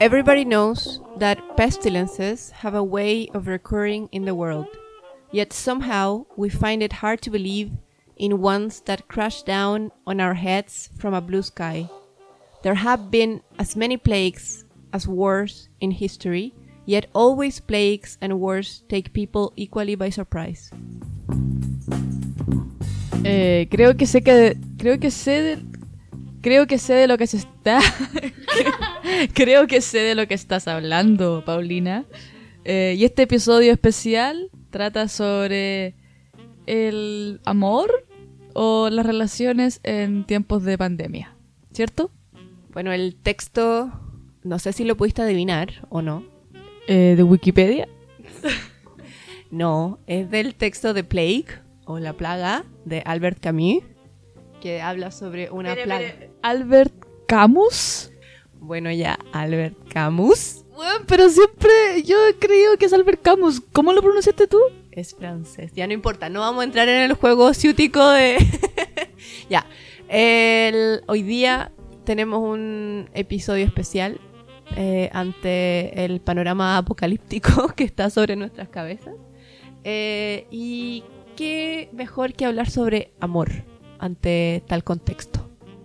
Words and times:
Everybody 0.00 0.46
knows 0.46 0.98
that 1.18 1.58
pestilences 1.58 2.48
have 2.64 2.74
a 2.74 2.82
way 2.82 3.28
of 3.34 3.46
recurring 3.46 4.08
in 4.12 4.24
the 4.24 4.34
world, 4.34 4.66
yet 5.30 5.52
somehow 5.52 6.24
we 6.38 6.48
find 6.48 6.82
it 6.82 7.04
hard 7.04 7.20
to 7.20 7.30
believe 7.30 7.72
in 8.16 8.40
ones 8.40 8.80
that 8.86 9.08
crash 9.08 9.42
down 9.42 9.92
on 10.06 10.18
our 10.18 10.32
heads 10.32 10.88
from 10.96 11.12
a 11.12 11.20
blue 11.20 11.42
sky. 11.42 11.90
There 12.62 12.76
have 12.76 13.10
been 13.10 13.42
as 13.58 13.76
many 13.76 13.98
plagues 13.98 14.64
as 14.94 15.06
wars 15.06 15.68
in 15.82 15.90
history, 15.90 16.54
yet 16.86 17.10
always 17.12 17.60
plagues 17.60 18.16
and 18.22 18.40
wars 18.40 18.82
take 18.88 19.12
people 19.12 19.52
equally 19.54 19.96
by 19.96 20.08
surprise. 20.08 20.70
Eh, 23.22 23.68
creo 23.70 23.98
que 23.98 24.06
sé 24.06 24.24
que 24.24 24.56
creo 24.78 24.98
que 24.98 25.10
sé 25.10 25.42
de, 25.42 25.62
creo 26.40 26.66
que 26.66 26.78
sé 26.78 26.94
de 26.94 27.06
lo 27.06 27.18
que 27.18 27.26
se 27.26 27.36
está 27.36 27.80
creo 29.34 29.66
que 29.66 29.80
sé 29.80 29.98
de 29.98 30.14
lo 30.14 30.26
que 30.26 30.34
estás 30.34 30.68
hablando, 30.68 31.44
Paulina. 31.44 32.04
Eh, 32.64 32.94
y 32.96 33.04
este 33.04 33.22
episodio 33.22 33.72
especial 33.72 34.50
trata 34.70 35.08
sobre 35.08 35.94
el 36.66 37.40
amor 37.44 38.06
o 38.54 38.90
las 38.90 39.06
relaciones 39.06 39.80
en 39.82 40.24
tiempos 40.24 40.64
de 40.64 40.76
pandemia, 40.76 41.34
¿cierto? 41.72 42.10
Bueno, 42.72 42.92
el 42.92 43.16
texto, 43.16 43.90
no 44.42 44.58
sé 44.58 44.72
si 44.72 44.84
lo 44.84 44.96
pudiste 44.96 45.22
adivinar 45.22 45.86
o 45.88 46.02
no. 46.02 46.24
Eh, 46.86 47.14
de 47.16 47.22
Wikipedia. 47.22 47.88
No, 49.50 49.98
es 50.06 50.30
del 50.30 50.54
texto 50.54 50.94
de 50.94 51.02
Plague 51.02 51.46
o 51.84 51.98
La 51.98 52.12
Plaga 52.12 52.64
de 52.84 53.02
Albert 53.04 53.40
Camus, 53.40 53.82
que 54.60 54.80
habla 54.80 55.10
sobre 55.10 55.50
una 55.50 55.74
plaga. 55.74 56.14
Albert 56.42 56.94
Camus. 57.26 58.09
Bueno, 58.60 58.92
ya, 58.92 59.18
Albert 59.32 59.76
Camus 59.88 60.64
Bueno, 60.74 61.04
pero 61.06 61.28
siempre 61.28 61.70
yo 62.04 62.16
he 62.26 62.36
creído 62.36 62.76
que 62.76 62.86
es 62.86 62.92
Albert 62.92 63.22
Camus. 63.22 63.60
¿Cómo 63.72 63.92
lo 63.92 64.02
pronunciaste 64.02 64.46
tú? 64.46 64.58
es 64.92 65.14
francés. 65.14 65.72
Ya 65.74 65.86
no 65.86 65.92
importa, 65.92 66.28
no 66.28 66.40
vamos 66.40 66.62
a 66.62 66.64
entrar 66.64 66.88
en 66.88 67.02
el 67.02 67.14
juego 67.14 67.54
ciútico 67.54 68.08
de... 68.10 68.36
ya, 69.50 69.66
el, 70.08 71.02
hoy 71.06 71.22
día 71.22 71.72
tenemos 72.04 72.40
un 72.40 73.08
episodio 73.14 73.64
especial 73.64 74.20
eh, 74.76 75.10
ante 75.12 76.04
el 76.04 76.20
panorama 76.20 76.76
apocalíptico 76.76 77.68
que 77.76 77.84
está 77.84 78.10
sobre 78.10 78.36
nuestras 78.36 78.68
cabezas. 78.68 79.14
Eh, 79.84 80.46
y 80.50 81.04
qué 81.36 81.88
mejor 81.92 82.34
que 82.34 82.44
hablar 82.44 82.68
sobre 82.68 83.12
amor 83.20 83.50
ante 83.98 84.62
tal 84.66 84.84
contexto. 84.84 85.39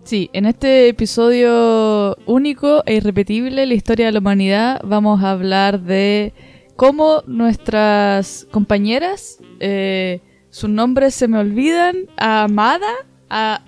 Sí, 0.06 0.30
en 0.32 0.46
este 0.46 0.86
episodio 0.88 2.16
único 2.26 2.84
e 2.86 2.94
irrepetible 2.94 3.66
la 3.66 3.74
historia 3.74 4.06
de 4.06 4.12
la 4.12 4.20
humanidad 4.20 4.80
vamos 4.84 5.20
a 5.24 5.32
hablar 5.32 5.80
de 5.80 6.32
cómo 6.76 7.24
nuestras 7.26 8.46
compañeras, 8.52 9.40
eh, 9.58 10.20
sus 10.50 10.70
nombres 10.70 11.12
se 11.12 11.26
me 11.26 11.38
olvidan, 11.38 11.96
a 12.16 12.44
Amada, 12.44 12.86
a 13.28 13.64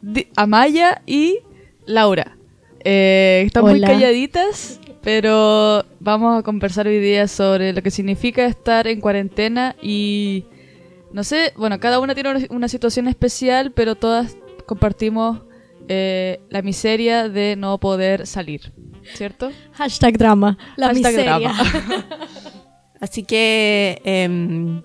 Di- 0.00 0.28
Amaya 0.36 1.02
y 1.06 1.38
Laura. 1.86 2.36
Eh, 2.84 3.42
están 3.44 3.64
muy 3.64 3.80
calladitas, 3.80 4.80
pero 5.02 5.84
vamos 5.98 6.38
a 6.38 6.44
conversar 6.44 6.86
hoy 6.86 7.00
día 7.00 7.26
sobre 7.26 7.72
lo 7.72 7.82
que 7.82 7.90
significa 7.90 8.46
estar 8.46 8.86
en 8.86 9.00
cuarentena 9.00 9.74
y 9.82 10.44
no 11.12 11.24
sé, 11.24 11.52
bueno, 11.56 11.80
cada 11.80 11.98
una 11.98 12.14
tiene 12.14 12.46
una 12.50 12.68
situación 12.68 13.08
especial, 13.08 13.72
pero 13.72 13.96
todas 13.96 14.36
compartimos 14.64 15.40
eh, 15.88 16.40
la 16.50 16.62
miseria 16.62 17.28
de 17.28 17.56
no 17.56 17.78
poder 17.78 18.26
salir, 18.26 18.72
¿cierto? 19.14 19.50
Hashtag 19.72 20.18
drama. 20.18 20.58
La 20.76 20.88
Hashtag 20.88 21.12
miseria. 21.12 21.38
drama. 21.38 22.06
Así 23.00 23.22
que 23.22 24.00
em, 24.04 24.82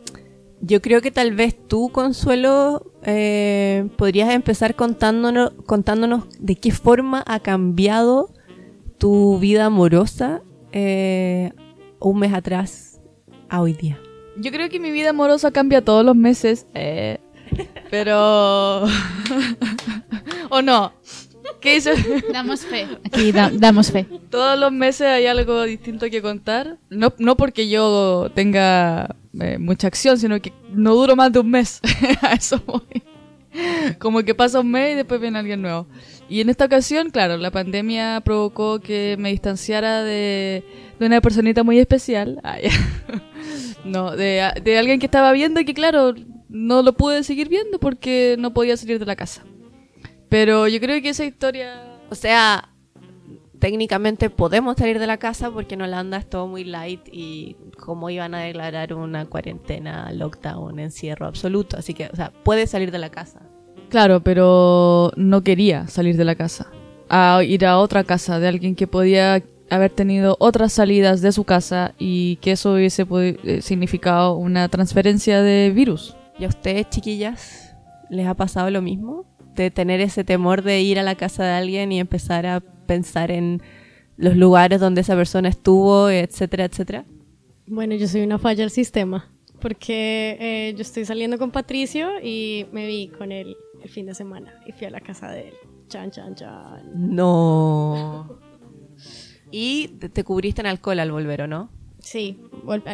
yo 0.61 0.81
creo 0.81 1.01
que 1.01 1.11
tal 1.11 1.33
vez 1.33 1.55
tú, 1.67 1.89
Consuelo, 1.89 2.93
eh, 3.03 3.87
podrías 3.97 4.29
empezar 4.31 4.75
contándonos, 4.75 5.51
contándonos 5.65 6.25
de 6.39 6.55
qué 6.55 6.71
forma 6.71 7.23
ha 7.27 7.39
cambiado 7.39 8.31
tu 8.97 9.39
vida 9.39 9.65
amorosa 9.65 10.41
eh, 10.71 11.51
un 11.99 12.19
mes 12.19 12.33
atrás 12.33 13.01
a 13.49 13.61
hoy 13.61 13.73
día. 13.73 13.99
Yo 14.37 14.51
creo 14.51 14.69
que 14.69 14.79
mi 14.79 14.91
vida 14.91 15.09
amorosa 15.09 15.51
cambia 15.51 15.83
todos 15.83 16.05
los 16.05 16.15
meses, 16.15 16.65
eh, 16.73 17.19
pero... 17.89 18.85
¿O 20.49 20.61
no? 20.61 20.93
¿Qué 21.59 21.75
dice? 21.75 21.93
Damos 22.31 22.61
fe. 22.65 22.87
Aquí 23.05 23.31
da- 23.31 23.51
damos 23.53 23.91
fe. 23.91 24.05
Todos 24.29 24.59
los 24.59 24.71
meses 24.71 25.07
hay 25.07 25.25
algo 25.25 25.63
distinto 25.63 26.09
que 26.09 26.21
contar. 26.21 26.77
No, 26.89 27.13
no 27.17 27.35
porque 27.37 27.69
yo 27.69 28.29
tenga 28.33 29.15
eh, 29.39 29.57
mucha 29.57 29.87
acción, 29.87 30.17
sino 30.17 30.41
que 30.41 30.53
no 30.71 30.93
duro 30.95 31.15
más 31.15 31.31
de 31.31 31.39
un 31.39 31.49
mes. 31.49 31.79
A 32.21 32.33
eso 32.33 32.61
voy. 32.65 32.81
Como 33.99 34.23
que 34.23 34.33
pasa 34.35 34.59
un 34.59 34.71
mes 34.71 34.93
y 34.93 34.95
después 34.95 35.21
viene 35.21 35.39
alguien 35.39 35.61
nuevo. 35.61 35.87
Y 36.29 36.41
en 36.41 36.49
esta 36.49 36.65
ocasión, 36.65 37.09
claro, 37.11 37.37
la 37.37 37.51
pandemia 37.51 38.21
provocó 38.25 38.79
que 38.79 39.15
me 39.19 39.29
distanciara 39.29 40.01
de, 40.03 40.63
de 40.99 41.05
una 41.05 41.21
personita 41.21 41.63
muy 41.63 41.79
especial. 41.79 42.39
Ah. 42.43 42.57
No, 43.85 44.15
de, 44.15 44.49
de 44.63 44.77
alguien 44.77 44.97
que 44.97 45.07
estaba 45.07 45.33
viendo 45.33 45.59
y 45.59 45.65
que, 45.65 45.73
claro, 45.73 46.15
no 46.53 46.83
lo 46.83 46.93
pude 46.93 47.23
seguir 47.23 47.49
viendo 47.49 47.79
porque 47.79 48.35
no 48.39 48.53
podía 48.53 48.77
salir 48.77 48.99
de 48.99 49.05
la 49.05 49.17
casa. 49.17 49.43
Pero 50.29 50.67
yo 50.67 50.79
creo 50.79 51.01
que 51.01 51.09
esa 51.09 51.25
historia... 51.25 51.89
O 52.09 52.15
sea, 52.15 52.69
técnicamente 53.57 54.29
podemos 54.29 54.77
salir 54.77 54.99
de 54.99 55.07
la 55.07 55.17
casa 55.17 55.49
porque 55.49 55.73
en 55.73 55.81
Holanda 55.81 56.17
es 56.17 56.29
todo 56.29 56.47
muy 56.47 56.63
light 56.63 57.01
y 57.11 57.55
como 57.79 58.09
iban 58.11 58.35
a 58.35 58.41
declarar 58.41 58.93
una 58.93 59.25
cuarentena, 59.25 60.11
lockdown, 60.13 60.79
encierro 60.79 61.25
absoluto. 61.25 61.75
Así 61.75 61.95
que, 61.95 62.07
o 62.13 62.15
sea, 62.15 62.31
puedes 62.43 62.69
salir 62.69 62.91
de 62.91 62.99
la 62.99 63.09
casa. 63.09 63.41
Claro, 63.89 64.21
pero 64.23 65.11
no 65.15 65.41
quería 65.41 65.87
salir 65.87 66.17
de 66.17 66.25
la 66.25 66.35
casa. 66.35 66.67
A 67.09 67.41
ir 67.43 67.65
a 67.65 67.79
otra 67.79 68.03
casa 68.03 68.39
de 68.39 68.47
alguien 68.47 68.75
que 68.75 68.85
podía 68.85 69.41
haber 69.71 69.89
tenido 69.89 70.37
otras 70.39 70.71
salidas 70.71 71.21
de 71.21 71.31
su 71.31 71.45
casa 71.45 71.95
y 71.97 72.35
que 72.37 72.51
eso 72.51 72.73
hubiese 72.73 73.07
eh, 73.09 73.61
significado 73.63 74.35
una 74.35 74.69
transferencia 74.69 75.41
de 75.41 75.71
virus. 75.71 76.15
¿Y 76.37 76.45
a 76.45 76.47
ustedes, 76.47 76.89
chiquillas, 76.89 77.75
les 78.09 78.27
ha 78.27 78.33
pasado 78.33 78.69
lo 78.69 78.81
mismo? 78.81 79.25
De 79.55 79.71
tener 79.71 80.01
ese 80.01 80.23
temor 80.23 80.63
de 80.63 80.81
ir 80.81 80.99
a 80.99 81.03
la 81.03 81.15
casa 81.15 81.43
de 81.43 81.51
alguien 81.51 81.91
y 81.91 81.99
empezar 81.99 82.45
a 82.45 82.59
pensar 82.59 83.31
en 83.31 83.61
los 84.17 84.35
lugares 84.35 84.79
donde 84.79 85.01
esa 85.01 85.15
persona 85.15 85.49
estuvo, 85.49 86.09
etcétera, 86.09 86.65
etcétera. 86.65 87.05
Bueno, 87.67 87.95
yo 87.95 88.07
soy 88.07 88.21
una 88.21 88.39
falla 88.39 88.61
del 88.61 88.71
sistema. 88.71 89.29
Porque 89.59 90.37
eh, 90.39 90.73
yo 90.75 90.81
estoy 90.81 91.05
saliendo 91.05 91.37
con 91.37 91.51
Patricio 91.51 92.09
y 92.21 92.65
me 92.73 92.85
vi 92.85 93.07
con 93.07 93.31
él 93.31 93.55
el 93.81 93.89
fin 93.89 94.05
de 94.05 94.13
semana. 94.13 94.59
Y 94.65 94.73
fui 94.73 94.87
a 94.87 94.89
la 94.89 94.99
casa 94.99 95.31
de 95.31 95.49
él. 95.49 95.53
Chan, 95.87 96.11
chan, 96.11 96.35
chan. 96.35 96.91
No. 96.93 98.39
Y 99.55 99.89
te, 99.99 100.09
te 100.09 100.23
cubriste 100.23 100.61
en 100.61 100.65
alcohol 100.65 100.99
al 100.99 101.11
volver, 101.11 101.43
¿o 101.43 101.47
no? 101.47 101.69
Sí, 101.99 102.39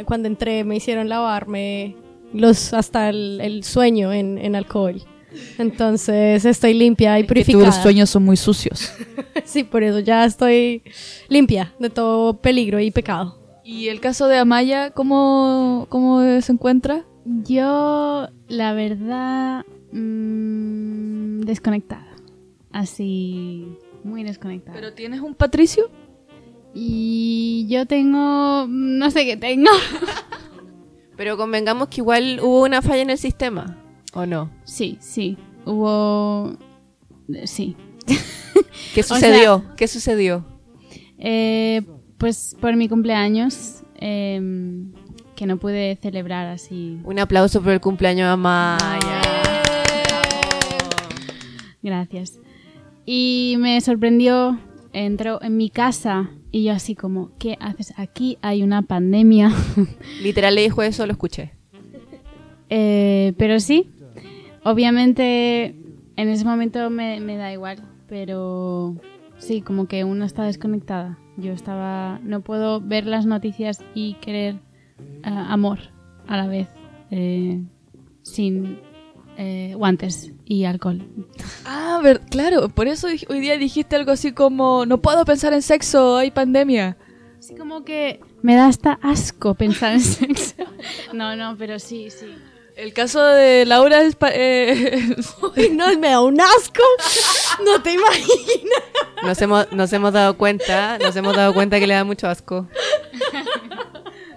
cuando 0.06 0.28
entré 0.28 0.66
me 0.66 0.76
hicieron 0.76 1.08
lavarme 1.08 1.96
los 2.34 2.74
hasta 2.74 3.10
el, 3.10 3.40
el 3.42 3.64
sueño 3.64 4.12
en, 4.14 4.38
en 4.38 4.56
alcohol. 4.56 5.02
Entonces 5.58 6.44
estoy 6.46 6.74
limpia 6.74 7.18
y 7.20 7.22
Que 7.24 7.28
purificada. 7.28 7.66
tus 7.68 7.76
sueños 7.76 8.10
son 8.10 8.24
muy 8.26 8.38
sucios. 8.38 8.92
Sí, 9.46 9.64
por 9.64 9.82
eso 9.84 10.00
ya 10.00 10.26
estoy 10.26 10.84
limpia 11.28 11.74
de 11.80 11.90
todo 11.90 12.38
peligro 12.38 12.80
y 12.80 12.92
pecado. 12.92 13.40
¿Y 13.64 13.88
el 13.88 14.00
caso 14.00 14.28
de 14.28 14.38
Amaya, 14.38 14.92
cómo, 14.92 15.88
cómo 15.90 16.22
se 16.42 16.52
encuentra? 16.52 17.06
Yo, 17.26 18.28
la 18.48 18.74
verdad, 18.74 19.66
mm, 19.92 21.42
desconectada. 21.42 22.16
Así, 22.72 23.66
muy 24.04 24.24
desconectada. 24.24 24.76
¿Pero 24.76 24.94
tienes 24.94 25.22
un 25.22 25.34
Patricio? 25.34 25.90
Y 26.76 27.66
yo 27.70 27.86
tengo, 27.88 28.68
no 28.70 29.10
sé 29.10 29.26
qué 29.26 29.38
tengo. 29.38 29.72
Pero 31.20 31.36
convengamos 31.36 31.90
que 31.90 32.00
igual 32.00 32.40
hubo 32.42 32.64
una 32.64 32.82
falla 32.82 33.02
en 33.02 33.10
el 33.10 33.18
sistema, 33.18 33.76
¿o 34.14 34.26
no? 34.26 34.50
Sí, 34.64 34.98
sí, 35.02 35.38
hubo, 35.66 36.54
sí. 37.44 37.76
¿Qué 38.96 39.04
sea- 39.04 39.18
sucedió? 39.18 39.66
¿Qué 39.76 39.90
sucedió? 39.90 40.46
Eh, 41.18 41.82
pues 42.18 42.56
por 42.62 42.74
mi 42.78 42.88
cumpleaños, 42.88 43.84
em, 43.96 44.94
que 45.36 45.46
no 45.46 45.58
pude 45.58 45.98
celebrar 46.02 46.48
así. 46.48 47.02
Un 47.04 47.20
aplauso 47.20 47.62
por 47.62 47.74
el 47.74 47.82
cumpleaños 47.82 48.26
de 48.28 48.32
Amaya. 48.32 49.22
Gracias. 51.84 52.40
Y 53.06 53.56
me 53.60 53.82
sorprendió, 53.82 54.58
entró 54.94 55.42
en 55.42 55.58
mi 55.58 55.70
casa 55.70 56.30
y 56.52 56.64
yo 56.64 56.74
así 56.74 56.96
como, 56.96 57.32
¿qué 57.38 57.58
haces 57.60 57.94
aquí? 57.98 58.38
Hay 58.42 58.64
una 58.64 58.82
pandemia. 58.82 59.52
Literal 60.22 60.56
le 60.56 60.62
dijo 60.62 60.82
eso, 60.82 61.06
lo 61.06 61.12
escuché. 61.14 61.54
Eh, 62.70 63.34
pero 63.38 63.60
sí, 63.60 63.90
obviamente 64.64 65.76
en 66.16 66.30
ese 66.30 66.46
momento 66.46 66.90
me, 66.90 67.20
me 67.20 67.38
da 67.38 67.52
igual, 67.52 67.80
pero 68.08 68.96
sí, 69.38 69.62
como 69.62 69.88
que 69.88 70.04
uno 70.04 70.26
está 70.26 70.44
desconectada 70.44 71.18
Yo 71.38 71.52
estaba... 71.52 72.20
No 72.24 72.42
puedo 72.42 72.80
ver 72.82 73.08
las 73.08 73.26
noticias 73.26 73.84
y 73.96 74.16
querer 74.16 74.56
eh, 74.56 75.22
amor 75.24 75.80
a 76.28 76.38
la 76.38 76.48
vez. 76.48 76.68
eh, 77.12 77.62
sin 78.22 78.78
eh, 79.42 79.74
guantes 79.76 80.32
y 80.44 80.66
alcohol. 80.66 81.02
Ah, 81.66 82.02
ver, 82.04 82.20
claro, 82.30 82.68
por 82.68 82.90
eso 82.90 83.08
hoy 83.08 83.40
día 83.40 83.58
dijiste 83.58 83.96
algo 83.96 84.12
así 84.12 84.34
como, 84.34 84.86
no 84.86 85.02
puedo 85.02 85.24
pensar 85.24 85.54
en 85.54 85.62
sexo, 85.62 86.18
hay 86.18 86.30
pandemia. 86.30 86.98
Así 87.40 87.56
como 87.56 87.86
que 87.86 88.20
me 88.42 88.56
da 88.56 88.68
hasta 88.68 89.00
asco 89.02 89.54
pensar 89.56 89.94
en 89.94 90.02
sexo. 90.02 90.56
No, 91.14 91.38
no, 91.38 91.56
pero 91.58 91.80
sí, 91.80 92.10
sí. 92.10 92.26
El 92.76 92.92
caso 92.94 93.24
de 93.24 93.66
Laura 93.66 94.02
es... 94.02 94.16
pa- 94.16 94.32
eh, 94.34 95.08
no, 95.72 95.98
me 96.00 96.10
da 96.10 96.22
un 96.22 96.40
asco. 96.42 96.84
No 97.66 97.82
te 97.82 97.94
imaginas. 97.94 98.84
Nos 99.24 99.42
hemos, 99.42 99.72
nos 99.72 99.92
hemos 99.94 100.12
dado 100.14 100.38
cuenta, 100.38 100.98
nos 100.98 101.16
hemos 101.16 101.34
dado 101.36 101.54
cuenta 101.54 101.80
que 101.80 101.88
le 101.88 101.94
da 101.94 102.04
mucho 102.04 102.28
asco. 102.28 102.68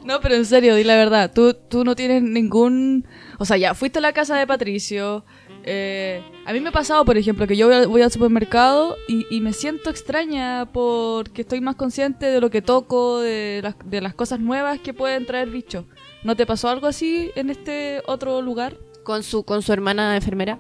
no, 0.05 0.21
pero 0.21 0.35
en 0.35 0.45
serio, 0.45 0.75
di 0.75 0.85
la 0.85 0.97
verdad, 0.97 1.31
tú, 1.33 1.55
tú 1.55 1.85
no 1.85 1.95
tienes 1.95 2.23
ningún... 2.23 3.07
O 3.39 3.45
sea, 3.45 3.57
ya, 3.57 3.75
fuiste 3.75 3.99
a 3.99 4.03
la 4.03 4.13
casa 4.13 4.37
de 4.37 4.47
Patricio. 4.47 5.25
eh, 5.65 6.23
a 6.45 6.53
mí 6.53 6.61
me 6.61 6.71
ha 6.71 6.73
pasado, 6.73 7.05
por 7.05 7.17
ejemplo, 7.17 7.47
que 7.47 7.57
yo 7.57 7.67
voy, 7.69 7.77
al- 7.77 7.87
voy 7.89 8.03
al 8.03 8.11
supermercado 8.11 8.97
y, 9.09 9.27
y 9.31 9.41
me 9.41 9.53
siento 9.53 9.91
extraña 9.91 10.67
porque 10.73 11.43
estoy 11.43 11.61
más 11.61 11.77
consciente 11.77 12.27
de 12.27 12.41
lo 12.41 12.51
que 12.51 12.63
toco, 12.63 13.21
de 13.21 13.61
las, 13.63 13.77
de 13.85 14.01
las 14.01 14.15
cosas 14.15 14.41
nuevas 14.41 14.81
que 14.81 14.93
pueden 14.93 15.25
traer 15.27 15.51
bichos. 15.51 15.85
¿No 16.25 16.35
te 16.37 16.47
pasó 16.47 16.69
algo 16.69 16.87
así 16.87 17.31
en 17.37 17.51
este 17.51 18.03
otro 18.07 18.43
lugar? 18.43 18.77
Con 19.05 19.23
su, 19.25 19.45
con 19.45 19.63
su 19.63 19.73
hermana 19.73 20.15
enfermera. 20.15 20.59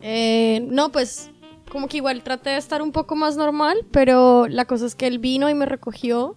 Eh, 0.00 0.66
no, 0.68 0.90
pues 0.90 1.30
como 1.70 1.88
que 1.88 1.96
igual 1.98 2.22
traté 2.22 2.50
de 2.50 2.56
estar 2.56 2.82
un 2.82 2.92
poco 2.92 3.14
más 3.16 3.36
normal, 3.36 3.78
pero 3.90 4.46
la 4.48 4.64
cosa 4.64 4.86
es 4.86 4.94
que 4.94 5.06
él 5.06 5.18
vino 5.18 5.48
y 5.48 5.54
me 5.54 5.66
recogió. 5.66 6.36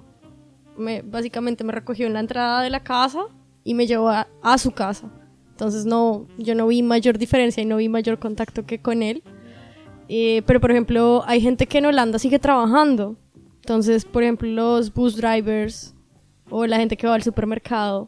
Me, 0.78 1.02
básicamente 1.02 1.64
me 1.64 1.72
recogió 1.74 2.06
en 2.08 2.14
la 2.14 2.20
entrada 2.20 2.62
de 2.62 2.70
la 2.70 2.84
casa 2.84 3.22
y 3.64 3.74
me 3.74 3.88
llevó 3.88 4.10
a, 4.10 4.28
a 4.44 4.58
su 4.60 4.72
casa. 4.72 5.10
Entonces 5.58 5.88
no, 5.88 6.28
yo 6.38 6.54
no 6.54 6.68
vi 6.68 6.84
mayor 6.84 7.18
diferencia 7.18 7.64
y 7.64 7.66
no 7.66 7.78
vi 7.78 7.90
mayor 7.90 8.20
contacto 8.20 8.68
que 8.68 8.80
con 8.80 9.02
él. 9.02 9.24
Eh, 10.08 10.44
pero 10.46 10.62
por 10.62 10.70
ejemplo, 10.70 11.24
hay 11.26 11.42
gente 11.42 11.66
que 11.66 11.80
en 11.80 11.88
Holanda 11.88 12.20
sigue 12.20 12.38
trabajando. 12.38 13.16
Entonces, 13.56 14.06
por 14.06 14.22
ejemplo, 14.22 14.48
los 14.48 14.94
bus 14.94 15.18
drivers 15.18 15.96
o 16.52 16.68
la 16.68 16.78
gente 16.78 16.96
que 16.96 17.08
va 17.08 17.16
al 17.16 17.24
supermercado. 17.24 18.08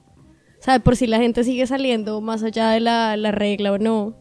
¿Sabe? 0.60 0.80
Por 0.80 0.96
si 0.96 1.08
la 1.08 1.18
gente 1.18 1.44
sigue 1.44 1.66
saliendo 1.66 2.22
más 2.22 2.44
allá 2.44 2.70
de 2.70 2.82
la, 2.82 3.18
la 3.18 3.32
regla 3.32 3.72
o 3.72 3.80
no. 3.80 4.14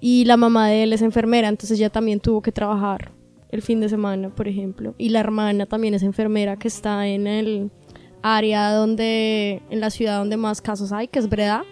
Y 0.00 0.24
la 0.24 0.38
mamá 0.38 0.68
de 0.68 0.84
él 0.84 0.94
es 0.94 1.02
enfermera, 1.02 1.48
entonces 1.48 1.78
ella 1.78 1.90
también 1.90 2.20
tuvo 2.20 2.40
que 2.40 2.52
trabajar 2.52 3.12
el 3.50 3.60
fin 3.60 3.80
de 3.80 3.90
semana, 3.90 4.30
por 4.30 4.48
ejemplo. 4.48 4.94
Y 4.96 5.10
la 5.10 5.20
hermana 5.20 5.66
también 5.66 5.92
es 5.92 6.02
enfermera 6.02 6.56
que 6.56 6.68
está 6.68 7.06
en 7.06 7.26
el 7.26 7.70
área 8.22 8.72
donde, 8.72 9.62
en 9.68 9.80
la 9.80 9.90
ciudad 9.90 10.18
donde 10.18 10.38
más 10.38 10.62
casos 10.62 10.90
hay, 10.92 11.08
que 11.08 11.18
es 11.18 11.28
Breda. 11.28 11.64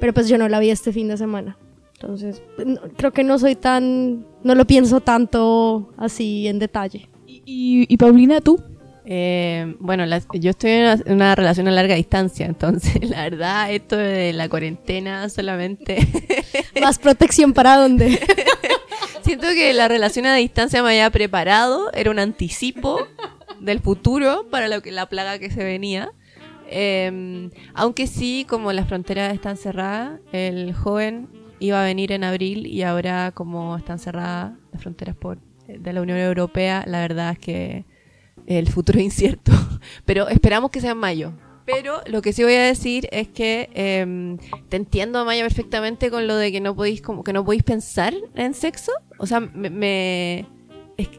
Pero 0.00 0.12
pues 0.14 0.28
yo 0.28 0.38
no 0.38 0.48
la 0.48 0.58
vi 0.58 0.70
este 0.70 0.92
fin 0.92 1.08
de 1.08 1.16
semana. 1.16 1.56
Entonces, 1.94 2.42
no- 2.64 2.80
creo 2.96 3.12
que 3.12 3.22
no 3.24 3.38
soy 3.38 3.54
tan, 3.56 4.26
no 4.42 4.54
lo 4.54 4.64
pienso 4.66 5.00
tanto 5.00 5.92
así 5.98 6.48
en 6.48 6.58
detalle. 6.58 7.08
Y, 7.26 7.42
y- 7.46 7.86
y 7.88 7.96
Paulina, 7.98 8.40
tú. 8.40 8.60
Eh, 9.04 9.74
bueno, 9.80 10.06
las- 10.06 10.26
yo 10.34 10.50
estoy 10.50 10.70
en 10.70 10.80
una, 10.82 10.92
en 11.04 11.12
una 11.12 11.34
relación 11.34 11.66
a 11.68 11.72
larga 11.72 11.94
distancia, 11.96 12.46
entonces 12.46 12.94
la 13.10 13.24
verdad 13.24 13.72
esto 13.72 13.96
de 13.96 14.32
la 14.32 14.48
cuarentena 14.48 15.28
solamente... 15.28 15.98
Más 16.80 16.98
protección 16.98 17.52
para 17.52 17.76
dónde. 17.76 18.18
Siento 19.22 19.48
que 19.48 19.72
la 19.74 19.88
relación 19.88 20.26
a 20.26 20.34
distancia 20.36 20.82
me 20.82 20.90
había 20.90 21.10
preparado, 21.10 21.90
era 21.92 22.10
un 22.10 22.18
anticipo 22.18 23.06
del 23.60 23.80
futuro 23.80 24.46
para 24.50 24.68
lo 24.68 24.80
que 24.80 24.92
la 24.92 25.06
plaga 25.06 25.38
que 25.38 25.50
se 25.50 25.62
venía. 25.64 26.10
Eh, 26.70 27.50
aunque 27.74 28.06
sí, 28.06 28.46
como 28.48 28.72
las 28.72 28.88
fronteras 28.88 29.34
están 29.34 29.56
cerradas, 29.56 30.20
el 30.32 30.72
joven 30.72 31.28
iba 31.58 31.82
a 31.82 31.84
venir 31.84 32.12
en 32.12 32.24
abril 32.24 32.66
y 32.66 32.82
ahora 32.82 33.32
como 33.32 33.76
están 33.76 33.98
cerradas 33.98 34.52
las 34.72 34.80
fronteras 34.80 35.16
por, 35.16 35.38
de 35.66 35.92
la 35.92 36.00
Unión 36.00 36.18
Europea, 36.18 36.84
la 36.86 37.00
verdad 37.00 37.32
es 37.32 37.38
que 37.38 37.84
el 38.46 38.68
futuro 38.68 38.98
es 38.98 39.04
incierto. 39.06 39.52
Pero 40.04 40.28
esperamos 40.28 40.70
que 40.70 40.80
sea 40.80 40.92
en 40.92 40.98
mayo. 40.98 41.32
Pero 41.66 42.00
lo 42.06 42.22
que 42.22 42.32
sí 42.32 42.42
voy 42.42 42.54
a 42.54 42.62
decir 42.62 43.08
es 43.12 43.28
que 43.28 43.70
eh, 43.74 44.36
te 44.68 44.76
entiendo, 44.76 45.24
Maya, 45.24 45.44
perfectamente 45.44 46.10
con 46.10 46.26
lo 46.26 46.34
de 46.36 46.50
que 46.50 46.60
no 46.60 46.74
podéis, 46.74 47.00
como 47.00 47.22
que 47.22 47.32
no 47.32 47.44
podéis 47.44 47.62
pensar 47.62 48.14
en 48.34 48.54
sexo. 48.54 48.92
O 49.18 49.26
sea, 49.26 49.38
me, 49.40 50.46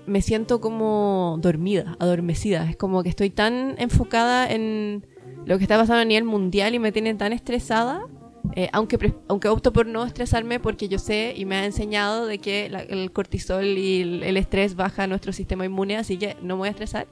me 0.05 0.21
siento 0.21 0.59
como 0.59 1.37
dormida, 1.41 1.95
adormecida. 1.99 2.69
Es 2.69 2.75
como 2.75 3.01
que 3.03 3.09
estoy 3.09 3.29
tan 3.29 3.75
enfocada 3.77 4.51
en 4.51 5.05
lo 5.45 5.57
que 5.57 5.63
está 5.63 5.77
pasando 5.77 6.01
a 6.01 6.05
nivel 6.05 6.23
mundial 6.23 6.75
y 6.75 6.79
me 6.79 6.91
tiene 6.91 7.13
tan 7.15 7.33
estresada. 7.33 8.01
eh, 8.55 8.69
aunque, 8.73 9.13
aunque 9.29 9.47
opto 9.49 9.71
por 9.71 9.85
no 9.85 10.03
estresarme 10.03 10.59
porque 10.59 10.87
yo 10.89 10.97
sé 10.99 11.33
y 11.37 11.45
me 11.45 11.55
ha 11.57 11.65
enseñado 11.65 12.25
de 12.25 12.39
que 12.39 12.69
la- 12.69 12.81
el 12.81 13.11
cortisol 13.11 13.63
y 13.65 14.01
el, 14.01 14.23
el 14.23 14.35
estrés 14.35 14.75
baja 14.75 15.05
nuestro 15.07 15.31
sistema 15.31 15.63
inmune, 15.63 15.95
así 15.95 16.17
que 16.17 16.35
no 16.41 16.55
me 16.55 16.61
voy 16.61 16.67
a 16.67 16.71
estresar. 16.71 17.07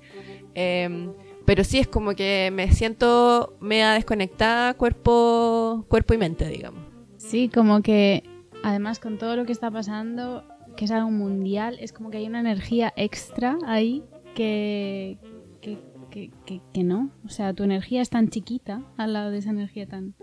Eh, 0.56 1.10
pero 1.46 1.64
sí 1.64 1.80
es 1.80 1.88
como 1.88 2.14
que 2.16 2.50
me 2.52 2.72
siento 2.74 3.56
media 3.62 3.92
desconectada 3.92 4.74
cuerpo, 4.74 5.86
cuerpo 5.88 6.14
y 6.14 6.18
mente, 6.18 6.48
digamos. 6.50 6.82
Sí, 7.18 7.48
como 7.48 7.82
que 7.84 8.24
además 8.64 9.00
con 9.00 9.18
todo 9.18 9.36
lo 9.36 9.46
que 9.46 9.52
está 9.52 9.70
pasando, 9.72 10.44
que 10.76 10.86
es 10.86 10.92
algo 10.92 11.12
mundial, 11.12 11.78
es 11.80 11.94
como 11.94 12.10
que 12.10 12.18
hay 12.18 12.28
una 12.28 12.40
energía 12.42 12.92
extra 12.98 13.58
ahí 13.66 14.04
que, 14.36 15.18
que, 15.62 15.78
que, 16.10 16.32
que- 16.46 16.62
que 16.74 16.84
no. 16.84 17.12
O 17.26 17.30
sea, 17.30 17.54
tu 17.54 17.64
energía 17.64 18.02
es 18.02 18.10
tan 18.10 18.30
chiquita 18.30 18.82
al 18.98 19.14
lado 19.14 19.32
de 19.32 19.38
esa 19.40 19.50
energía 19.52 19.88
tan... 19.88 20.16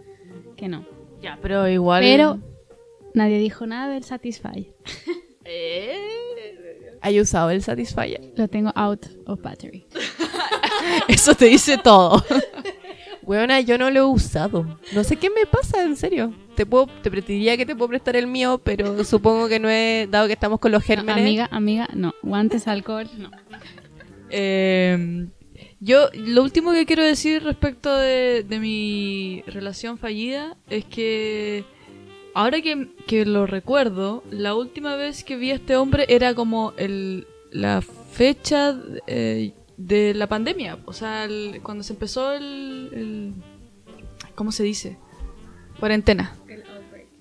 que 0.57 0.69
no. 0.69 0.85
Ya, 1.23 1.39
pero 1.41 1.69
igual... 1.69 2.03
Pero 2.03 2.39
nadie 3.15 3.39
dijo 3.39 3.67
nada 3.67 3.93
del 3.93 4.05
Satisfyer. 4.05 4.75
¿Hay 7.01 7.21
usado 7.21 7.51
el 7.51 7.63
Satisfyer? 7.63 8.33
Lo 8.37 8.49
tengo 8.49 8.73
out 8.75 9.07
of 9.27 9.41
battery. 9.41 9.87
Eso 11.09 11.35
te 11.35 11.47
dice 11.47 11.79
todo. 11.79 12.25
Weona, 13.23 13.61
yo 13.61 13.77
no 13.77 13.91
lo 13.91 14.01
he 14.01 14.05
usado. 14.05 14.79
No 14.95 15.05
sé 15.05 15.17
qué 15.17 15.31
me 15.31 15.47
pasa, 15.47 15.83
en 15.83 15.97
serio. 15.97 16.33
Te 16.55 16.65
puedo, 16.65 16.87
te 17.03 17.11
que 17.11 17.67
te 17.67 17.75
puedo 17.77 17.89
prestar 17.89 18.17
el 18.17 18.27
mío, 18.27 18.61
pero 18.63 19.03
supongo 19.05 19.49
que 19.49 19.59
no 19.59 19.69
he, 19.69 20.07
dado 20.11 20.27
que 20.27 20.33
estamos 20.33 20.61
con 20.61 20.73
los 20.73 20.83
No, 20.83 20.87
gérmenes. 20.87 21.23
amiga, 21.25 21.49
amiga, 21.51 21.89
no. 21.93 22.15
Guantes, 22.23 22.69
alcohol, 22.69 23.09
no. 23.19 23.31
Eh, 24.31 25.27
yo, 25.87 26.09
lo 26.15 26.43
último 26.43 26.73
que 26.73 26.85
quiero 26.85 27.05
decir 27.05 27.43
respecto 27.45 27.95
de, 27.97 28.45
de 28.47 28.59
mi 28.59 29.43
relación 29.47 29.97
fallida 29.99 30.57
es 30.69 30.85
que 30.85 31.65
ahora 32.35 32.61
que, 32.61 32.89
que 33.07 33.25
lo 33.25 33.47
recuerdo, 33.47 34.25
la 34.31 34.55
última 34.57 34.97
vez 34.97 35.23
que 35.23 35.37
vi 35.37 35.53
a 35.53 35.55
este 35.55 35.77
hombre 35.77 36.05
era 36.09 36.35
como 36.35 36.73
el, 36.77 37.27
la 37.53 37.81
fecha 37.83 38.77
eh, 39.07 39.53
de 39.77 40.13
la 40.15 40.27
pandemia. 40.27 40.79
O 40.87 40.93
sea, 40.93 41.25
el- 41.25 41.61
cuando 41.63 41.85
se 41.85 41.93
empezó 41.93 42.33
el, 42.33 42.91
el- 42.93 43.33
¿Cómo 44.35 44.51
se 44.51 44.65
dice? 44.65 44.99
Cuarentena. 45.79 46.35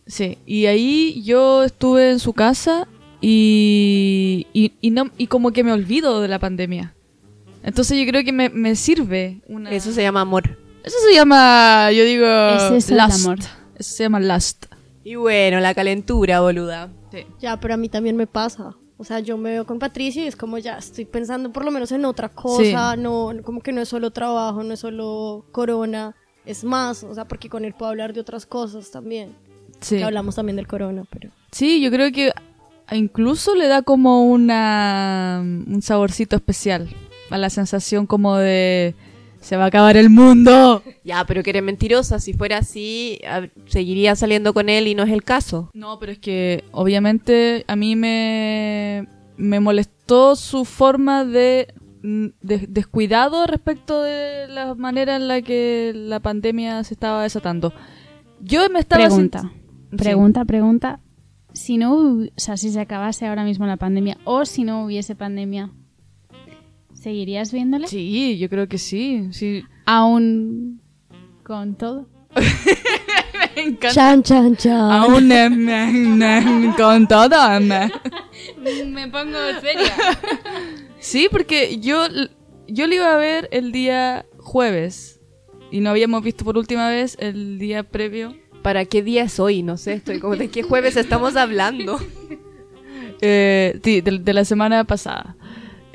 Sí, 0.07 0.37
y 0.47 0.65
ahí 0.65 1.21
yo 1.23 1.63
estuve 1.63 2.09
en 2.11 2.19
su 2.19 2.33
casa 2.33 2.87
y, 3.21 4.47
y, 4.53 4.73
y 4.81 4.89
no, 4.89 5.11
y 5.19 5.27
como 5.27 5.51
que 5.51 5.63
me 5.63 5.71
olvido 5.71 6.19
de 6.21 6.27
la 6.29 6.39
pandemia. 6.39 6.94
Entonces 7.65 7.97
yo 7.97 8.05
creo 8.09 8.23
que 8.23 8.31
me, 8.31 8.49
me 8.49 8.75
sirve 8.75 9.41
una... 9.47 9.71
Eso 9.71 9.91
se 9.91 10.03
llama 10.03 10.21
amor. 10.21 10.57
Eso 10.83 10.95
se 11.09 11.15
llama, 11.15 11.91
yo 11.91 12.05
digo, 12.05 12.27
es 12.75 12.91
lust. 12.91 13.25
amor. 13.25 13.39
Eso 13.75 13.95
se 13.95 14.03
llama 14.03 14.19
lust. 14.19 14.67
Y 15.03 15.15
bueno, 15.15 15.59
la 15.59 15.73
calentura, 15.73 16.41
boluda. 16.41 16.91
Ya, 17.39 17.59
pero 17.59 17.73
a 17.73 17.77
mí 17.77 17.89
también 17.89 18.15
me 18.17 18.27
pasa. 18.27 18.75
O 18.97 19.03
sea, 19.03 19.19
yo 19.19 19.35
me 19.37 19.49
veo 19.49 19.65
con 19.65 19.79
Patricia 19.79 20.23
y 20.23 20.27
es 20.27 20.35
como 20.35 20.59
ya 20.59 20.77
estoy 20.77 21.05
pensando 21.05 21.51
por 21.51 21.65
lo 21.65 21.71
menos 21.71 21.91
en 21.91 22.05
otra 22.05 22.29
cosa, 22.29 22.95
no, 22.95 23.31
como 23.43 23.61
que 23.61 23.71
no 23.71 23.81
es 23.81 23.89
solo 23.89 24.11
trabajo, 24.11 24.63
no 24.63 24.73
es 24.73 24.79
solo 24.79 25.45
corona, 25.51 26.15
es 26.45 26.63
más, 26.63 27.03
o 27.03 27.13
sea, 27.13 27.27
porque 27.27 27.49
con 27.49 27.65
él 27.65 27.73
puedo 27.73 27.89
hablar 27.89 28.13
de 28.13 28.21
otras 28.21 28.45
cosas 28.45 28.91
también. 28.91 29.35
Sí. 29.81 29.97
Que 29.97 30.03
hablamos 30.03 30.35
también 30.35 30.55
del 30.55 30.67
corona, 30.67 31.03
pero 31.09 31.31
Sí, 31.51 31.81
yo 31.81 31.91
creo 31.91 32.11
que 32.11 32.31
incluso 32.91 33.55
le 33.55 33.67
da 33.67 33.81
como 33.81 34.23
una 34.29 35.41
un 35.43 35.81
saborcito 35.81 36.35
especial 36.35 36.89
a 37.29 37.37
la 37.37 37.49
sensación 37.49 38.05
como 38.07 38.35
de 38.37 38.95
se 39.41 39.57
va 39.57 39.65
a 39.65 39.67
acabar 39.67 39.95
el 39.97 40.09
mundo. 40.09 40.81
Ya, 41.05 41.23
pero 41.27 41.43
que 41.43 41.51
eres 41.51 41.61
mentirosa. 41.61 42.19
Si 42.19 42.33
fuera 42.33 42.57
así, 42.57 43.19
a- 43.27 43.47
seguiría 43.67 44.15
saliendo 44.15 44.53
con 44.55 44.69
él 44.69 44.87
y 44.87 44.95
no 44.95 45.03
es 45.03 45.11
el 45.11 45.23
caso. 45.23 45.69
No, 45.75 45.99
pero 45.99 46.11
es 46.13 46.17
que 46.19 46.63
obviamente 46.71 47.63
a 47.67 47.75
mí 47.75 47.95
me, 47.95 49.07
me 49.37 49.59
molestó 49.59 50.35
su 50.35 50.65
forma 50.65 51.25
de, 51.25 51.67
de 52.01 52.65
descuidado 52.67 53.45
respecto 53.45 54.01
de 54.01 54.47
la 54.47 54.73
manera 54.73 55.15
en 55.15 55.27
la 55.27 55.43
que 55.43 55.91
la 55.95 56.19
pandemia 56.21 56.83
se 56.83 56.95
estaba 56.95 57.21
desatando. 57.21 57.71
Yo 58.41 58.67
me 58.71 58.79
estaba 58.79 59.05
Pregunta, 59.05 59.51
Sí. 59.91 59.97
pregunta, 59.97 60.43
pregunta. 60.45 60.99
Si 61.53 61.77
no, 61.77 61.93
o 61.95 62.25
sea, 62.35 62.57
si 62.57 62.71
se 62.71 62.79
acabase 62.81 63.27
ahora 63.27 63.43
mismo 63.43 63.65
la 63.67 63.77
pandemia 63.77 64.17
o 64.25 64.43
si 64.45 64.63
no 64.63 64.85
hubiese 64.85 65.15
pandemia, 65.15 65.69
¿Seguirías 67.05 67.51
viéndole? 67.53 67.87
Sí, 67.87 68.35
yo 68.39 68.49
creo 68.49 68.67
que 68.67 68.79
sí. 68.79 69.27
sí. 69.29 69.63
Aún 69.85 70.81
con 71.43 71.75
todo. 71.75 72.07
Me 73.55 73.61
encanta. 73.61 73.91
Chan, 73.93 74.23
chan, 74.23 74.55
chan. 74.55 74.91
Aún 74.91 75.31
eh, 75.31 75.47
me- 75.51 75.85
me- 75.91 76.73
con 76.75 77.07
todo. 77.07 77.59
me- 77.61 77.91
Me 78.87 79.07
pongo 79.09 79.37
seria. 79.61 79.93
Sí, 80.97 81.27
porque 81.29 81.77
yo, 81.79 82.07
yo 82.67 82.87
lo 82.87 82.95
iba 82.95 83.13
a 83.13 83.17
ver 83.17 83.49
el 83.51 83.71
día 83.71 84.25
jueves 84.39 85.19
y 85.71 85.81
no 85.81 85.91
habíamos 85.91 86.23
visto 86.23 86.43
por 86.43 86.57
última 86.57 86.89
vez 86.89 87.17
el 87.19 87.59
día 87.59 87.83
previo. 87.83 88.35
¿Para 88.63 88.85
qué 88.85 89.03
día 89.03 89.25
es 89.25 89.39
hoy? 89.39 89.61
No 89.61 89.77
sé, 89.77 89.93
estoy 89.93 90.17
como 90.19 90.35
de 90.37 90.49
qué 90.49 90.63
jueves 90.63 90.97
estamos 90.97 91.35
hablando. 91.35 91.99
Eh, 93.21 93.79
sí, 93.81 94.01
de, 94.01 94.19
de 94.19 94.33
la 94.33 94.43
semana 94.43 94.83
pasada. 94.83 95.37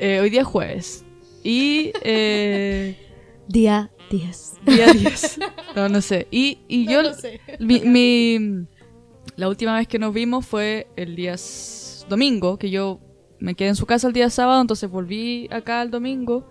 Eh, 0.01 0.19
hoy 0.19 0.29
día 0.29 0.41
es 0.41 0.47
jueves. 0.47 1.05
Y 1.43 1.91
eh, 2.03 2.97
Día 3.47 3.91
10. 4.09 4.53
día 4.65 4.91
10. 4.91 5.39
No, 5.75 5.87
no 5.89 6.01
sé. 6.01 6.27
Y, 6.31 6.59
y 6.67 6.85
yo... 6.87 7.01
lo 7.03 7.13
sé. 7.13 7.39
Mi, 7.59 7.79
mi- 7.81 8.65
la 9.35 9.47
última 9.47 9.75
vez 9.77 9.87
que 9.87 9.99
nos 9.99 10.13
vimos 10.13 10.45
fue 10.45 10.87
el 10.95 11.15
día 11.15 11.35
domingo, 12.09 12.57
que 12.57 12.69
yo 12.69 12.99
me 13.39 13.55
quedé 13.55 13.69
en 13.69 13.75
su 13.75 13.85
casa 13.85 14.07
el 14.07 14.13
día 14.13 14.29
sábado, 14.29 14.59
entonces 14.61 14.89
volví 14.89 15.47
acá 15.51 15.81
el 15.81 15.89
domingo 15.91 16.49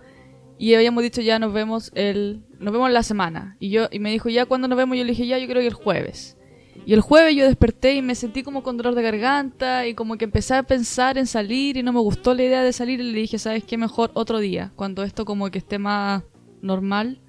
y 0.57 0.73
habíamos 0.73 1.03
dicho 1.03 1.21
ya 1.21 1.39
nos 1.39 1.53
vemos 1.53 1.91
el 1.95 2.43
nos 2.59 2.71
vemos 2.73 2.89
la 2.91 3.03
semana 3.03 3.55
y 3.59 3.69
yo 3.69 3.87
y 3.91 3.99
me 3.99 4.11
dijo 4.11 4.29
ya 4.29 4.45
cuando 4.45 4.67
nos 4.67 4.77
vemos 4.77 4.97
yo 4.97 5.03
le 5.03 5.11
dije 5.11 5.25
ya 5.27 5.37
yo 5.39 5.47
creo 5.47 5.61
que 5.61 5.67
el 5.67 5.73
jueves 5.73 6.37
y 6.85 6.93
el 6.93 7.01
jueves 7.01 7.35
yo 7.35 7.45
desperté 7.45 7.93
y 7.95 8.01
me 8.01 8.15
sentí 8.15 8.43
como 8.43 8.63
con 8.63 8.77
dolor 8.77 8.95
de 8.95 9.03
garganta 9.03 9.87
y 9.87 9.93
como 9.93 10.17
que 10.17 10.25
empecé 10.25 10.55
a 10.55 10.63
pensar 10.63 11.17
en 11.17 11.27
salir 11.27 11.77
y 11.77 11.83
no 11.83 11.93
me 11.93 11.99
gustó 11.99 12.33
la 12.33 12.43
idea 12.43 12.63
de 12.63 12.73
salir 12.73 12.99
y 12.99 13.11
le 13.11 13.19
dije 13.19 13.37
sabes 13.37 13.63
qué 13.63 13.77
mejor 13.77 14.11
otro 14.13 14.39
día 14.39 14.71
cuando 14.75 15.03
esto 15.03 15.25
como 15.25 15.49
que 15.51 15.59
esté 15.59 15.77
más 15.77 16.23
normal 16.61 17.19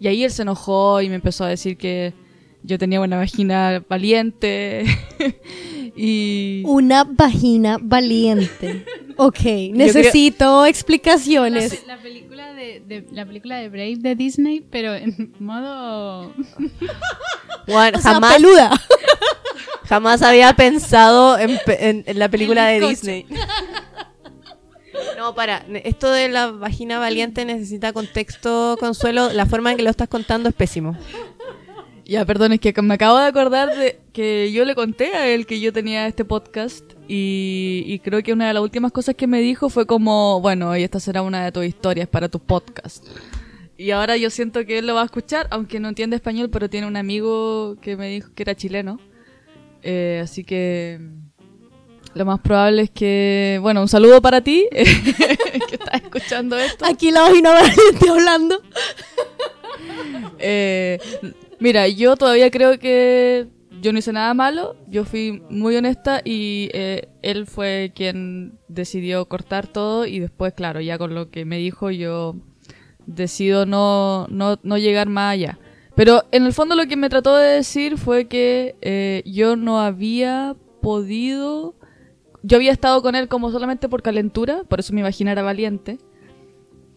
y 0.00 0.08
ahí 0.08 0.24
él 0.24 0.30
se 0.30 0.42
enojó 0.42 1.00
y 1.00 1.08
me 1.08 1.16
empezó 1.16 1.44
a 1.44 1.48
decir 1.48 1.76
que 1.76 2.12
yo 2.62 2.78
tenía 2.78 3.00
una 3.00 3.16
vagina 3.16 3.84
valiente. 3.88 4.84
Y 6.00 6.62
Una 6.64 7.02
vagina 7.02 7.76
valiente. 7.80 8.84
Ok, 9.20 9.40
necesito 9.72 10.64
explicaciones. 10.64 11.84
La 11.86 11.98
película 11.98 12.52
de, 12.54 12.80
de- 12.86 13.06
la 13.10 13.26
película 13.26 13.56
de 13.58 13.68
Brave 13.68 13.96
de 13.98 14.14
Disney, 14.14 14.60
pero 14.70 14.94
en 14.94 15.34
modo 15.40 16.32
Juan, 17.66 17.94
O 17.96 18.00
sea, 18.00 18.12
jamás, 18.14 18.34
peluda. 18.36 18.70
jamás 19.88 20.22
había 20.22 20.52
pensado 20.54 21.36
en, 21.38 21.58
en- 21.66 22.04
en 22.06 22.18
la 22.18 22.28
película 22.28 22.66
de 22.66 22.74
bizcocho. 22.78 22.90
Disney. 22.94 23.26
No, 25.16 25.34
para, 25.34 25.64
esto 25.84 26.10
de 26.12 26.28
la 26.28 26.52
vagina 26.52 26.98
valiente 27.00 27.44
necesita 27.44 27.92
contexto, 27.92 28.76
Consuelo. 28.78 29.32
La 29.32 29.46
forma 29.46 29.72
en 29.72 29.76
que 29.78 29.82
lo 29.82 29.90
estás 29.90 30.08
contando 30.08 30.48
es 30.48 30.54
pésimo. 30.54 30.96
Ya, 32.04 32.24
perdón, 32.24 32.52
es 32.52 32.60
que 32.60 32.72
me 32.82 32.94
acabo 32.94 33.18
de 33.18 33.26
acordar 33.26 33.76
de 33.76 34.00
que 34.12 34.50
yo 34.52 34.64
le 34.64 34.74
conté 34.74 35.14
a 35.16 35.26
él 35.26 35.44
que 35.46 35.60
yo 35.60 35.72
tenía 35.72 36.06
este 36.06 36.24
podcast 36.24 36.84
y, 37.08 37.84
y 37.86 37.98
creo 38.00 38.22
que 38.22 38.32
una 38.32 38.46
de 38.46 38.54
las 38.54 38.62
últimas 38.62 38.92
cosas 38.92 39.14
que 39.14 39.26
me 39.26 39.40
dijo 39.40 39.70
fue 39.70 39.86
como, 39.86 40.40
bueno, 40.40 40.76
y 40.76 40.84
esta 40.84 41.00
será 41.00 41.22
una 41.22 41.44
de 41.44 41.52
tus 41.52 41.64
historias 41.64 42.06
para 42.06 42.28
tu 42.28 42.38
podcast. 42.38 43.04
Y 43.78 43.92
ahora 43.92 44.16
yo 44.16 44.28
siento 44.28 44.66
que 44.66 44.78
él 44.78 44.88
lo 44.88 44.94
va 44.94 45.02
a 45.02 45.04
escuchar, 45.04 45.46
aunque 45.50 45.78
no 45.78 45.88
entiende 45.88 46.16
español, 46.16 46.50
pero 46.50 46.68
tiene 46.68 46.86
un 46.86 46.96
amigo 46.96 47.76
que 47.80 47.96
me 47.96 48.08
dijo 48.08 48.30
que 48.34 48.42
era 48.42 48.56
chileno. 48.56 48.98
Eh, 49.82 50.20
así 50.22 50.42
que 50.42 50.98
lo 52.14 52.24
más 52.24 52.40
probable 52.40 52.82
es 52.82 52.90
que, 52.90 53.58
bueno, 53.62 53.80
un 53.80 53.86
saludo 53.86 54.20
para 54.20 54.40
ti, 54.40 54.66
que 54.72 54.82
estás 54.82 56.02
escuchando 56.02 56.58
esto. 56.58 56.84
Aquí 56.84 57.12
la 57.12 57.22
valiente 57.22 58.08
hablando. 58.10 58.60
Eh, 60.40 60.98
mira, 61.60 61.86
yo 61.86 62.16
todavía 62.16 62.50
creo 62.50 62.80
que 62.80 63.46
yo 63.80 63.92
no 63.92 63.98
hice 63.98 64.12
nada 64.12 64.32
malo, 64.34 64.76
yo 64.88 65.04
fui 65.04 65.42
muy 65.50 65.76
honesta 65.76 66.20
y 66.24 66.70
eh, 66.72 67.08
él 67.22 67.46
fue 67.46 67.92
quien 67.94 68.58
decidió 68.68 69.26
cortar 69.26 69.66
todo 69.66 70.06
y 70.06 70.18
después, 70.18 70.52
claro, 70.54 70.80
ya 70.80 70.98
con 70.98 71.14
lo 71.14 71.30
que 71.30 71.44
me 71.44 71.58
dijo 71.58 71.90
yo 71.90 72.36
decido 73.06 73.66
no, 73.66 74.26
no, 74.28 74.58
no 74.62 74.78
llegar 74.78 75.08
más 75.08 75.34
allá. 75.34 75.58
Pero 75.94 76.24
en 76.30 76.44
el 76.46 76.52
fondo 76.52 76.76
lo 76.76 76.86
que 76.86 76.96
me 76.96 77.08
trató 77.08 77.36
de 77.36 77.48
decir 77.48 77.98
fue 77.98 78.28
que 78.28 78.76
eh, 78.80 79.22
yo 79.26 79.56
no 79.56 79.80
había 79.80 80.54
podido... 80.80 81.74
Yo 82.44 82.56
había 82.56 82.70
estado 82.70 83.02
con 83.02 83.16
él 83.16 83.26
como 83.26 83.50
solamente 83.50 83.88
por 83.88 84.00
calentura, 84.00 84.62
por 84.68 84.78
eso 84.78 84.92
mi 84.92 85.02
vagina 85.02 85.32
era 85.32 85.42
valiente. 85.42 85.98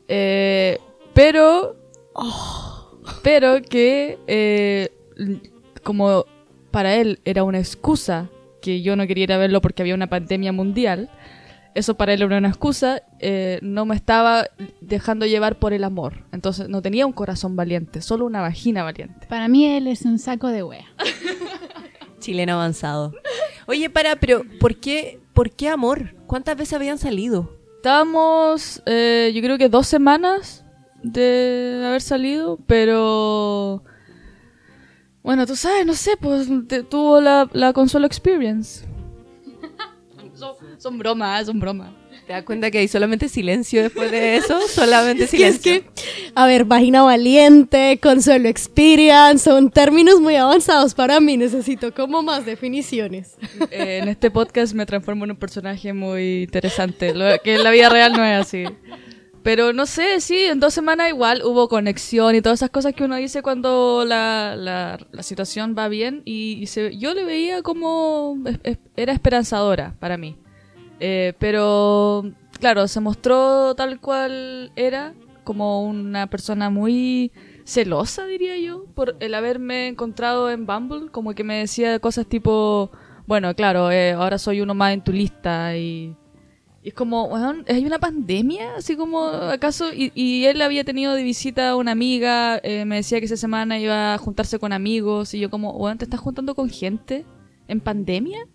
Eh, 0.08 0.78
pero 1.14 1.76
pero 3.24 3.62
que 3.62 4.20
eh, 4.28 4.90
como 5.84 6.26
para 6.72 6.96
él 6.96 7.20
era 7.26 7.44
una 7.44 7.60
excusa 7.60 8.30
que 8.62 8.82
yo 8.82 8.96
no 8.96 9.08
quería 9.08 9.26
ir 9.26 9.34
a 9.34 9.38
verlo 9.38 9.62
porque 9.62 9.82
había 9.82 9.96
una 9.96 10.08
pandemia 10.08 10.52
mundial, 10.52 11.10
eso 11.74 11.96
para 11.96 12.14
él 12.14 12.22
era 12.22 12.38
una 12.38 12.50
excusa, 12.50 13.02
eh, 13.20 13.60
no 13.62 13.86
me 13.86 13.96
estaba 13.96 14.46
dejando 14.82 15.26
llevar 15.26 15.58
por 15.58 15.74
el 15.74 15.84
amor. 15.84 16.26
Entonces 16.32 16.68
no 16.68 16.82
tenía 16.82 17.06
un 17.06 17.14
corazón 17.14 17.56
valiente, 17.56 18.02
solo 18.02 18.26
una 18.26 18.42
vagina 18.42 18.84
valiente. 18.84 19.28
Para 19.28 19.48
mí 19.48 19.66
él 19.66 19.88
es 19.88 20.04
un 20.04 20.20
saco 20.20 20.48
de 20.48 20.64
wea. 20.64 20.86
Chileno 22.20 22.54
avanzado. 22.54 23.14
Oye, 23.68 23.90
para, 23.90 24.18
pero 24.18 24.44
¿por 24.60 24.76
qué, 24.76 25.20
por 25.34 25.52
qué 25.52 25.70
amor? 25.70 26.16
¿Cuántas 26.28 26.58
veces 26.58 26.74
habían 26.74 26.98
salido? 26.98 27.58
Estábamos, 27.78 28.84
eh, 28.86 29.32
yo 29.34 29.42
creo 29.42 29.58
que 29.58 29.70
dos 29.70 29.88
semanas 29.88 30.66
de 31.04 31.82
haber 31.86 32.02
salido, 32.02 32.60
pero... 32.68 33.84
Bueno, 35.24 35.46
tú 35.46 35.56
sabes, 35.56 35.86
no 35.86 35.94
sé, 35.94 36.18
pues 36.20 36.48
te- 36.68 36.84
tuvo 36.84 37.22
la, 37.22 37.48
la 37.54 37.74
Consuelo 37.74 38.08
Experience. 38.08 38.86
son, 40.36 40.56
son 40.78 40.98
bromas, 40.98 41.46
son 41.46 41.60
bromas. 41.60 41.92
¿Te 42.26 42.34
das 42.34 42.44
cuenta 42.44 42.72
que 42.72 42.78
hay 42.78 42.88
solamente 42.88 43.28
silencio 43.28 43.82
después 43.82 44.10
de 44.12 44.38
eso? 44.38 44.60
Solamente 44.68 45.28
Que 45.28 45.48
es 45.48 45.56
silencio. 45.58 45.84
que, 45.94 46.32
a 46.36 46.46
ver, 46.46 46.66
vagina 46.66 47.02
valiente, 47.02 48.00
consuelo 48.02 48.48
experience, 48.48 49.44
son 49.50 49.70
términos 49.70 50.22
muy 50.22 50.36
avanzados 50.36 50.94
para 50.94 51.20
mí. 51.20 51.36
Necesito 51.36 51.94
como 51.94 52.22
más 52.22 52.46
definiciones. 52.46 53.36
Eh, 53.72 54.00
en 54.02 54.08
este 54.08 54.32
podcast 54.32 54.74
me 54.74 54.86
transformo 54.86 55.26
en 55.26 55.32
un 55.32 55.38
personaje 55.38 55.94
muy 55.94 56.44
interesante, 56.44 57.14
lo 57.14 57.26
que 57.44 57.56
en 57.56 57.64
la 57.64 57.72
vida 57.72 57.90
real 57.90 58.14
no 58.14 58.24
es 58.24 58.40
así. 58.40 58.64
Pero 59.44 59.74
no 59.74 59.88
sé, 59.88 60.22
sí, 60.22 60.38
en 60.38 60.60
dos 60.60 60.74
semanas 60.74 61.10
igual 61.10 61.42
hubo 61.44 61.68
conexión 61.68 62.36
y 62.36 62.42
todas 62.42 62.60
esas 62.60 62.70
cosas 62.70 62.94
que 62.94 63.04
uno 63.04 63.16
dice 63.16 63.42
cuando 63.42 64.06
la, 64.06 64.56
la, 64.56 65.24
situación 65.24 65.76
va 65.78 65.88
bien 65.88 66.22
y, 66.26 66.66
yo 66.98 67.14
le 67.14 67.24
veía 67.24 67.64
como 67.64 68.38
era 68.96 69.14
esperanzadora 69.14 69.96
para 70.00 70.18
mí. 70.18 70.38
Eh, 71.00 71.34
pero 71.40 72.24
claro, 72.60 72.88
se 72.88 73.00
mostró 73.00 73.74
tal 73.74 74.00
cual 74.00 74.72
era, 74.76 75.16
como 75.44 75.84
una 75.84 76.28
persona 76.28 76.70
muy 76.70 77.32
celosa, 77.66 78.26
diría 78.26 78.58
yo, 78.58 78.86
por 78.94 79.18
el 79.20 79.34
haberme 79.34 79.88
encontrado 79.88 80.52
en 80.52 80.68
Bumble, 80.68 81.10
como 81.10 81.34
que 81.34 81.44
me 81.44 81.56
decía 81.56 81.98
cosas 82.00 82.28
tipo, 82.28 82.92
bueno, 83.26 83.56
claro, 83.56 83.92
eh, 83.92 84.12
ahora 84.12 84.38
soy 84.38 84.62
uno 84.62 84.76
más 84.76 84.94
en 84.94 85.04
tu 85.04 85.12
lista 85.12 85.76
y... 85.76 86.16
y 86.84 86.90
es 86.90 86.94
como, 86.96 87.26
weón, 87.26 87.64
¿hay 87.68 87.86
una 87.86 88.00
pandemia? 88.00 88.76
Así 88.78 88.96
como, 88.96 89.26
¿acaso? 89.26 89.94
Y, 89.94 90.12
y 90.16 90.46
él 90.46 90.62
había 90.62 90.84
tenido 90.84 91.14
de 91.14 91.24
visita 91.24 91.70
a 91.70 91.76
una 91.76 91.92
amiga, 91.92 92.60
eh, 92.64 92.86
me 92.86 92.96
decía 92.96 93.20
que 93.20 93.26
esa 93.26 93.38
semana 93.38 93.78
iba 93.78 94.16
a 94.16 94.18
juntarse 94.18 94.58
con 94.58 94.74
amigos, 94.74 95.34
y 95.34 95.40
yo 95.40 95.50
como, 95.50 95.72
weón, 95.72 95.98
¿te 95.98 96.06
estás 96.06 96.20
juntando 96.20 96.56
con 96.56 96.70
gente 96.70 97.26
en 97.68 97.82
pandemia? 97.82 98.48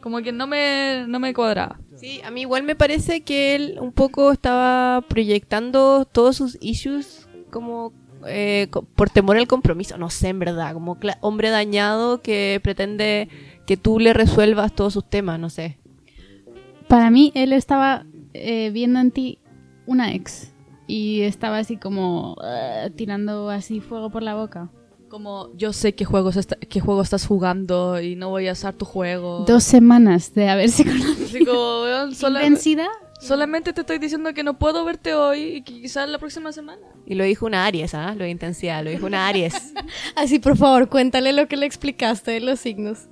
Como 0.00 0.22
que 0.22 0.32
no 0.32 0.46
me, 0.46 1.04
no 1.08 1.18
me 1.18 1.34
cuadraba. 1.34 1.80
Sí, 1.96 2.20
a 2.24 2.30
mí 2.30 2.42
igual 2.42 2.62
me 2.62 2.76
parece 2.76 3.22
que 3.22 3.54
él 3.54 3.78
un 3.80 3.92
poco 3.92 4.32
estaba 4.32 5.02
proyectando 5.08 6.06
todos 6.06 6.36
sus 6.36 6.56
issues 6.60 7.28
como 7.50 7.92
eh, 8.26 8.68
por 8.94 9.10
temor 9.10 9.36
al 9.36 9.46
compromiso. 9.46 9.98
No 9.98 10.08
sé, 10.08 10.28
en 10.28 10.38
verdad, 10.38 10.72
como 10.72 10.96
hombre 11.20 11.50
dañado 11.50 12.22
que 12.22 12.60
pretende 12.62 13.28
que 13.66 13.76
tú 13.76 13.98
le 13.98 14.14
resuelvas 14.14 14.74
todos 14.74 14.94
sus 14.94 15.08
temas, 15.08 15.38
no 15.38 15.50
sé. 15.50 15.79
Para 16.90 17.08
mí 17.10 17.32
él 17.34 17.52
estaba 17.52 18.04
eh, 18.34 18.70
viendo 18.74 19.00
en 19.00 19.10
ti 19.12 19.38
una 19.86 20.12
ex 20.12 20.52
y 20.86 21.22
estaba 21.22 21.58
así 21.58 21.76
como 21.76 22.32
"Ugh", 22.34 22.92
tirando 22.96 23.48
así 23.48 23.80
fuego 23.80 24.10
por 24.10 24.22
la 24.22 24.34
boca. 24.34 24.70
Como, 25.08 25.48
yo 25.56 25.72
sé 25.72 25.94
qué 25.94 26.04
juegos 26.04 26.36
qué 26.68 26.80
juego 26.80 27.02
estás 27.02 27.26
jugando 27.26 28.00
y 28.00 28.14
no 28.14 28.28
voy 28.28 28.46
a 28.48 28.52
usar 28.52 28.74
tu 28.74 28.84
juego. 28.84 29.44
Dos 29.46 29.64
semanas 29.64 30.34
de 30.34 30.48
haberse 30.48 30.84
conocido. 30.90 31.24
Así 31.24 31.44
como, 31.44 32.12
sola- 32.14 32.40
solamente 33.20 33.72
te 33.72 33.80
estoy 33.82 33.98
diciendo 33.98 34.32
que 34.34 34.42
no 34.44 34.58
puedo 34.58 34.84
verte 34.84 35.14
hoy 35.14 35.40
y 35.56 35.62
que 35.62 35.74
quizás 35.82 36.08
la 36.08 36.18
próxima 36.18 36.52
semana. 36.52 36.82
Y 37.06 37.14
lo 37.16 37.24
dijo 37.24 37.46
una 37.46 37.66
Aries, 37.66 37.92
¿ah? 37.94 38.14
Lo 38.16 38.22
de 38.24 38.30
intensidad, 38.30 38.82
lo 38.84 38.90
dijo 38.90 39.06
una 39.06 39.26
Aries. 39.28 39.74
Así, 40.16 40.38
por 40.38 40.56
favor, 40.56 40.88
cuéntale 40.88 41.32
lo 41.32 41.46
que 41.48 41.56
le 41.56 41.66
explicaste 41.66 42.30
de 42.32 42.40
los 42.40 42.60
signos. 42.60 43.08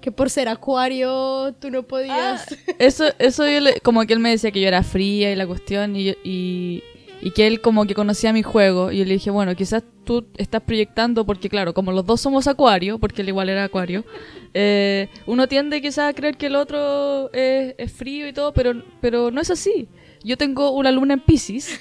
Que 0.00 0.12
por 0.12 0.30
ser 0.30 0.48
acuario 0.48 1.54
tú 1.60 1.70
no 1.70 1.82
podías. 1.82 2.56
Eso, 2.78 3.04
eso 3.18 3.48
yo 3.48 3.60
le- 3.60 3.80
como 3.80 4.04
que 4.06 4.12
él 4.12 4.20
me 4.20 4.30
decía 4.30 4.50
que 4.50 4.60
yo 4.60 4.68
era 4.68 4.82
fría 4.82 5.32
y 5.32 5.36
la 5.36 5.46
cuestión 5.46 5.96
y, 5.96 6.10
y, 6.24 6.82
y 7.20 7.30
que 7.32 7.46
él 7.46 7.60
como 7.60 7.84
que 7.86 7.94
conocía 7.94 8.32
mi 8.32 8.42
juego 8.42 8.92
y 8.92 8.98
yo 8.98 9.04
le 9.04 9.14
dije, 9.14 9.30
bueno, 9.30 9.54
quizás 9.56 9.82
tú 10.04 10.26
estás 10.36 10.62
proyectando 10.62 11.26
porque 11.26 11.48
claro, 11.48 11.74
como 11.74 11.92
los 11.92 12.06
dos 12.06 12.20
somos 12.20 12.46
acuario, 12.46 12.98
porque 12.98 13.22
él 13.22 13.28
igual 13.28 13.48
era 13.48 13.64
acuario, 13.64 14.04
eh, 14.54 15.08
uno 15.26 15.46
tiende 15.48 15.80
quizás 15.82 16.10
a 16.10 16.14
creer 16.14 16.36
que 16.36 16.46
el 16.46 16.56
otro 16.56 17.30
es, 17.32 17.74
es 17.76 17.92
frío 17.92 18.26
y 18.28 18.32
todo, 18.32 18.52
pero, 18.52 18.82
pero 19.00 19.30
no 19.30 19.40
es 19.40 19.50
así. 19.50 19.88
Yo 20.24 20.36
tengo 20.36 20.70
una 20.70 20.90
luna 20.90 21.14
en 21.14 21.20
Pisces 21.20 21.80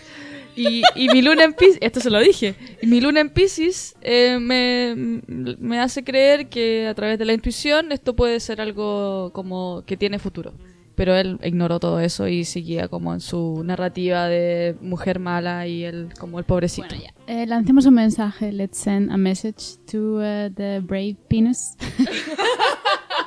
y, 0.58 0.82
y 0.96 1.10
mi 1.10 1.22
luna 1.22 1.44
en 1.44 1.54
Pisces, 1.54 1.78
esto 1.82 2.00
se 2.00 2.10
lo 2.10 2.20
dije, 2.20 2.56
y 2.82 2.88
mi 2.88 3.00
luna 3.00 3.22
en 3.22 3.30
Pisces 3.30 3.96
eh, 4.02 4.40
me, 4.40 5.22
me 5.60 5.80
hace 5.80 6.04
creer 6.04 6.50
que 6.50 6.88
a 6.88 6.96
través 6.96 7.20
de 7.20 7.26
la 7.26 7.34
intuición 7.34 7.92
esto 7.92 8.16
puede 8.16 8.40
ser 8.40 8.60
algo 8.60 9.32
como 9.34 9.84
que 9.86 9.98
tiene 9.98 10.20
futuro. 10.20 10.54
Pero 10.96 11.16
él 11.16 11.38
ignoró 11.44 11.80
todo 11.80 12.00
eso 12.00 12.28
y 12.28 12.44
seguía 12.44 12.88
como 12.88 13.14
en 13.14 13.20
su 13.20 13.62
narrativa 13.64 14.28
de 14.28 14.76
mujer 14.82 15.20
mala 15.20 15.68
y 15.68 15.84
él 15.84 16.10
como 16.20 16.40
el 16.40 16.46
pobrecito. 16.46 16.88
Bueno. 16.90 17.14
Eh, 17.28 17.46
lancemos 17.46 17.86
un 17.86 17.94
mensaje. 17.94 18.52
Let's 18.52 18.80
send 18.80 19.12
a 19.12 19.18
message 19.18 19.78
to 19.92 20.16
uh, 20.16 20.50
the 20.56 20.80
brave 20.84 21.16
penis. 21.30 21.78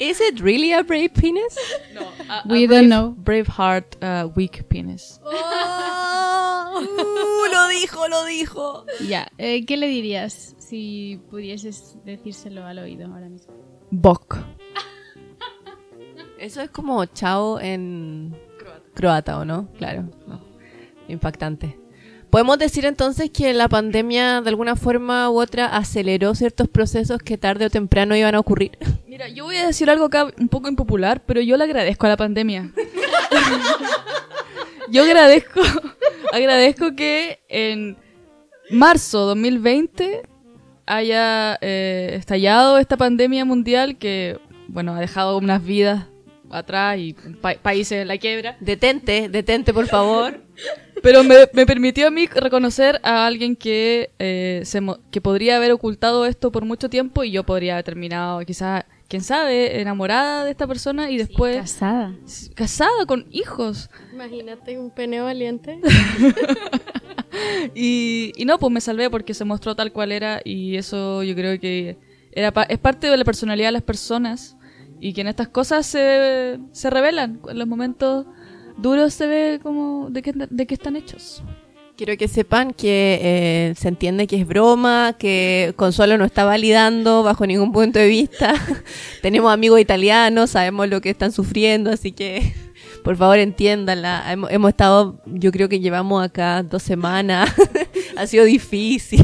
Is 0.00 0.18
it 0.20 0.40
really 0.40 0.72
a 0.72 0.82
brave 0.82 1.12
penis? 1.12 1.56
No, 1.94 2.00
a- 2.28 2.42
We 2.48 2.64
a 2.64 2.66
don't 2.68 2.68
brave- 2.68 2.88
know. 2.88 3.14
Brave 3.18 3.46
heart, 3.48 3.96
uh, 4.02 4.28
weak 4.34 4.66
penis. 4.68 5.20
Uh, 5.22 6.80
lo 7.52 7.68
dijo, 7.68 8.08
lo 8.08 8.24
dijo. 8.24 8.86
ya. 9.06 9.28
eh, 9.38 9.64
¿Qué 9.66 9.76
le 9.76 9.86
dirías 9.88 10.54
si 10.58 11.20
pudieses 11.30 11.98
decírselo 12.04 12.64
al 12.64 12.78
oído 12.78 13.06
ahora 13.12 13.28
mismo? 13.28 13.52
Bok. 13.90 14.38
Eso 16.38 16.62
es 16.62 16.70
como 16.70 17.04
chao 17.06 17.60
en 17.60 18.34
croata, 18.94 19.38
¿o 19.38 19.44
no? 19.44 19.68
Claro. 19.76 20.08
no. 20.26 20.40
Impactante. 21.08 21.78
Podemos 22.30 22.58
decir 22.58 22.86
entonces 22.86 23.30
que 23.30 23.52
la 23.52 23.68
pandemia 23.68 24.40
de 24.40 24.48
alguna 24.50 24.76
forma 24.76 25.28
u 25.30 25.40
otra 25.40 25.66
aceleró 25.66 26.34
ciertos 26.36 26.68
procesos 26.68 27.18
que 27.18 27.36
tarde 27.36 27.66
o 27.66 27.70
temprano 27.70 28.14
iban 28.14 28.36
a 28.36 28.38
ocurrir. 28.38 28.78
Mira, 29.08 29.28
yo 29.28 29.44
voy 29.44 29.56
a 29.56 29.66
decir 29.66 29.90
algo 29.90 30.04
acá 30.04 30.28
un 30.38 30.48
poco 30.48 30.68
impopular, 30.68 31.22
pero 31.26 31.40
yo 31.40 31.56
le 31.56 31.64
agradezco 31.64 32.06
a 32.06 32.10
la 32.10 32.16
pandemia. 32.16 32.70
yo 34.90 35.02
agradezco, 35.02 35.60
agradezco 36.32 36.94
que 36.94 37.40
en 37.48 37.96
marzo 38.70 39.20
2020 39.26 40.22
haya 40.86 41.58
eh, 41.60 42.16
estallado 42.18 42.78
esta 42.78 42.96
pandemia 42.96 43.44
mundial 43.44 43.96
que, 43.98 44.38
bueno, 44.68 44.94
ha 44.94 45.00
dejado 45.00 45.36
unas 45.38 45.64
vidas 45.64 46.06
atrás 46.50 46.98
y 46.98 47.12
pa- 47.40 47.54
países 47.62 48.02
en 48.02 48.08
la 48.08 48.18
quiebra. 48.18 48.56
Detente, 48.60 49.28
detente, 49.28 49.72
por 49.72 49.86
favor. 49.86 50.40
Pero 51.02 51.24
me, 51.24 51.34
me 51.52 51.66
permitió 51.66 52.06
a 52.08 52.10
mí 52.10 52.26
reconocer 52.26 53.00
a 53.02 53.26
alguien 53.26 53.56
que, 53.56 54.10
eh, 54.18 54.62
se 54.64 54.80
mo- 54.80 54.98
que 55.10 55.20
podría 55.20 55.56
haber 55.56 55.72
ocultado 55.72 56.26
esto 56.26 56.52
por 56.52 56.64
mucho 56.64 56.88
tiempo 56.90 57.24
y 57.24 57.30
yo 57.30 57.44
podría 57.44 57.74
haber 57.74 57.84
terminado, 57.84 58.40
quizás, 58.40 58.84
quién 59.08 59.22
sabe, 59.22 59.80
enamorada 59.80 60.44
de 60.44 60.50
esta 60.50 60.66
persona 60.66 61.10
y 61.10 61.16
después 61.16 61.56
Casada. 61.56 62.14
casada 62.54 63.06
con 63.06 63.26
hijos. 63.30 63.88
Imagínate 64.12 64.78
un 64.78 64.90
pene 64.90 65.20
valiente. 65.20 65.80
Y, 67.74 68.32
y 68.36 68.44
no, 68.44 68.58
pues 68.58 68.72
me 68.72 68.80
salvé 68.80 69.08
porque 69.08 69.34
se 69.34 69.44
mostró 69.44 69.76
tal 69.76 69.92
cual 69.92 70.12
era 70.12 70.40
y 70.44 70.76
eso 70.76 71.22
yo 71.22 71.34
creo 71.34 71.58
que 71.60 71.96
era 72.32 72.52
pa- 72.52 72.64
es 72.64 72.78
parte 72.78 73.08
de 73.08 73.16
la 73.16 73.24
personalidad 73.24 73.68
de 73.68 73.72
las 73.72 73.82
personas 73.82 74.56
y 75.00 75.12
que 75.12 75.20
en 75.20 75.28
estas 75.28 75.48
cosas 75.48 75.86
se, 75.86 76.58
se 76.72 76.90
revelan. 76.90 77.40
En 77.48 77.58
los 77.58 77.68
momentos 77.68 78.26
duros 78.80 79.14
se 79.14 79.26
ve 79.26 79.60
como 79.62 80.08
de 80.10 80.22
qué, 80.22 80.32
de 80.32 80.66
qué 80.66 80.74
están 80.74 80.96
hechos. 80.96 81.42
Quiero 81.96 82.16
que 82.16 82.28
sepan 82.28 82.72
que 82.72 83.18
eh, 83.22 83.74
se 83.76 83.88
entiende 83.88 84.26
que 84.26 84.40
es 84.40 84.46
broma, 84.46 85.16
que 85.18 85.74
Consuelo 85.76 86.16
no 86.16 86.24
está 86.24 86.46
validando 86.46 87.22
bajo 87.22 87.46
ningún 87.46 87.72
punto 87.72 87.98
de 87.98 88.08
vista. 88.08 88.54
Tenemos 89.22 89.52
amigos 89.52 89.78
italianos, 89.80 90.50
sabemos 90.50 90.88
lo 90.88 91.02
que 91.02 91.10
están 91.10 91.30
sufriendo, 91.30 91.90
así 91.90 92.12
que 92.12 92.54
por 93.04 93.16
favor 93.16 93.38
entiéndanla. 93.38 94.32
Hemos, 94.32 94.50
hemos 94.50 94.70
estado, 94.70 95.20
yo 95.26 95.52
creo 95.52 95.68
que 95.68 95.80
llevamos 95.80 96.24
acá 96.24 96.62
dos 96.62 96.82
semanas. 96.82 97.52
ha 98.16 98.26
sido 98.26 98.46
difícil. 98.46 99.20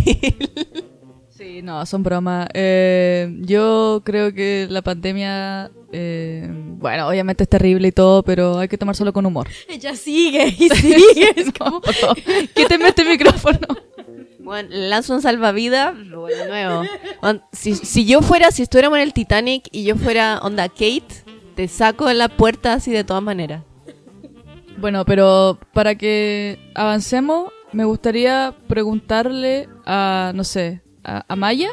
Sí, 1.37 1.61
no, 1.61 1.85
son 1.85 2.03
bromas. 2.03 2.49
Eh, 2.55 3.29
yo 3.41 4.01
creo 4.05 4.33
que 4.33 4.67
la 4.71 4.81
pandemia, 4.81 5.71
eh, 5.93 6.49
bueno, 6.51 7.09
obviamente 7.09 7.43
es 7.43 7.51
terrible 7.51 7.89
y 7.89 7.93
todo, 7.93 8.23
pero 8.23 8.59
hay 8.59 8.69
que 8.69 8.79
tomar 8.79 8.97
solo 8.97 9.13
con 9.13 9.27
humor. 9.27 9.47
Ella 9.69 9.95
sigue 9.97 10.47
y 10.47 10.69
sigue. 10.75 11.33
Es 11.37 11.53
como... 11.53 11.83
Favor, 11.83 12.17
Quíteme 12.55 12.89
este 12.89 13.05
micrófono. 13.05 13.59
Bueno, 14.39 14.69
lanzo 14.73 15.15
un 15.15 15.21
salvavidas, 15.21 15.95
de 15.95 16.05
nuevo. 16.05 16.85
Si, 17.53 17.75
si 17.75 18.07
yo 18.07 18.23
fuera, 18.23 18.51
si 18.51 18.63
estuviéramos 18.63 18.97
en 18.99 19.03
el 19.03 19.13
Titanic 19.13 19.69
y 19.73 19.85
yo 19.85 19.97
fuera 19.97 20.39
onda 20.39 20.69
Kate, 20.71 21.25
te 21.55 21.69
saco 21.69 22.09
en 22.09 22.17
la 22.17 22.29
puerta 22.29 22.75
así 22.75 22.93
de 22.93 23.05
todas 23.05 23.23
maneras. 23.23 23.63
Bueno, 24.79 25.05
pero 25.05 25.59
para 25.75 25.97
que 25.97 26.59
avancemos, 26.75 27.53
me 27.73 27.85
gustaría 27.85 28.55
preguntarle 28.69 29.69
a, 29.85 30.33
no 30.35 30.45
sé, 30.45 30.81
a, 31.07 31.25
a 31.29 31.37
Maya. 31.37 31.69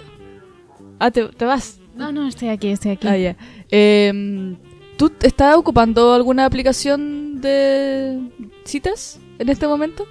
Ah, 0.99 1.11
¿te, 1.11 1.27
te 1.27 1.45
vas. 1.45 1.79
No, 1.95 2.11
no, 2.11 2.27
estoy 2.27 2.49
aquí, 2.49 2.69
estoy 2.69 2.91
aquí. 2.91 3.07
Ah, 3.07 3.17
ya. 3.17 3.35
Em, 3.69 4.55
¿Tú 4.97 5.11
estás 5.21 5.55
ocupando 5.57 6.13
alguna 6.13 6.45
aplicación 6.45 7.41
de 7.41 8.21
citas 8.63 9.19
en 9.39 9.49
este 9.49 9.67
momento? 9.67 10.05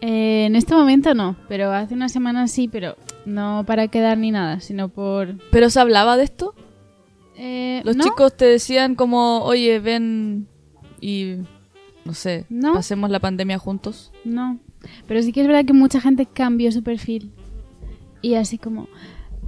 Eh, 0.00 0.44
en 0.46 0.56
este 0.56 0.74
momento 0.74 1.14
no, 1.14 1.36
pero 1.48 1.72
hace 1.72 1.94
una 1.94 2.08
semana 2.10 2.46
sí, 2.48 2.68
pero 2.68 2.96
no 3.24 3.64
para 3.66 3.88
quedar 3.88 4.18
ni 4.18 4.30
nada, 4.30 4.60
sino 4.60 4.88
por... 4.90 5.36
¿Pero 5.50 5.70
se 5.70 5.80
hablaba 5.80 6.16
de 6.18 6.24
esto? 6.24 6.54
Eh, 7.36 7.80
Los 7.84 7.96
¿no? 7.96 8.04
chicos 8.04 8.36
te 8.36 8.44
decían 8.44 8.96
como, 8.96 9.38
oye, 9.44 9.78
ven 9.80 10.46
y, 11.00 11.36
no 12.04 12.12
sé, 12.12 12.44
No. 12.50 12.74
pasemos 12.74 13.08
la 13.10 13.20
pandemia 13.20 13.58
juntos. 13.58 14.12
No, 14.24 14.58
pero 15.06 15.22
sí 15.22 15.32
que 15.32 15.40
es 15.40 15.46
verdad 15.46 15.64
que 15.64 15.72
mucha 15.72 16.00
gente 16.00 16.26
cambió 16.26 16.70
su 16.72 16.82
perfil. 16.82 17.32
Y 18.24 18.36
así 18.36 18.56
como, 18.56 18.88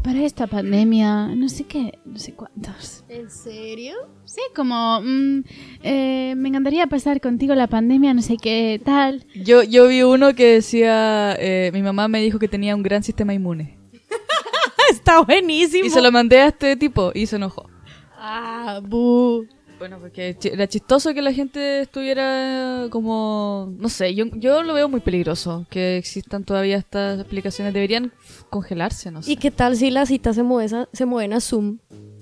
para 0.04 0.22
esta 0.22 0.46
pandemia, 0.46 1.28
no 1.28 1.48
sé 1.48 1.64
qué, 1.64 1.98
no 2.04 2.18
sé 2.18 2.34
cuántos. 2.34 3.04
¿En 3.08 3.30
serio? 3.30 3.94
Sí, 4.26 4.42
como, 4.54 5.00
mm, 5.00 5.44
eh, 5.82 6.34
me 6.36 6.50
encantaría 6.50 6.86
pasar 6.86 7.22
contigo 7.22 7.54
la 7.54 7.68
pandemia, 7.68 8.12
no 8.12 8.20
sé 8.20 8.36
qué, 8.36 8.78
tal. 8.84 9.24
Yo, 9.34 9.62
yo 9.62 9.88
vi 9.88 10.02
uno 10.02 10.34
que 10.34 10.56
decía, 10.56 11.34
eh, 11.38 11.70
mi 11.72 11.80
mamá 11.80 12.06
me 12.06 12.20
dijo 12.20 12.38
que 12.38 12.48
tenía 12.48 12.76
un 12.76 12.82
gran 12.82 13.02
sistema 13.02 13.32
inmune. 13.32 13.78
Está 14.90 15.22
buenísimo. 15.22 15.86
Y 15.86 15.88
se 15.88 16.02
lo 16.02 16.12
mandé 16.12 16.40
a 16.40 16.48
este 16.48 16.76
tipo 16.76 17.12
y 17.14 17.24
se 17.24 17.36
enojó. 17.36 17.70
Ah, 18.18 18.82
bu. 18.86 19.46
Bueno, 19.78 19.98
porque 20.00 20.36
era 20.42 20.66
chistoso 20.66 21.12
que 21.12 21.20
la 21.20 21.32
gente 21.32 21.80
estuviera 21.80 22.86
como, 22.90 23.74
no 23.78 23.88
sé, 23.90 24.14
yo, 24.14 24.24
yo 24.34 24.62
lo 24.62 24.72
veo 24.72 24.88
muy 24.88 25.00
peligroso 25.00 25.66
que 25.68 25.98
existan 25.98 26.44
todavía 26.44 26.78
estas 26.78 27.20
aplicaciones. 27.20 27.74
Deberían 27.74 28.10
congelarse, 28.48 29.10
no 29.10 29.22
sé. 29.22 29.32
¿Y 29.32 29.36
qué 29.36 29.50
tal 29.50 29.76
si 29.76 29.90
las 29.90 30.08
citas 30.08 30.34
se 30.36 30.42
mueven 30.42 30.74
a, 30.74 30.88
se 30.92 31.04
mueven 31.04 31.34
a 31.34 31.40
Zoom? 31.40 31.78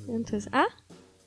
Entonces, 0.09 0.49
ah, 0.53 0.67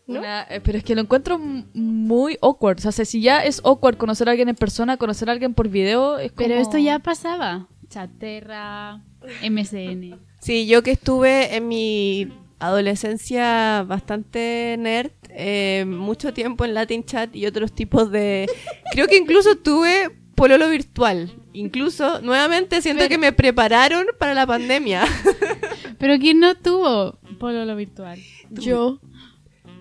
¿no? 0.06 0.20
Una- 0.20 0.44
eh, 0.50 0.60
pero 0.62 0.78
es 0.78 0.84
que 0.84 0.96
lo 0.96 1.02
encuentro 1.02 1.40
muy 1.40 2.38
awkward. 2.42 2.80
O 2.86 2.92
sea, 2.92 3.06
si 3.06 3.22
ya 3.22 3.44
es 3.46 3.62
awkward 3.64 3.96
conocer 3.98 4.28
a 4.28 4.32
alguien 4.32 4.50
en 4.50 4.56
persona, 4.56 4.98
conocer 4.98 5.30
a 5.30 5.32
alguien 5.32 5.54
por 5.54 5.70
video 5.70 6.18
es 6.20 6.32
como... 6.34 6.46
Pero 6.48 6.60
esto 6.60 6.78
ya 6.78 7.00
pasaba. 7.00 7.68
Chaterra, 7.90 9.02
MSN. 9.50 10.20
Sí, 10.42 10.68
yo 10.68 10.84
que 10.84 10.92
estuve 10.92 11.56
en 11.56 11.68
mi 11.70 12.32
adolescencia 12.60 13.84
bastante 13.88 14.76
nerd, 14.80 15.12
eh, 15.40 15.86
mucho 15.86 16.34
tiempo 16.34 16.66
en 16.66 16.74
Latin 16.74 17.04
Chat 17.06 17.36
y 17.36 17.46
otros 17.46 17.72
tipos 17.72 18.10
de... 18.10 18.50
Creo 18.92 19.08
que 19.08 19.18
incluso 19.18 19.56
tuve 19.56 20.10
pololo 20.34 20.68
virtual. 20.68 21.32
Incluso, 21.54 22.22
nuevamente, 22.22 22.82
siento 22.82 23.08
que 23.08 23.20
me 23.20 23.32
prepararon 23.34 24.08
para 24.18 24.34
la 24.34 24.48
pandemia. 24.48 25.06
Pero 26.00 26.18
¿quién 26.18 26.40
no 26.40 26.56
tuvo 26.56 27.20
pololo 27.40 27.76
virtual? 27.76 28.20
Yo. 28.50 29.00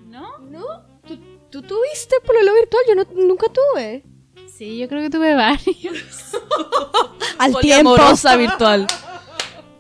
¿No? 0.09 0.39
¿No? 0.41 0.65
¿Tú, 1.07 1.19
tú 1.51 1.63
tuviste 1.63 2.17
pololo 2.27 2.53
virtual? 2.55 2.83
Yo 2.89 2.95
no, 2.95 3.05
nunca 3.27 3.47
tuve. 3.49 4.05
Sí, 4.47 4.77
yo 4.77 4.89
creo 4.89 5.01
que 5.01 5.11
tuve 5.11 5.35
varios. 5.35 5.65
Al 7.39 7.57
tiempo. 7.61 7.95
Poliamorosa 7.95 8.37
virtual. 8.37 8.87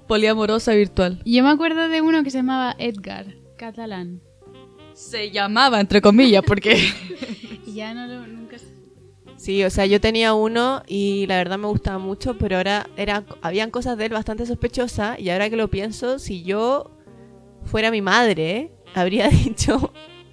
Poliamorosa 0.06 0.72
virtual. 0.72 1.20
Yo 1.26 1.42
me 1.42 1.50
acuerdo 1.50 1.88
de 1.88 2.00
uno 2.00 2.22
que 2.22 2.30
se 2.30 2.38
llamaba 2.38 2.74
Edgar, 2.78 3.26
catalán. 3.58 4.22
Se 4.96 5.30
llamaba, 5.30 5.78
entre 5.80 6.00
comillas, 6.00 6.42
porque... 6.46 6.76
Ya 7.74 7.92
no 7.92 8.06
lo, 8.06 8.26
nunca... 8.26 8.56
Sí, 9.36 9.62
o 9.62 9.68
sea, 9.68 9.84
yo 9.84 10.00
tenía 10.00 10.32
uno 10.32 10.82
y 10.86 11.26
la 11.26 11.36
verdad 11.36 11.58
me 11.58 11.66
gustaba 11.66 11.98
mucho, 11.98 12.38
pero 12.38 12.56
ahora 12.56 12.86
era, 12.96 13.24
habían 13.42 13.70
cosas 13.70 13.98
de 13.98 14.06
él 14.06 14.12
bastante 14.12 14.46
sospechosas 14.46 15.20
y 15.20 15.28
ahora 15.28 15.50
que 15.50 15.56
lo 15.56 15.68
pienso, 15.68 16.18
si 16.18 16.42
yo 16.42 16.90
fuera 17.64 17.90
mi 17.90 18.00
madre, 18.00 18.70
habría 18.94 19.28
dicho, 19.44 19.92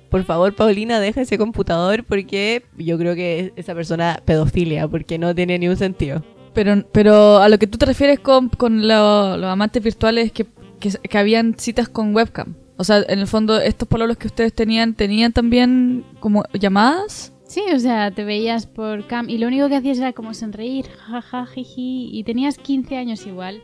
por 0.10 0.24
favor, 0.24 0.56
Paulina, 0.56 1.02
deja 1.02 1.20
ese 1.22 1.38
computador 1.38 2.06
porque 2.06 2.64
yo 2.78 2.98
creo 2.98 3.14
que 3.14 3.52
esa 3.58 3.76
persona 3.76 4.22
pedofilia, 4.24 4.88
porque 4.88 5.18
no 5.18 5.36
tiene 5.36 5.60
ni 5.60 5.68
un 5.68 5.76
sentido. 5.76 6.24
Pero, 6.54 6.86
pero 6.94 7.40
a 7.40 7.50
lo 7.50 7.60
que 7.60 7.68
tú 7.68 7.78
te 7.78 7.86
refieres 7.86 8.20
con, 8.22 8.48
con 8.48 8.88
lo- 8.88 9.36
los 9.36 9.50
amantes 9.50 9.84
virtuales 9.84 10.32
que, 10.32 10.46
que, 10.80 10.92
que 10.92 11.18
habían 11.18 11.56
citas 11.60 11.90
con 11.90 12.16
webcam. 12.16 12.56
O 12.78 12.84
sea, 12.84 13.04
en 13.08 13.20
el 13.20 13.28
fondo, 13.28 13.60
estos 13.60 13.88
pololos 13.88 14.18
que 14.18 14.28
ustedes 14.28 14.54
tenían, 14.54 14.94
¿tenían 14.96 15.32
también 15.32 16.06
como 16.20 16.44
llamadas? 16.54 17.34
Sí, 17.46 17.62
o 17.74 17.80
sea, 17.80 18.10
te 18.10 18.24
veías 18.24 18.66
por 18.66 19.06
cam 19.06 19.30
y 19.30 19.38
lo 19.38 19.48
único 19.48 19.70
que 19.70 19.76
hacías 19.76 20.00
era 20.00 20.14
como 20.14 20.34
sonreír, 20.34 20.88
jaja, 20.90 21.46
jiji, 21.46 22.10
y 22.12 22.24
tenías 22.24 22.58
15 22.58 22.98
años 22.98 23.28
igual 23.28 23.62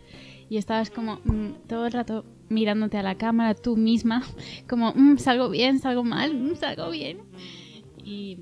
y 0.49 0.57
estabas 0.57 0.89
como 0.89 1.19
mm, 1.23 1.67
todo 1.67 1.85
el 1.85 1.93
rato 1.93 2.25
mirándote 2.49 2.97
a 2.97 3.03
la 3.03 3.15
cámara 3.15 3.53
tú 3.55 3.77
misma, 3.77 4.23
como 4.69 4.93
mm, 4.93 5.17
salgo 5.17 5.49
bien, 5.49 5.79
salgo 5.79 6.03
mal, 6.03 6.33
mm, 6.33 6.55
salgo 6.55 6.89
bien. 6.89 7.19
Y 8.03 8.39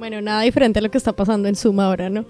Bueno, 0.00 0.22
nada 0.22 0.40
diferente 0.40 0.78
a 0.78 0.82
lo 0.82 0.90
que 0.90 0.96
está 0.96 1.12
pasando 1.12 1.46
en 1.46 1.54
Zoom 1.54 1.78
ahora, 1.78 2.08
¿no? 2.08 2.24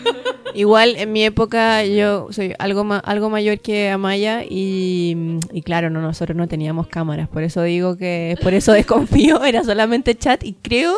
Igual 0.54 0.96
en 0.96 1.12
mi 1.12 1.22
época 1.22 1.84
yo 1.84 2.28
soy 2.30 2.54
algo, 2.58 2.82
ma- 2.82 2.98
algo 2.98 3.28
mayor 3.28 3.60
que 3.60 3.90
Amaya 3.90 4.42
y, 4.42 5.38
y 5.52 5.60
claro, 5.60 5.90
no, 5.90 6.00
nosotros 6.00 6.34
no 6.34 6.48
teníamos 6.48 6.86
cámaras, 6.86 7.28
por 7.28 7.42
eso 7.42 7.62
digo 7.62 7.98
que, 7.98 8.38
por 8.42 8.54
eso 8.54 8.72
desconfío, 8.72 9.44
era 9.44 9.62
solamente 9.62 10.14
chat 10.14 10.42
y 10.42 10.54
creo... 10.54 10.94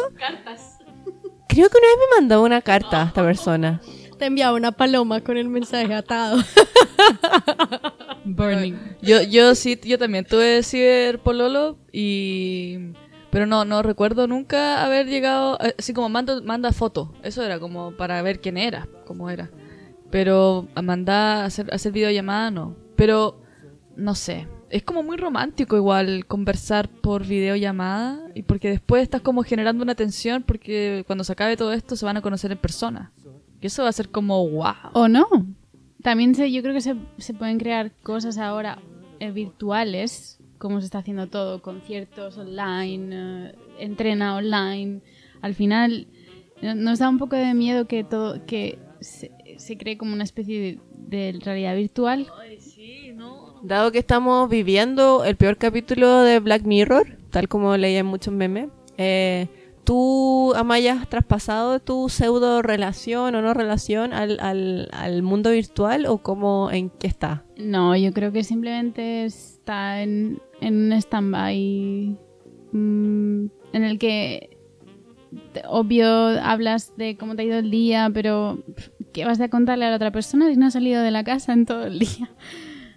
Creo 1.49 1.69
que 1.69 1.77
una 1.77 1.87
vez 1.89 1.97
me 1.99 2.17
mandó 2.21 2.43
una 2.45 2.63
carta 2.63 3.03
a 3.03 3.07
esta 3.09 3.23
persona. 3.25 3.81
Te 4.17 4.27
enviaba 4.27 4.57
una 4.57 4.71
paloma 4.71 5.23
con 5.23 5.37
el 5.37 5.49
mensaje 5.49 5.93
atado. 5.93 6.41
burning. 8.25 8.75
Yo, 9.03 9.23
yo 9.23 9.57
sí, 9.57 9.77
yo 9.85 9.99
también 9.99 10.25
tuve 10.25 10.63
ciberpololo 10.63 11.79
y... 11.93 12.93
Pero 13.33 13.47
no, 13.47 13.65
no 13.65 13.83
recuerdo 13.83 14.27
nunca 14.27 14.85
haber 14.85 15.07
llegado, 15.07 15.57
eh, 15.63 15.75
así 15.79 15.95
como 15.95 16.11
manda, 16.11 16.43
manda 16.43 16.71
foto, 16.71 17.15
eso 17.23 17.43
era 17.43 17.59
como 17.59 17.93
para 17.93 18.21
ver 18.21 18.43
quién 18.43 18.59
era, 18.59 18.87
cómo 19.07 19.31
era. 19.31 19.51
Pero 20.11 20.69
mandar, 20.83 21.47
hacer, 21.47 21.73
hacer 21.73 21.93
videollamada 21.93 22.51
no. 22.51 22.77
Pero, 22.95 23.41
no 23.97 24.15
sé, 24.15 24.49
es 24.69 24.83
como 24.83 25.03
muy 25.03 25.17
romántico 25.17 25.79
igual 25.79 26.27
conversar 26.27 26.91
por 26.91 27.27
videollamada 27.27 28.21
y 28.35 28.43
porque 28.43 28.69
después 28.69 29.03
estás 29.03 29.23
como 29.23 29.45
generando 29.45 29.83
una 29.83 29.95
tensión 29.95 30.43
porque 30.43 31.03
cuando 31.07 31.25
se 31.25 31.33
acabe 31.33 31.57
todo 31.57 31.73
esto 31.73 31.97
se 31.97 32.05
van 32.05 32.19
a 32.19 32.23
conocer 32.23 32.53
en 32.53 32.59
persona. 32.59 33.13
Y 33.63 33.67
eso 33.67 33.85
va 33.85 33.89
a 33.89 33.93
ser 33.93 34.11
como 34.11 34.47
wow. 34.47 34.91
O 34.93 35.09
no. 35.09 35.27
También 36.03 36.35
se, 36.35 36.53
yo 36.53 36.61
creo 36.61 36.75
que 36.75 36.83
se, 36.83 36.97
se 37.17 37.33
pueden 37.33 37.59
crear 37.59 37.93
cosas 38.03 38.37
ahora 38.37 38.77
eh, 39.21 39.31
virtuales, 39.31 40.39
como 40.63 40.79
se 40.79 40.85
está 40.85 40.99
haciendo 40.99 41.27
todo, 41.27 41.61
conciertos 41.61 42.39
online, 42.39 43.09
eh, 43.13 43.55
entrena 43.81 44.37
online. 44.37 45.01
Al 45.41 45.57
final 45.57 46.07
nos 46.63 47.01
da 47.01 47.09
un 47.09 47.19
poco 47.19 47.35
de 47.35 47.53
miedo 47.53 47.89
que 47.89 48.05
todo 48.05 48.47
que 48.47 48.79
se, 49.01 49.33
se 49.57 49.77
cree 49.77 49.99
como 49.99 50.13
una 50.13 50.23
especie 50.23 50.61
de, 50.61 51.33
de 51.33 51.39
realidad 51.41 51.75
virtual. 51.75 52.29
Dado 53.65 53.91
que 53.91 53.99
estamos 53.99 54.49
viviendo 54.49 55.25
el 55.25 55.35
peor 55.35 55.57
capítulo 55.57 56.23
de 56.23 56.39
Black 56.39 56.63
Mirror, 56.63 57.19
tal 57.31 57.49
como 57.49 57.77
leía 57.77 57.99
en 57.99 58.07
muchos 58.07 58.33
memes, 58.33 58.69
eh, 58.99 59.49
¿tú, 59.83 60.53
Amaya, 60.55 60.93
has 60.93 61.09
traspasado 61.09 61.81
tu 61.81 62.09
pseudo 62.09 62.63
relación 62.63 63.35
o 63.35 63.43
no 63.43 63.53
relación 63.53 64.13
al, 64.13 64.39
al, 64.39 64.89
al 64.93 65.23
mundo 65.25 65.51
virtual 65.51 66.07
o 66.07 66.19
cómo, 66.19 66.71
en 66.71 66.89
qué 66.89 67.09
está? 67.09 67.43
No, 67.57 67.97
yo 67.97 68.13
creo 68.13 68.31
que 68.31 68.45
simplemente 68.45 69.25
está 69.63 70.03
en, 70.03 70.43
en 70.61 70.75
un 70.75 70.93
stand-by 70.93 72.19
mm, 72.73 73.47
en 73.73 73.85
el 73.85 73.99
que, 74.01 74.59
obvio, 75.69 76.09
hablas 76.43 76.97
de 76.97 77.17
cómo 77.17 77.37
te 77.37 77.43
ha 77.43 77.45
ido 77.45 77.59
el 77.59 77.71
día, 77.71 78.11
pero 78.13 78.59
¿qué 79.13 79.25
vas 79.25 79.41
a 79.41 79.49
contarle 79.49 79.85
a 79.85 79.91
la 79.91 79.97
otra 79.97 80.11
persona 80.11 80.51
si 80.51 80.57
no 80.57 80.67
has 80.67 80.73
salido 80.73 81.01
de 81.01 81.13
la 81.13 81.23
casa 81.23 81.53
en 81.53 81.65
todo 81.65 81.85
el 81.85 82.01
día? 82.01 82.29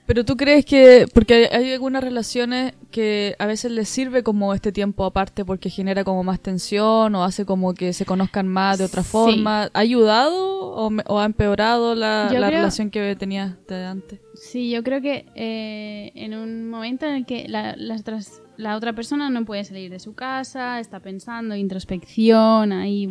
Pero 0.07 0.23
tú 0.23 0.37
crees 0.37 0.65
que, 0.65 1.07
porque 1.13 1.33
hay, 1.33 1.63
hay 1.63 1.73
algunas 1.73 2.03
relaciones 2.03 2.73
que 2.91 3.35
a 3.39 3.47
veces 3.47 3.71
les 3.71 3.89
sirve 3.89 4.21
como 4.21 4.53
este 4.53 4.71
tiempo 4.71 5.03
aparte 5.03 5.43
porque 5.43 5.71
genera 5.71 6.03
como 6.03 6.23
más 6.23 6.39
tensión 6.39 7.15
o 7.15 7.23
hace 7.23 7.43
como 7.43 7.73
que 7.73 7.91
se 7.91 8.05
conozcan 8.05 8.47
más 8.47 8.77
de 8.77 8.83
otra 8.85 9.01
Sí. 9.01 9.09
forma. 9.09 9.63
¿Ha 9.73 9.79
ayudado 9.79 10.73
o, 10.75 10.89
me- 10.91 11.03
o 11.07 11.19
ha 11.19 11.25
empeorado 11.25 11.95
la, 11.95 12.29
Yo 12.31 12.37
la 12.39 12.47
creo- 12.49 12.59
relación 12.59 12.91
que 12.91 13.15
tenías 13.15 13.55
de 13.67 13.83
antes? 13.83 14.19
Sí, 14.35 14.69
yo 14.69 14.83
creo 14.83 15.01
que 15.01 15.25
eh, 15.33 16.11
en 16.13 16.35
un 16.35 16.69
momento 16.69 17.07
en 17.07 17.15
el 17.15 17.25
que 17.25 17.47
la, 17.47 17.75
las 17.75 18.01
otras- 18.01 18.43
la 18.57 18.75
otra 18.77 18.93
persona 18.93 19.31
no 19.31 19.43
puede 19.43 19.63
salir 19.63 19.89
de 19.89 19.99
su 19.99 20.13
casa, 20.13 20.79
está 20.79 20.99
pensando, 20.99 21.55
introspección, 21.55 22.71
ahí, 22.73 23.09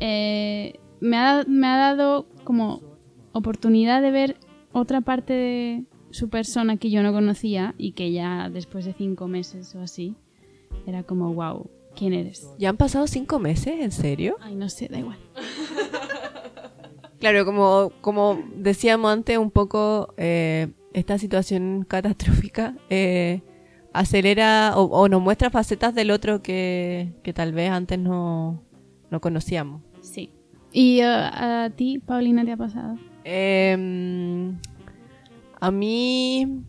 eh, 0.00 0.78
me, 1.00 1.16
ha, 1.18 1.44
me 1.46 1.66
ha 1.66 1.76
dado 1.76 2.26
como 2.44 2.80
oportunidad 3.32 4.00
de 4.02 4.10
ver 4.10 4.36
otra 4.78 5.00
parte 5.00 5.32
de 5.32 5.84
su 6.10 6.28
persona 6.28 6.76
que 6.76 6.90
yo 6.90 7.02
no 7.02 7.12
conocía 7.12 7.74
y 7.78 7.92
que 7.92 8.12
ya 8.12 8.48
después 8.50 8.84
de 8.84 8.94
cinco 8.94 9.28
meses 9.28 9.74
o 9.74 9.80
así 9.80 10.16
era 10.86 11.02
como, 11.02 11.32
wow, 11.34 11.70
¿quién 11.94 12.12
eres? 12.12 12.48
¿Ya 12.58 12.70
han 12.70 12.76
pasado 12.76 13.06
cinco 13.06 13.38
meses? 13.38 13.74
¿En 13.80 13.92
serio? 13.92 14.36
Ay, 14.40 14.54
no 14.54 14.68
sé, 14.68 14.88
da 14.88 14.98
igual. 14.98 15.18
Claro, 17.18 17.44
como, 17.44 17.90
como 18.00 18.40
decíamos 18.54 19.12
antes, 19.12 19.38
un 19.38 19.50
poco 19.50 20.14
eh, 20.16 20.68
esta 20.92 21.18
situación 21.18 21.84
catastrófica 21.88 22.76
eh, 22.90 23.42
acelera 23.92 24.74
o, 24.76 24.84
o 24.84 25.08
nos 25.08 25.20
muestra 25.20 25.50
facetas 25.50 25.96
del 25.96 26.12
otro 26.12 26.42
que, 26.42 27.12
que 27.24 27.32
tal 27.32 27.52
vez 27.52 27.70
antes 27.70 27.98
no, 27.98 28.62
no 29.10 29.20
conocíamos. 29.20 29.82
Sí. 30.00 30.30
¿Y 30.70 31.00
eh, 31.00 31.06
a 31.06 31.70
ti, 31.74 31.98
Paulina, 31.98 32.44
te 32.44 32.52
ha 32.52 32.56
pasado? 32.56 32.96
Eh, 33.30 34.52
a 35.60 35.70
mí, 35.70 36.62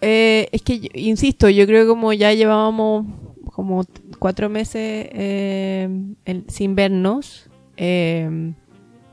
eh, 0.00 0.48
es 0.50 0.62
que, 0.62 0.90
insisto, 0.94 1.48
yo 1.48 1.66
creo 1.66 1.84
que 1.84 1.88
como 1.88 2.12
ya 2.12 2.32
llevábamos 2.32 3.06
como 3.52 3.84
cuatro 4.18 4.48
meses 4.48 5.08
eh, 5.12 5.88
sin 6.48 6.74
vernos, 6.74 7.48
eh, 7.76 8.54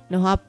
nos 0.10 0.40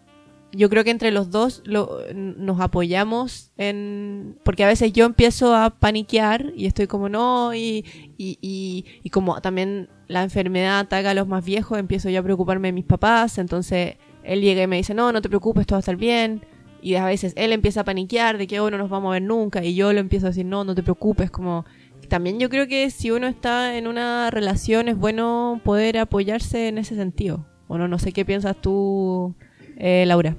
yo 0.53 0.69
creo 0.69 0.83
que 0.83 0.91
entre 0.91 1.13
los 1.13 1.31
dos 1.31 1.63
nos 1.65 2.61
apoyamos 2.61 3.53
en... 3.57 4.37
Porque 4.43 4.65
a 4.65 4.67
veces 4.67 4.93
yo 4.93 5.05
empiezo 5.05 5.55
a 5.55 5.71
paniquear 5.71 6.53
y 6.57 6.67
estoy 6.67 6.89
como 6.89 7.09
no, 7.09 7.55
y, 7.55 7.85
y, 8.19 8.37
y, 8.41 8.85
y 9.05 9.11
como 9.11 9.41
también 9.41 9.89
la 10.09 10.25
enfermedad 10.25 10.81
ataca 10.81 11.11
a 11.11 11.15
los 11.15 11.29
más 11.29 11.45
viejos, 11.45 11.79
empiezo 11.79 12.11
yo 12.11 12.19
a 12.19 12.25
preocuparme 12.25 12.69
de 12.69 12.73
mis 12.73 12.85
papás, 12.85 13.39
entonces 13.39 13.95
él 14.25 14.41
llega 14.41 14.63
y 14.63 14.67
me 14.67 14.77
dice, 14.77 14.95
no, 14.95 15.13
no 15.13 15.23
te 15.23 15.29
preocupes, 15.29 15.67
todo 15.67 15.77
va 15.77 15.79
a 15.79 15.81
estar 15.81 15.97
bien. 15.97 16.45
Y 16.83 16.95
a 16.95 17.05
veces 17.05 17.35
él 17.37 17.53
empieza 17.53 17.81
a 17.81 17.85
paniquear 17.85 18.39
de 18.39 18.47
que 18.47 18.61
oh, 18.61 18.71
no 18.71 18.79
nos 18.79 18.89
vamos 18.89 19.11
a 19.11 19.13
ver 19.15 19.23
nunca. 19.23 19.65
Y 19.65 19.75
yo 19.75 19.93
lo 19.93 20.01
empiezo 20.01 20.27
a 20.27 20.31
decir, 20.31 20.47
no, 20.47 20.65
no 20.65 20.75
te 20.75 20.83
preocupes. 20.83 21.31
Como 21.31 21.65
también 22.09 22.39
yo 22.41 22.49
creo 22.49 22.67
que 22.67 22.91
si 22.91 23.11
uno 23.11 23.27
está 23.27 23.77
en 23.77 23.87
una 23.87 24.31
relación 24.31 24.89
es 24.89 24.97
bueno 24.97 25.61
poder 25.63 25.99
apoyarse 25.99 26.69
en 26.69 26.79
ese 26.79 26.97
sentido. 26.97 27.47
Bueno, 27.69 27.87
no 27.87 27.99
sé 27.99 28.13
qué 28.13 28.25
piensas 28.25 28.57
tú, 28.61 29.35
eh, 29.77 30.05
Laura. 30.07 30.37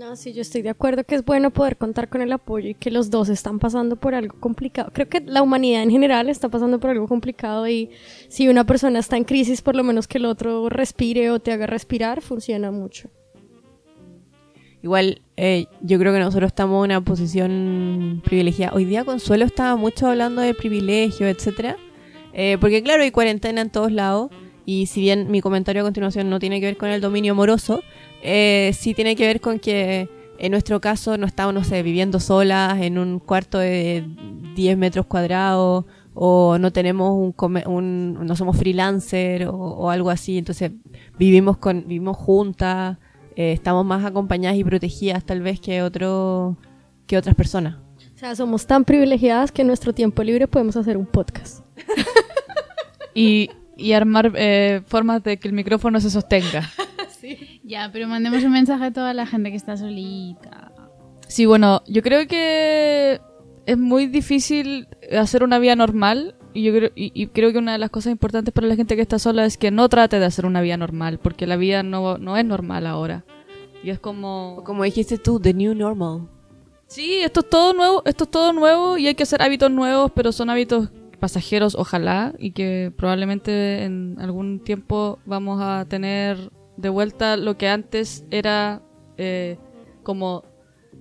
No, 0.00 0.16
sí, 0.16 0.32
yo 0.32 0.40
estoy 0.40 0.62
de 0.62 0.70
acuerdo 0.70 1.04
que 1.04 1.14
es 1.14 1.26
bueno 1.26 1.50
poder 1.50 1.76
contar 1.76 2.08
con 2.08 2.22
el 2.22 2.32
apoyo 2.32 2.70
y 2.70 2.74
que 2.74 2.90
los 2.90 3.10
dos 3.10 3.28
están 3.28 3.58
pasando 3.58 3.96
por 3.96 4.14
algo 4.14 4.34
complicado. 4.40 4.90
Creo 4.94 5.10
que 5.10 5.20
la 5.20 5.42
humanidad 5.42 5.82
en 5.82 5.90
general 5.90 6.30
está 6.30 6.48
pasando 6.48 6.80
por 6.80 6.88
algo 6.88 7.06
complicado 7.06 7.68
y 7.68 7.90
si 8.28 8.48
una 8.48 8.64
persona 8.64 8.98
está 8.98 9.18
en 9.18 9.24
crisis, 9.24 9.60
por 9.60 9.76
lo 9.76 9.84
menos 9.84 10.08
que 10.08 10.16
el 10.16 10.24
otro 10.24 10.70
respire 10.70 11.30
o 11.30 11.38
te 11.38 11.52
haga 11.52 11.66
respirar, 11.66 12.22
funciona 12.22 12.70
mucho. 12.70 13.10
Igual, 14.82 15.20
eh, 15.36 15.66
yo 15.82 15.98
creo 15.98 16.14
que 16.14 16.20
nosotros 16.20 16.46
estamos 16.48 16.82
en 16.82 16.92
una 16.92 17.04
posición 17.04 18.22
privilegiada. 18.24 18.74
Hoy 18.74 18.86
día 18.86 19.04
Consuelo 19.04 19.44
estaba 19.44 19.76
mucho 19.76 20.06
hablando 20.06 20.40
de 20.40 20.54
privilegio, 20.54 21.28
etcétera. 21.28 21.76
Eh, 22.32 22.56
porque 22.58 22.82
claro, 22.82 23.02
hay 23.02 23.10
cuarentena 23.10 23.60
en 23.60 23.68
todos 23.68 23.92
lados. 23.92 24.30
Y 24.64 24.86
si 24.86 25.00
bien 25.02 25.30
mi 25.30 25.42
comentario 25.42 25.82
a 25.82 25.84
continuación 25.84 26.30
no 26.30 26.38
tiene 26.38 26.58
que 26.60 26.66
ver 26.66 26.76
con 26.78 26.88
el 26.88 27.02
dominio 27.02 27.32
amoroso, 27.32 27.82
eh, 28.22 28.72
sí 28.78 28.94
tiene 28.94 29.16
que 29.16 29.26
ver 29.26 29.40
con 29.40 29.58
que 29.58 30.08
en 30.38 30.52
nuestro 30.52 30.80
caso 30.80 31.16
no 31.18 31.26
estamos, 31.26 31.52
no 31.54 31.64
sé, 31.64 31.82
viviendo 31.82 32.18
solas 32.20 32.80
en 32.80 32.98
un 32.98 33.18
cuarto 33.18 33.58
de 33.58 34.04
10 34.54 34.78
metros 34.78 35.06
cuadrados 35.06 35.84
o 36.14 36.56
no 36.58 36.72
tenemos 36.72 37.12
un, 37.12 37.32
come- 37.32 37.64
un 37.66 38.14
no 38.26 38.34
somos 38.36 38.56
freelancer 38.56 39.46
o, 39.46 39.54
o 39.54 39.90
algo 39.90 40.10
así. 40.10 40.38
Entonces 40.38 40.72
vivimos 41.18 41.58
con 41.58 41.80
vivimos 41.86 42.16
juntas, 42.16 42.96
eh, 43.36 43.52
estamos 43.52 43.84
más 43.84 44.04
acompañadas 44.04 44.58
y 44.58 44.64
protegidas 44.64 45.24
tal 45.24 45.40
vez 45.42 45.60
que 45.60 45.82
otro 45.82 46.56
que 47.06 47.16
otras 47.18 47.34
personas. 47.34 47.76
O 48.14 48.18
sea, 48.20 48.34
somos 48.36 48.66
tan 48.66 48.84
privilegiadas 48.84 49.50
que 49.52 49.62
en 49.62 49.68
nuestro 49.68 49.92
tiempo 49.94 50.22
libre 50.22 50.46
podemos 50.46 50.76
hacer 50.76 50.96
un 50.96 51.06
podcast. 51.06 51.64
Y, 53.14 53.50
y 53.76 53.92
armar 53.92 54.32
eh, 54.36 54.82
formas 54.86 55.22
de 55.24 55.36
que 55.38 55.48
el 55.48 55.54
micrófono 55.54 56.00
se 56.00 56.10
sostenga. 56.10 56.70
Ya, 57.70 57.88
pero 57.92 58.08
mandemos 58.08 58.42
un 58.42 58.50
mensaje 58.50 58.86
a 58.86 58.92
toda 58.92 59.14
la 59.14 59.26
gente 59.26 59.50
que 59.50 59.56
está 59.56 59.76
solita. 59.76 60.72
Sí, 61.28 61.46
bueno, 61.46 61.82
yo 61.86 62.02
creo 62.02 62.26
que 62.26 63.20
es 63.64 63.78
muy 63.78 64.08
difícil 64.08 64.88
hacer 65.16 65.44
una 65.44 65.60
vida 65.60 65.76
normal. 65.76 66.34
Y 66.52 66.64
yo 66.64 66.72
creo, 66.74 66.90
y, 66.96 67.12
y 67.14 67.28
creo 67.28 67.52
que 67.52 67.58
una 67.58 67.70
de 67.70 67.78
las 67.78 67.90
cosas 67.90 68.10
importantes 68.10 68.52
para 68.52 68.66
la 68.66 68.74
gente 68.74 68.96
que 68.96 69.02
está 69.02 69.20
sola 69.20 69.44
es 69.44 69.56
que 69.56 69.70
no 69.70 69.88
trate 69.88 70.18
de 70.18 70.24
hacer 70.24 70.46
una 70.46 70.60
vida 70.60 70.76
normal, 70.76 71.20
porque 71.22 71.46
la 71.46 71.54
vida 71.54 71.84
no, 71.84 72.18
no 72.18 72.36
es 72.36 72.44
normal 72.44 72.88
ahora. 72.88 73.24
Y 73.84 73.90
es 73.90 74.00
como... 74.00 74.56
O 74.56 74.64
como 74.64 74.82
dijiste 74.82 75.16
tú, 75.18 75.38
the 75.38 75.54
new 75.54 75.72
normal. 75.72 76.28
Sí, 76.88 77.18
esto 77.18 77.38
es 77.38 77.50
todo 77.50 77.72
nuevo, 77.72 78.02
esto 78.04 78.24
es 78.24 78.30
todo 78.32 78.52
nuevo 78.52 78.98
y 78.98 79.06
hay 79.06 79.14
que 79.14 79.22
hacer 79.22 79.42
hábitos 79.42 79.70
nuevos, 79.70 80.10
pero 80.12 80.32
son 80.32 80.50
hábitos 80.50 80.88
pasajeros, 81.20 81.76
ojalá, 81.76 82.34
y 82.36 82.50
que 82.50 82.92
probablemente 82.96 83.84
en 83.84 84.16
algún 84.18 84.58
tiempo 84.58 85.20
vamos 85.24 85.60
a 85.62 85.84
tener 85.88 86.50
de 86.80 86.88
vuelta 86.88 87.36
lo 87.36 87.56
que 87.56 87.68
antes 87.68 88.24
era 88.30 88.82
eh, 89.16 89.58
como 90.02 90.44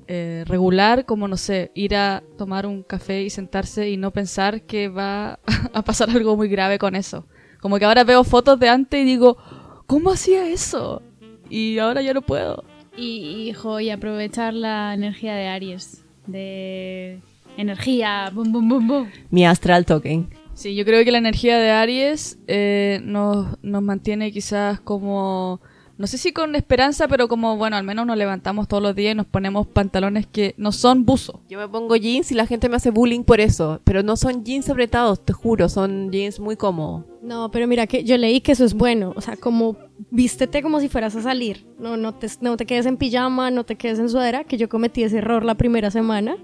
eh, 0.08 0.44
regular, 0.48 1.06
como 1.06 1.28
no 1.28 1.38
sé, 1.38 1.72
ir 1.76 1.96
a 1.96 2.24
tomar 2.38 2.66
un 2.66 2.84
café 2.84 3.22
y 3.22 3.30
sentarse 3.30 3.90
y 3.90 3.98
no 3.98 4.12
pensar 4.12 4.64
que 4.64 4.88
va 4.88 5.40
a 5.74 5.84
pasar 5.84 6.10
algo 6.10 6.36
muy 6.36 6.50
grave 6.50 6.80
con 6.80 6.96
eso. 6.96 7.26
Como 7.62 7.78
que 7.78 7.86
ahora 7.86 8.04
veo 8.04 8.24
fotos 8.24 8.60
de 8.60 8.70
antes 8.70 9.02
y 9.02 9.06
digo, 9.06 9.38
¿cómo 9.86 10.12
hacía 10.12 10.48
eso? 10.48 11.02
Y 11.50 11.78
ahora 11.80 12.02
ya 12.02 12.14
no 12.14 12.22
puedo. 12.22 12.64
Y, 12.98 13.50
hijo, 13.50 13.80
y 13.80 13.90
aprovechar 13.90 14.54
la 14.54 14.94
energía 14.94 15.36
de 15.36 15.48
Aries. 15.48 16.04
De 16.28 17.22
energía, 17.58 18.32
bum, 18.34 18.52
bum, 18.52 18.68
bum, 18.68 18.88
bum. 18.88 19.08
Mi 19.30 19.46
astral 19.46 19.86
token. 19.86 20.30
Sí, 20.54 20.76
yo 20.76 20.86
creo 20.86 21.06
que 21.06 21.12
la 21.12 21.20
energía 21.20 21.58
de 21.58 21.72
Aries 21.72 22.38
eh, 22.48 23.00
nos, 23.04 23.58
nos 23.62 23.82
mantiene 23.82 24.32
quizás 24.32 24.80
como, 24.80 25.62
no 26.00 26.08
sé 26.08 26.18
si 26.18 26.32
con 26.32 26.56
esperanza, 26.56 27.10
pero 27.10 27.28
como, 27.28 27.58
bueno, 27.58 27.76
al 27.76 27.84
menos 27.84 28.06
nos 28.06 28.16
levantamos 28.16 28.70
todos 28.70 28.82
los 28.82 28.96
días 28.96 29.12
y 29.12 29.16
nos 29.16 29.26
ponemos 29.26 29.68
pantalones 29.68 30.26
que 30.26 30.56
no 30.56 30.72
son 30.72 31.04
buzo. 31.04 31.42
Yo 31.50 31.60
me 31.60 31.68
pongo 31.68 31.98
jeans 31.98 32.32
y 32.32 32.36
la 32.36 32.48
gente 32.48 32.70
me 32.70 32.78
hace 32.78 32.90
bullying 32.90 33.26
por 33.26 33.42
eso. 33.42 33.82
Pero 33.84 34.02
no 34.02 34.16
son 34.16 34.46
jeans 34.46 34.70
apretados, 34.70 35.26
te 35.26 35.34
juro. 35.34 35.68
Son 35.68 36.10
jeans 36.10 36.40
muy 36.40 36.56
cómodos. 36.56 37.04
No, 37.22 37.52
pero 37.52 37.68
mira 37.68 37.86
que 37.86 38.06
yo 38.06 38.18
leí 38.18 38.40
que 38.40 38.54
eso 38.54 38.64
es 38.64 38.76
bueno. 38.76 39.12
O 39.18 39.20
sea, 39.20 39.36
como 39.36 39.76
vístete 40.10 40.62
como 40.62 40.80
si 40.80 40.88
fueras 40.88 41.18
a 41.18 41.22
salir. 41.22 41.68
No, 41.78 41.98
no 41.98 42.16
te, 42.16 42.30
no 42.40 42.56
te 42.56 42.66
quedes 42.66 42.86
en 42.86 42.96
pijama, 42.96 43.52
no 43.52 43.66
te 43.66 43.76
quedes 43.76 44.00
en 44.00 44.08
sudadera, 44.08 44.46
que 44.46 44.56
yo 44.56 44.70
cometí 44.70 45.04
ese 45.04 45.18
error 45.18 45.44
la 45.44 45.56
primera 45.56 45.92
semana. 45.92 46.38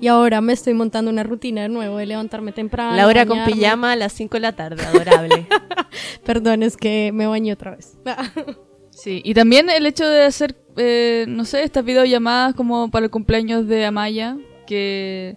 Y 0.00 0.08
ahora 0.08 0.40
me 0.40 0.54
estoy 0.54 0.72
montando 0.72 1.10
una 1.10 1.22
rutina 1.22 1.60
de 1.60 1.68
nuevo 1.68 1.98
de 1.98 2.06
levantarme 2.06 2.52
temprano. 2.52 2.96
La 2.96 3.06
hora 3.06 3.26
con 3.26 3.44
pijama 3.44 3.92
a 3.92 3.96
las 3.96 4.14
5 4.14 4.36
de 4.36 4.40
la 4.40 4.52
tarde, 4.52 4.82
adorable. 4.86 5.46
Perdón, 6.24 6.62
es 6.62 6.78
que 6.78 7.10
me 7.12 7.26
bañé 7.26 7.52
otra 7.52 7.72
vez. 7.72 7.98
Sí, 8.92 9.22
y 9.24 9.34
también 9.34 9.70
el 9.70 9.86
hecho 9.86 10.06
de 10.06 10.22
hacer, 10.22 10.54
eh, 10.76 11.24
no 11.26 11.44
sé, 11.44 11.64
estas 11.64 11.84
videollamadas 11.84 12.54
como 12.54 12.90
para 12.90 13.06
el 13.06 13.10
cumpleaños 13.10 13.66
de 13.66 13.86
Amaya, 13.86 14.36
que 14.66 15.36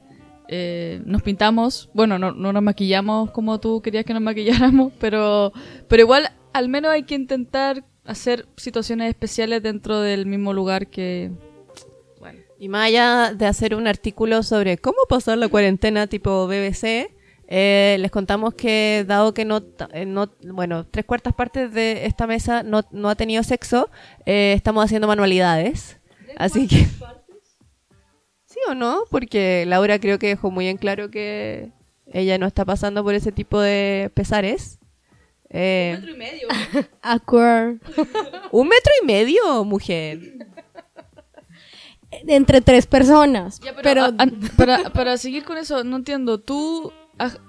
eh, 0.50 1.02
nos 1.06 1.24
pintamos, 1.24 1.89
bueno, 1.94 2.20
no, 2.20 2.32
no 2.34 2.52
nos 2.54 2.62
maquillamos 2.62 3.32
como 3.32 3.60
tú 3.60 3.82
querías 3.82 4.06
que 4.06 4.13
nos 4.13 4.22
maquilláramos, 4.22 4.91
pero, 5.00 5.54
pero 5.88 6.04
igual 6.04 6.32
al 6.54 6.70
menos 6.70 6.91
hay 6.91 7.04
que 7.04 7.15
intentar 7.15 7.86
hacer 8.04 8.46
situaciones 8.58 9.10
especiales 9.10 9.63
dentro 9.63 10.00
del 10.02 10.26
mismo 10.26 10.54
lugar 10.54 10.88
que... 10.88 11.32
Bueno, 12.20 12.41
y 12.60 12.70
más 12.70 12.88
allá 12.88 13.34
de 13.34 13.46
hacer 13.46 13.74
un 13.74 13.88
artículo 13.88 14.44
sobre 14.44 14.78
cómo 14.78 14.98
pasar 15.10 15.38
la 15.38 15.48
cuarentena 15.48 16.08
tipo 16.08 16.46
BBC, 16.48 17.14
eh, 17.48 17.98
les 18.00 18.12
contamos 18.12 18.54
que 18.56 19.04
dado 19.08 19.34
que 19.34 19.46
no, 19.46 19.62
eh, 19.94 20.06
no 20.06 20.30
bueno, 20.52 20.86
tres 20.86 21.06
cuartas 21.06 21.34
partes 21.34 21.72
de 21.74 22.06
esta 22.06 22.28
mesa 22.28 22.64
no, 22.64 22.82
no 22.92 23.10
ha 23.10 23.16
tenido 23.16 23.44
sexo, 23.44 23.90
eh, 24.26 24.54
estamos 24.56 24.84
haciendo 24.86 25.08
manualidades. 25.08 26.00
Así 26.38 26.68
que... 26.68 26.86
¿Sí 28.46 28.60
o 28.70 28.74
no? 28.76 29.04
Porque 29.12 29.66
Laura 29.68 30.00
creo 30.00 30.18
que 30.18 30.28
dejó 30.28 30.50
muy 30.50 30.68
en 30.68 30.78
claro 30.78 31.10
que 31.12 31.72
ella 32.08 32.38
no 32.38 32.46
está 32.48 32.64
pasando 32.64 33.04
por 33.04 33.14
ese 33.14 33.32
tipo 33.34 33.60
de 33.60 34.10
pesares. 34.14 34.80
Eh, 35.50 36.00
y 36.02 36.14
medio. 36.18 36.48
Awkward. 37.02 37.80
un 38.52 38.68
metro 38.68 38.92
y 39.02 39.06
medio, 39.06 39.64
mujer. 39.66 40.20
Entre 42.28 42.62
tres 42.62 42.86
personas. 42.88 43.60
Ya, 43.60 43.74
pero, 43.76 43.82
pero 43.84 44.04
a- 44.04 44.14
an- 44.18 44.40
para, 44.56 44.90
para 44.92 45.18
seguir 45.18 45.44
con 45.44 45.58
eso, 45.58 45.84
no 45.84 45.98
entiendo. 45.98 46.40
Tú, 46.40 46.94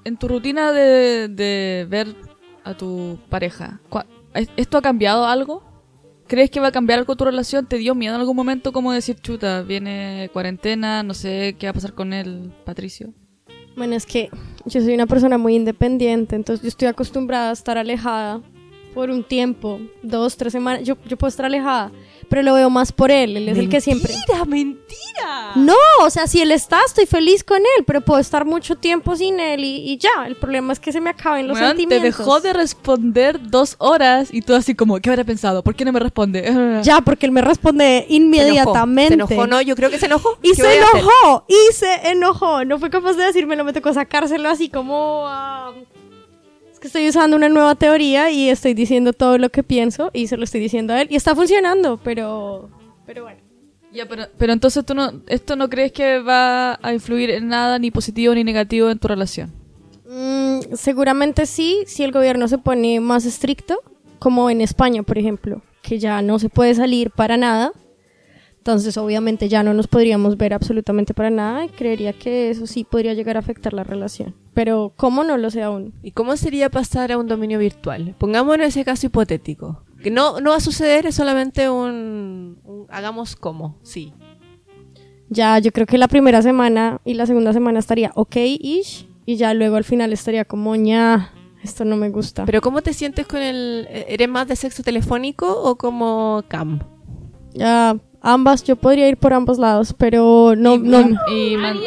en 0.05 0.16
tu 0.16 0.29
rutina 0.29 0.72
de, 0.72 1.29
de 1.29 1.87
ver 1.88 2.14
a 2.64 2.74
tu 2.74 3.18
pareja, 3.29 3.81
cua- 3.90 4.07
¿es- 4.35 4.50
¿esto 4.57 4.79
ha 4.79 4.83
cambiado 4.83 5.26
algo? 5.26 5.62
¿Crees 6.29 6.50
que 6.50 6.59
va 6.61 6.68
a 6.68 6.72
cambiar 6.72 6.98
algo 6.98 7.14
tu 7.14 7.24
relación? 7.24 7.66
¿Te 7.66 7.76
dio 7.79 7.94
miedo 7.94 8.14
en 8.14 8.20
algún 8.20 8.35
momento 8.37 8.72
como 8.72 8.92
decir, 8.92 9.16
chuta, 9.20 9.62
viene 9.62 10.29
cuarentena, 10.33 11.02
no 11.05 11.14
sé 11.14 11.55
qué 11.59 11.66
va 11.66 11.70
a 11.70 11.74
pasar 11.74 11.94
con 11.94 12.12
él, 12.12 12.52
Patricio? 12.64 13.12
Bueno, 13.76 13.94
es 13.94 14.07
que 14.07 14.31
yo 14.64 14.81
soy 14.81 14.94
una 14.94 15.07
persona 15.07 15.38
muy 15.38 15.55
independiente, 15.55 16.35
entonces 16.35 16.62
yo 16.62 16.68
estoy 16.68 16.88
acostumbrada 16.88 17.50
a 17.50 17.52
estar 17.52 17.79
alejada 17.79 18.40
por 18.94 19.11
un 19.11 19.22
tiempo, 19.22 19.79
dos, 20.02 20.37
tres 20.37 20.52
semanas. 20.52 20.83
Yo, 20.83 20.96
yo 21.07 21.16
puedo 21.18 21.29
estar 21.29 21.46
alejada, 21.46 21.92
pero 22.29 22.43
lo 22.43 22.55
veo 22.55 22.71
más 22.71 22.93
por 22.93 23.11
él. 23.11 23.37
Él 23.37 23.49
es 23.49 23.59
el 23.59 23.69
que 23.69 23.81
siempre. 23.81 24.12
Mentira, 24.12 24.45
mentira. 24.45 25.53
No, 25.57 25.75
o 26.03 26.11
sea, 26.11 26.27
si 26.27 26.41
él 26.43 26.53
está, 26.53 26.79
estoy 26.87 27.07
feliz 27.07 27.43
con 27.43 27.59
él, 27.59 27.85
pero 27.87 28.01
puedo 28.01 28.21
estar 28.21 28.45
mucho 28.45 28.77
tiempo 28.77 29.17
sin 29.17 29.41
él 29.41 29.65
y, 29.65 29.93
y 29.93 29.99
ya. 29.99 30.27
El 30.27 30.37
problema 30.37 30.73
es 30.73 30.81
que 30.81 30.93
se 30.93 31.01
me 31.01 31.11
acaben 31.11 31.49
los 31.49 31.57
Weón, 31.59 31.73
te 31.77 31.83
sentimientos. 31.83 32.19
dejó 32.19 32.41
de 32.41 32.53
responder 32.53 33.41
dos 33.51 33.77
horas 33.79 34.29
y 34.33 34.43
tú 34.43 34.55
así 34.55 34.75
como, 34.75 34.99
¿qué 35.01 35.11
habrá 35.11 35.25
pensado? 35.25 35.62
¿Por 35.62 35.75
qué 35.75 35.85
no 35.85 35.93
me 35.93 36.01
responde? 36.01 36.81
Ya, 36.83 37.01
porque 37.01 37.27
él 37.27 37.33
me 37.33 37.41
responde 37.41 38.05
inmediatamente. 38.09 39.09
Se 39.27 39.35
enojó, 39.35 39.47
no, 39.47 39.62
yo 39.62 39.75
creo 39.77 39.91
que 39.91 39.99
se 39.99 40.07
enojó. 40.07 40.39
Y 40.43 40.51
¿Qué 40.51 40.57
se 40.57 40.77
enojó, 40.77 41.45
y 41.49 41.73
se 41.73 42.11
enojó. 42.11 42.65
No 42.65 42.79
fue 42.79 42.91
capaz 42.91 43.15
de 43.15 43.25
decírmelo, 43.25 43.65
me 43.65 43.73
tocó 43.73 43.93
sacárselo 43.93 44.49
así 44.49 44.69
como... 44.69 45.27
Es 46.77 46.81
que 46.81 46.89
estoy 46.89 47.09
usando 47.09 47.39
una 47.39 47.49
nueva 47.49 47.75
teoría 47.75 48.31
y 48.31 48.51
estoy 48.51 48.75
diciendo 48.75 49.15
todo 49.15 49.39
lo 49.39 49.49
que 49.49 49.62
pienso 49.62 50.11
y 50.12 50.27
se 50.27 50.37
lo 50.37 50.45
estoy 50.45 50.61
diciendo 50.61 50.93
a 50.93 51.01
él. 51.01 51.09
Y 51.11 51.17
está 51.17 51.35
funcionando, 51.35 51.99
pero... 52.05 52.69
Pero 53.07 53.23
bueno. 53.23 53.41
Ya, 53.95 54.07
pero, 54.07 54.25
pero 54.37 54.53
entonces 54.53 54.85
tú 54.85 54.95
no, 54.95 55.23
esto 55.27 55.57
no 55.57 55.71
crees 55.71 55.93
que 55.93 56.19
va 56.19 56.79
a 56.83 56.93
influir 56.93 57.31
en 57.31 57.49
nada 57.49 57.79
ni 57.79 57.91
positivo 57.91 58.35
ni 58.35 58.45
negativo 58.45 58.91
en 58.91 58.99
tu 58.99 59.09
relación. 59.09 59.55
Mm, 60.07 60.75
seguramente 60.75 61.47
sí, 61.47 61.85
si 61.87 62.03
el 62.03 62.12
gobierno 62.12 62.47
se 62.47 62.59
pone 62.59 63.01
más 63.01 63.25
estricto, 63.25 63.79
como 64.19 64.51
en 64.51 64.61
España, 64.61 65.03
por 65.03 65.17
ejemplo, 65.17 65.62
que 65.81 65.99
ya 65.99 66.21
no 66.21 66.39
se 66.39 66.51
puede 66.51 66.75
salir 66.75 67.11
para 67.11 67.39
nada. 67.39 67.73
Entonces, 68.59 68.99
obviamente, 68.99 69.49
ya 69.49 69.62
no 69.62 69.73
nos 69.73 69.87
podríamos 69.87 70.37
ver 70.37 70.53
absolutamente 70.53 71.15
para 71.15 71.31
nada 71.31 71.65
y 71.65 71.71
creería 71.71 72.12
que 72.12 72.51
eso 72.51 72.67
sí 72.67 72.85
podría 72.85 73.15
llegar 73.15 73.39
a 73.39 73.41
afectar 73.41 73.73
la 73.73 73.83
relación. 73.83 74.35
Pero, 74.57 74.95
¿cómo 74.97 75.23
no 75.23 75.37
lo 75.37 75.51
sé 75.51 75.62
aún? 75.62 75.92
¿Y 76.03 76.12
cómo 76.12 76.35
sería 76.38 76.71
pasar 76.71 77.12
a 77.12 77.19
un 77.19 77.27
dominio 77.29 77.59
virtual? 77.59 78.14
Pongámonos 78.19 78.69
ese 78.69 78.87
caso 78.87 79.07
hipotético. 79.07 79.83
Que 80.03 80.11
no, 80.11 80.40
no 80.40 80.51
va 80.51 80.57
a 80.57 80.61
suceder, 80.61 81.05
es 81.05 81.14
solamente 81.14 81.69
un, 81.69 82.59
un- 82.64 82.87
hagamos 82.88 83.37
como, 83.37 83.77
sí. 83.83 84.14
Ya, 85.29 85.59
yo 85.59 85.73
creo 85.73 85.87
que 85.87 85.99
la 85.99 86.09
primera 86.09 86.40
semana 86.40 87.01
y 87.05 87.14
la 87.14 87.27
segunda 87.27 87.53
semana 87.53 87.81
estaría 87.81 88.12
ok-ish 88.14 89.07
y 89.27 89.37
ya 89.37 89.53
luego 89.53 89.77
al 89.77 89.85
final 89.85 90.12
estaría 90.14 90.47
como, 90.47 90.75
ña, 90.75 91.33
esto 91.62 91.85
no 91.85 91.97
me 91.97 92.09
gusta. 92.09 92.47
Pero 92.47 92.62
¿cómo 92.62 92.81
te 92.81 92.95
sientes 92.95 93.27
con 93.27 93.42
el... 93.42 93.87
¿Eres 93.90 94.29
más 94.29 94.49
de 94.49 94.57
sexo 94.57 94.83
telefónico 94.83 95.47
o 95.64 95.77
como 95.77 96.45
cam? 96.49 96.79
Ya, 97.53 97.97
ambas, 98.23 98.64
yo 98.64 98.77
podría 98.77 99.07
ir 99.09 99.19
por 99.19 99.35
ambos 99.35 99.59
lados, 99.59 99.95
pero 99.99 100.55
no, 100.57 100.77
y, 100.77 100.79
no, 100.79 101.01
y 101.31 101.57
man- 101.57 101.79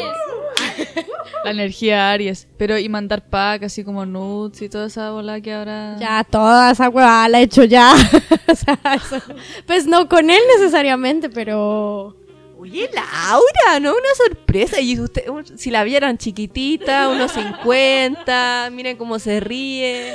la 1.44 1.50
energía 1.50 2.10
Aries. 2.12 2.46
Pero 2.56 2.78
y 2.78 2.88
mandar 2.88 3.28
pack 3.28 3.64
así 3.64 3.84
como 3.84 4.04
nudes 4.06 4.60
y 4.62 4.68
toda 4.68 4.86
esa 4.86 5.10
bola 5.10 5.40
que 5.40 5.52
ahora. 5.54 5.96
Ya, 5.98 6.24
toda 6.24 6.70
esa 6.72 6.88
huevada 6.88 7.28
la 7.28 7.40
he 7.40 7.44
hecho 7.44 7.64
ya. 7.64 7.94
O 8.50 8.54
sea, 8.54 8.78
eso- 8.96 9.22
Pues 9.66 9.86
no 9.86 10.08
con 10.08 10.28
él 10.30 10.40
necesariamente, 10.58 11.28
pero... 11.30 12.16
Oye, 12.58 12.90
Laura, 12.92 13.80
¿no? 13.80 13.92
Una 13.92 14.14
sorpresa. 14.16 14.80
Y 14.80 14.98
usted, 15.00 15.24
si 15.56 15.70
la 15.70 15.82
vieran 15.82 16.18
chiquitita, 16.18 17.08
unos 17.08 17.32
50, 17.32 18.68
miren 18.72 18.96
cómo 18.98 19.18
se 19.18 19.40
ríe. 19.40 20.12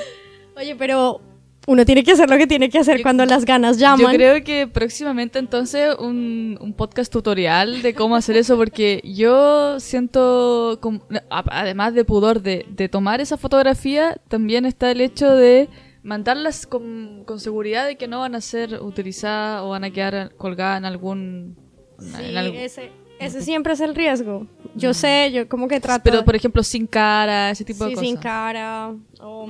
Oye, 0.56 0.76
pero 0.76 1.22
uno 1.68 1.84
tiene 1.86 2.04
que 2.04 2.12
hacer 2.12 2.30
lo 2.30 2.38
que 2.38 2.46
tiene 2.48 2.70
que 2.70 2.78
hacer 2.80 2.98
Yo- 2.98 3.04
cuando 3.04 3.26
las 3.26 3.44
ganas 3.46 3.78
llaman. 3.80 4.00
Yo 4.00 4.08
creo 4.18 4.44
que 4.44 4.68
próximamente 4.68 5.40
entonces 5.40 5.96
un, 6.00 6.58
un 6.62 6.74
podcast 6.74 7.12
tutorial 7.12 7.82
de 7.82 7.94
cómo 7.96 8.16
hacer 8.16 8.38
eso 8.38 8.56
porque 8.56 9.02
yo 9.04 9.80
siento, 9.80 10.78
como- 10.82 11.02
además 11.30 11.94
de 11.94 12.06
pudor 12.06 12.42
de, 12.42 12.66
de 12.70 12.88
tomar 12.90 13.20
esa 13.22 13.38
fotografía, 13.38 14.18
también 14.28 14.66
está 14.66 14.92
el 14.92 15.02
hecho 15.02 15.32
de 15.36 15.68
mandarlas 16.04 16.68
con, 16.68 17.24
con 17.26 17.40
seguridad 17.40 17.88
de 17.88 17.96
que 17.98 18.08
no 18.08 18.20
van 18.20 18.36
a 18.36 18.42
ser 18.42 18.80
utilizadas 18.82 19.64
o 19.64 19.70
van 19.70 19.84
a 19.86 19.90
quedar 19.92 20.36
colgadas 20.36 20.78
en 20.78 20.86
algún... 20.86 21.58
Sí, 21.98 22.12
en 22.30 22.38
algún- 22.38 22.58
ese, 22.60 22.92
ese 23.20 23.42
siempre 23.42 23.74
es 23.74 23.80
el 23.80 23.96
riesgo. 23.96 24.46
Yo 24.76 24.94
sé, 24.94 25.32
yo 25.34 25.48
como 25.50 25.68
que 25.68 25.80
trato... 25.80 26.04
pero 26.04 26.24
por 26.24 26.36
ejemplo 26.36 26.62
sin 26.62 26.86
cara, 26.86 27.50
ese 27.50 27.64
tipo 27.66 27.86
de 27.86 27.90
sí, 27.92 27.96
cosas. 27.96 28.08
sin 28.10 28.18
cara, 28.18 28.94
o 29.20 29.50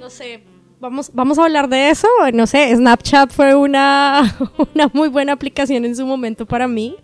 no 0.00 0.08
sé... 0.08 0.44
Vamos, 0.82 1.12
vamos 1.14 1.38
a 1.38 1.44
hablar 1.44 1.68
de 1.68 1.90
eso. 1.90 2.08
No 2.34 2.44
sé, 2.48 2.74
Snapchat 2.74 3.30
fue 3.30 3.54
una, 3.54 4.36
una 4.74 4.90
muy 4.92 5.08
buena 5.08 5.32
aplicación 5.32 5.84
en 5.84 5.94
su 5.94 6.04
momento 6.04 6.44
para 6.44 6.66
mí. 6.66 6.96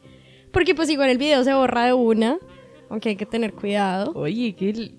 Porque 0.53 0.75
pues 0.75 0.91
igual 0.91 1.11
el 1.11 1.19
video 1.19 1.45
se 1.45 1.55
borra 1.55 1.87
de 1.87 1.93
una. 1.93 2.39
Aunque 2.91 3.11
hay 3.11 3.17
que 3.17 3.25
tener 3.25 3.53
cuidado. 3.53 4.11
Oye, 4.17 4.57
qué, 4.57 4.91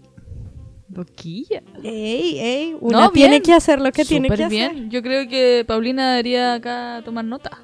Loquilla. 0.94 1.62
Ey, 1.84 2.40
ey, 2.40 2.78
una 2.80 3.02
No, 3.02 3.12
tiene 3.12 3.42
que 3.42 3.52
hacer 3.52 3.82
lo 3.82 3.92
que 3.92 4.06
tiene 4.06 4.30
Súper 4.30 4.38
que 4.38 4.44
hacer. 4.46 4.74
bien. 4.74 4.90
Yo 4.90 5.04
creo 5.04 5.28
que 5.28 5.66
Paulina 5.68 6.12
debería 6.12 6.54
acá 6.54 7.02
tomar 7.04 7.26
nota. 7.26 7.62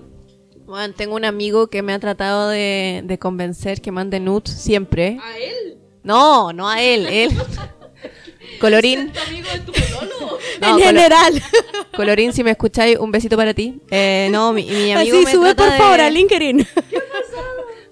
Bueno, 0.66 0.94
tengo 0.96 1.16
un 1.16 1.24
amigo 1.24 1.68
que 1.68 1.82
me 1.82 1.94
ha 1.94 2.00
tratado 2.00 2.50
de, 2.50 3.04
de 3.06 3.18
convencer 3.18 3.80
que 3.80 3.94
mande 3.94 4.20
nudes 4.20 4.54
siempre. 4.54 5.18
¿A 5.24 5.38
él? 5.38 5.78
No, 6.04 6.52
no 6.52 6.68
a 6.68 6.82
él, 6.82 7.06
él. 7.06 7.32
Colorín. 8.60 9.12
No, 10.62 10.78
en 10.78 10.84
general. 10.84 11.42
Colorín, 11.96 12.34
si 12.34 12.44
me 12.44 12.52
escucháis, 12.52 12.98
un 12.98 13.12
besito 13.12 13.38
para 13.38 13.54
ti. 13.54 13.80
Eh, 13.90 14.30
no, 14.32 14.54
mi, 14.54 14.64
mi 14.66 14.92
amigo 14.94 15.18
Así, 15.18 15.26
me 15.26 15.32
sube 15.32 15.54
trata 15.56 15.64
por 15.64 15.72
de- 15.72 15.78
favor 15.78 16.02
a 16.02 16.10
LinkedIn. 16.10 16.68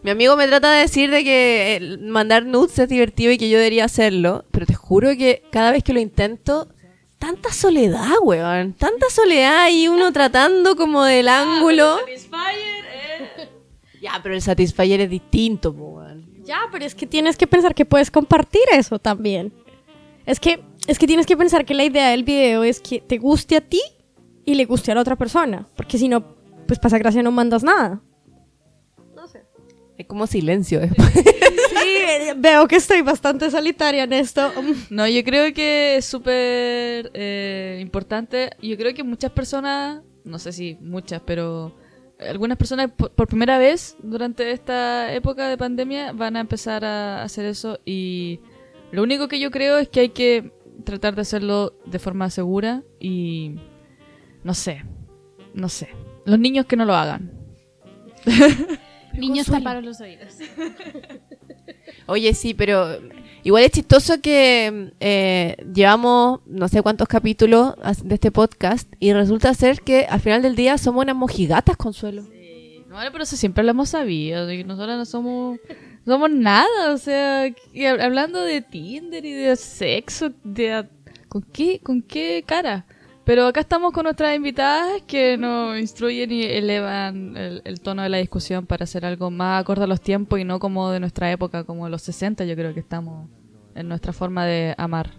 Mi 0.03 0.11
amigo 0.11 0.35
me 0.35 0.45
trata 0.47 0.69
de 0.73 0.81
decir 0.81 1.09
de 1.09 1.23
que 1.23 1.75
eh, 1.77 1.97
mandar 1.97 2.45
nudes 2.45 2.77
es 2.77 2.89
divertido 2.89 3.31
y 3.31 3.37
que 3.37 3.47
yo 3.49 3.57
debería 3.57 3.85
hacerlo, 3.85 4.43
pero 4.51 4.65
te 4.65 4.73
juro 4.75 5.15
que 5.17 5.43
cada 5.49 5.71
vez 5.71 5.81
que 5.81 5.93
lo 5.93 6.01
intento, 6.01 6.67
tanta 7.19 7.53
soledad, 7.53 8.09
weón. 8.21 8.73
Tanta 8.73 9.09
soledad 9.09 9.69
y 9.71 9.87
uno 9.87 10.11
tratando 10.11 10.75
como 10.75 11.05
del 11.05 11.29
ángulo. 11.29 11.99
Ya, 14.01 14.19
pero 14.21 14.35
el 14.35 14.41
Satisfyer 14.41 14.99
es 14.99 15.09
distinto, 15.09 15.71
weón. 15.71 16.25
Ya, 16.43 16.59
pero 16.69 16.83
es 16.83 16.93
que 16.95 17.07
tienes 17.07 17.37
que 17.37 17.47
pensar 17.47 17.73
que 17.73 17.85
puedes 17.85 18.11
compartir 18.11 18.63
eso 18.73 18.99
también. 18.99 19.53
Es 20.25 20.39
que, 20.41 20.59
es 20.87 20.99
que 20.99 21.07
tienes 21.07 21.25
que 21.25 21.37
pensar 21.37 21.65
que 21.65 21.73
la 21.73 21.85
idea 21.85 22.09
del 22.09 22.23
video 22.23 22.63
es 22.63 22.81
que 22.81 22.99
te 22.99 23.17
guste 23.17 23.55
a 23.55 23.61
ti 23.61 23.81
y 24.45 24.55
le 24.55 24.65
guste 24.65 24.91
a 24.91 24.95
la 24.95 25.01
otra 25.01 25.15
persona. 25.15 25.67
Porque 25.75 25.97
si 25.97 26.09
no, 26.09 26.35
pues 26.67 26.79
pasa 26.79 26.97
gracia 26.97 27.23
no 27.23 27.31
mandas 27.31 27.63
nada. 27.63 28.01
No 29.15 29.27
sé. 29.27 29.43
Es 29.97 30.07
como 30.07 30.27
silencio 30.27 30.79
después. 30.79 31.11
Sí, 31.13 31.97
eh, 32.09 32.33
veo 32.37 32.67
que 32.67 32.77
estoy 32.77 33.01
bastante 33.01 33.49
solitaria 33.49 34.03
en 34.03 34.13
esto. 34.13 34.51
No, 34.89 35.07
yo 35.07 35.23
creo 35.23 35.53
que 35.53 35.97
es 35.97 36.05
súper 36.05 37.11
eh, 37.13 37.79
importante. 37.81 38.51
Yo 38.61 38.75
creo 38.77 38.93
que 38.93 39.03
muchas 39.03 39.31
personas, 39.31 40.01
no 40.25 40.39
sé 40.39 40.51
si 40.51 40.75
muchas, 40.81 41.21
pero 41.25 41.73
algunas 42.19 42.57
personas 42.57 42.91
por, 42.91 43.11
por 43.11 43.27
primera 43.27 43.57
vez 43.57 43.95
durante 44.01 44.51
esta 44.51 45.13
época 45.13 45.47
de 45.47 45.57
pandemia 45.57 46.11
van 46.11 46.35
a 46.35 46.41
empezar 46.41 46.85
a 46.85 47.23
hacer 47.23 47.45
eso 47.45 47.79
y 47.85 48.39
lo 48.91 49.03
único 49.03 49.27
que 49.27 49.39
yo 49.39 49.51
creo 49.51 49.79
es 49.79 49.89
que 49.89 50.01
hay 50.01 50.09
que 50.09 50.51
tratar 50.83 51.15
de 51.15 51.21
hacerlo 51.21 51.73
de 51.85 51.99
forma 51.99 52.29
segura 52.29 52.83
y 52.99 53.55
no 54.43 54.53
sé, 54.53 54.83
no 55.53 55.69
sé. 55.69 55.89
Los 56.25 56.39
niños 56.39 56.65
que 56.65 56.75
no 56.75 56.85
lo 56.85 56.95
hagan. 56.95 57.31
Niños 59.13 59.47
taparon 59.47 59.85
los 59.85 60.01
oídos. 60.01 60.37
Oye, 62.07 62.33
sí, 62.33 62.53
pero 62.53 62.99
igual 63.43 63.63
es 63.63 63.71
chistoso 63.71 64.19
que 64.21 64.91
eh, 64.99 65.55
llevamos 65.73 66.41
no 66.45 66.67
sé 66.67 66.81
cuántos 66.81 67.07
capítulos 67.07 67.75
de 68.03 68.15
este 68.15 68.31
podcast 68.31 68.91
y 68.99 69.13
resulta 69.13 69.53
ser 69.53 69.81
que 69.81 70.05
al 70.05 70.19
final 70.19 70.41
del 70.41 70.55
día 70.55 70.77
somos 70.77 71.03
unas 71.03 71.15
mojigatas, 71.15 71.77
Consuelo. 71.77 72.23
No, 72.87 72.95
vale, 72.95 73.11
pero 73.11 73.23
eso 73.23 73.37
siempre 73.37 73.63
lo 73.63 73.71
hemos 73.71 73.89
sabido, 73.89 74.45
de 74.45 74.57
que 74.57 74.63
nosotros 74.63 74.97
no 74.97 75.05
somos, 75.05 75.57
no 75.57 75.92
somos 76.05 76.29
nada, 76.31 76.91
o 76.93 76.97
sea, 76.97 77.45
hab- 77.47 78.01
hablando 78.01 78.41
de 78.41 78.61
Tinder 78.61 79.25
y 79.25 79.31
de 79.33 79.55
sexo, 79.55 80.31
de, 80.43 80.85
¿con 81.29 81.41
qué, 81.41 81.79
con 81.81 82.01
qué 82.01 82.43
cara? 82.45 82.85
Pero 83.25 83.47
acá 83.47 83.61
estamos 83.61 83.93
con 83.93 84.03
nuestras 84.03 84.35
invitadas 84.35 85.01
que 85.07 85.37
nos 85.37 85.79
instruyen 85.79 86.29
y 86.31 86.43
elevan 86.43 87.37
el, 87.37 87.61
el 87.63 87.79
tono 87.79 88.01
de 88.03 88.09
la 88.09 88.17
discusión 88.17 88.65
para 88.65 88.83
hacer 88.83 89.05
algo 89.05 89.31
más 89.31 89.61
acorde 89.61 89.85
a 89.85 89.87
los 89.87 90.01
tiempos 90.01 90.39
y 90.39 90.43
no 90.43 90.59
como 90.59 90.91
de 90.91 90.99
nuestra 90.99 91.31
época, 91.31 91.63
como 91.63 91.87
los 91.87 92.01
60, 92.01 92.43
yo 92.43 92.55
creo 92.55 92.73
que 92.73 92.81
estamos 92.81 93.29
en 93.75 93.87
nuestra 93.87 94.11
forma 94.11 94.45
de 94.45 94.75
amar. 94.77 95.11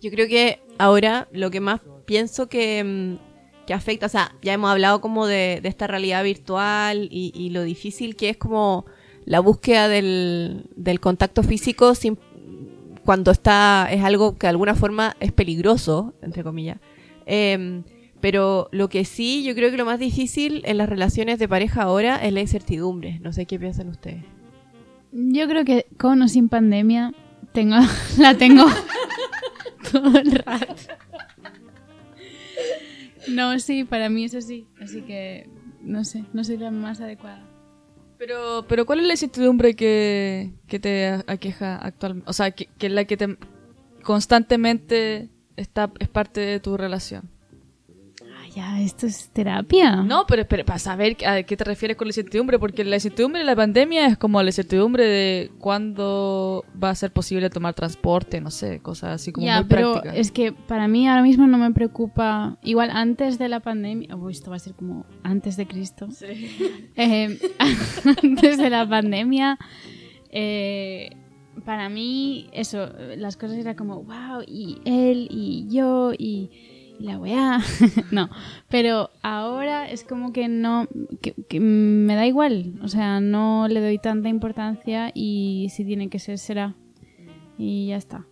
Yo 0.00 0.10
creo 0.10 0.26
que 0.26 0.60
ahora 0.78 1.28
lo 1.32 1.50
que 1.50 1.60
más 1.60 1.80
pienso 2.06 2.48
que, 2.48 2.82
mm, 2.82 3.66
que 3.66 3.74
afecta, 3.74 4.06
o 4.06 4.08
sea, 4.08 4.34
ya 4.40 4.54
hemos 4.54 4.70
hablado 4.70 5.02
como 5.02 5.26
de, 5.26 5.60
de 5.62 5.68
esta 5.68 5.86
realidad 5.86 6.24
virtual 6.24 7.08
y, 7.10 7.30
y 7.34 7.50
lo 7.50 7.62
difícil 7.62 8.16
que 8.16 8.30
es 8.30 8.36
como 8.38 8.86
la 9.24 9.40
búsqueda 9.40 9.88
del, 9.88 10.66
del 10.76 11.00
contacto 11.00 11.42
físico 11.42 11.94
cuando 13.04 13.30
está, 13.30 13.88
es 13.90 14.02
algo 14.02 14.36
que 14.36 14.46
de 14.46 14.50
alguna 14.50 14.74
forma 14.74 15.16
es 15.20 15.32
peligroso, 15.32 16.14
entre 16.22 16.42
comillas. 16.44 16.78
Em, 17.26 17.82
pero 18.20 18.68
lo 18.70 18.88
que 18.88 19.04
sí, 19.04 19.42
yo 19.42 19.54
creo 19.54 19.70
que 19.70 19.76
lo 19.76 19.84
más 19.84 19.98
difícil 19.98 20.62
en 20.64 20.78
las 20.78 20.88
relaciones 20.88 21.38
de 21.38 21.48
pareja 21.48 21.82
ahora 21.82 22.16
es 22.16 22.32
la 22.32 22.40
incertidumbre. 22.40 23.18
No 23.20 23.32
sé 23.32 23.46
qué 23.46 23.58
piensan 23.58 23.88
ustedes. 23.88 24.24
Yo 25.10 25.48
creo 25.48 25.64
que 25.64 25.86
con 25.98 26.22
o 26.22 26.28
sin 26.28 26.48
pandemia 26.48 27.12
tengo, 27.52 27.76
la 28.18 28.36
tengo 28.36 28.64
todo 29.92 30.18
el 30.18 30.32
rato. 30.32 30.74
No, 33.28 33.58
sí, 33.58 33.84
para 33.84 34.08
mí 34.08 34.24
eso 34.24 34.40
sí. 34.40 34.66
Así 34.80 35.02
que 35.02 35.48
no 35.82 36.04
sé, 36.04 36.24
no 36.32 36.44
soy 36.44 36.58
la 36.58 36.70
más 36.70 37.00
adecuada. 37.00 37.51
Pero, 38.24 38.64
pero 38.68 38.86
¿cuál 38.86 39.00
es 39.00 39.06
la 39.06 39.14
incertidumbre 39.14 39.74
que, 39.74 40.52
que 40.68 40.78
te 40.78 41.08
aqueja 41.26 41.74
actualmente? 41.74 42.30
O 42.30 42.32
sea, 42.32 42.52
que, 42.52 42.66
que 42.66 42.86
es 42.86 42.92
la 42.92 43.04
que 43.04 43.16
te 43.16 43.36
constantemente 44.04 45.28
está, 45.56 45.90
es 45.98 46.08
parte 46.08 46.40
de 46.40 46.60
tu 46.60 46.76
relación. 46.76 47.31
Ya, 48.54 48.80
esto 48.82 49.06
es 49.06 49.30
terapia. 49.30 49.96
No, 49.96 50.26
pero 50.26 50.42
espera, 50.42 50.64
para 50.64 50.78
saber 50.78 51.16
a 51.26 51.42
qué 51.42 51.56
te 51.56 51.64
refieres 51.64 51.96
con 51.96 52.06
la 52.06 52.10
incertidumbre, 52.10 52.58
porque 52.58 52.84
la 52.84 52.96
incertidumbre 52.96 53.40
de 53.40 53.46
la 53.46 53.56
pandemia 53.56 54.06
es 54.06 54.18
como 54.18 54.42
la 54.42 54.50
incertidumbre 54.50 55.04
de 55.06 55.50
cuándo 55.58 56.64
va 56.82 56.90
a 56.90 56.94
ser 56.94 57.12
posible 57.12 57.48
tomar 57.48 57.72
transporte, 57.74 58.40
no 58.42 58.50
sé, 58.50 58.80
cosas 58.80 59.12
así 59.12 59.32
como 59.32 59.46
ya, 59.46 59.60
muy 59.60 59.68
pero 59.68 59.92
prácticas. 59.92 60.18
es 60.18 60.30
que 60.32 60.52
para 60.52 60.86
mí 60.86 61.08
ahora 61.08 61.22
mismo 61.22 61.46
no 61.46 61.56
me 61.56 61.70
preocupa. 61.72 62.58
Igual 62.62 62.90
antes 62.90 63.38
de 63.38 63.48
la 63.48 63.60
pandemia. 63.60 64.14
Uy, 64.16 64.32
esto 64.32 64.50
va 64.50 64.56
a 64.56 64.60
ser 64.60 64.74
como 64.74 65.06
antes 65.22 65.56
de 65.56 65.66
Cristo. 65.66 66.08
Eh, 66.96 67.38
antes 68.22 68.58
de 68.58 68.70
la 68.70 68.86
pandemia. 68.86 69.58
eh, 70.30 71.10
para 71.64 71.88
mí, 71.88 72.48
eso, 72.52 72.88
las 73.16 73.36
cosas 73.36 73.58
eran 73.58 73.74
como, 73.76 74.02
wow, 74.02 74.42
y 74.46 74.78
él, 74.84 75.28
y 75.30 75.66
yo, 75.68 76.12
y 76.16 76.50
la 76.98 77.18
weá. 77.18 77.60
no, 78.10 78.30
pero 78.68 79.10
ahora 79.22 79.90
es 79.90 80.04
como 80.04 80.32
que 80.32 80.48
no, 80.48 80.88
que, 81.20 81.60
me 81.60 82.14
da 82.14 82.26
igual. 82.26 82.74
O 82.82 82.88
sea, 82.88 83.20
no 83.20 83.66
le 83.68 83.80
doy 83.80 83.98
tanta 83.98 84.28
importancia 84.28 85.10
y 85.14 85.68
si 85.70 85.84
tiene 85.84 86.08
que 86.08 86.18
ser, 86.18 86.38
será. 86.38 86.74
Y 87.58 87.88
ya 87.88 87.96
está. 87.96 88.26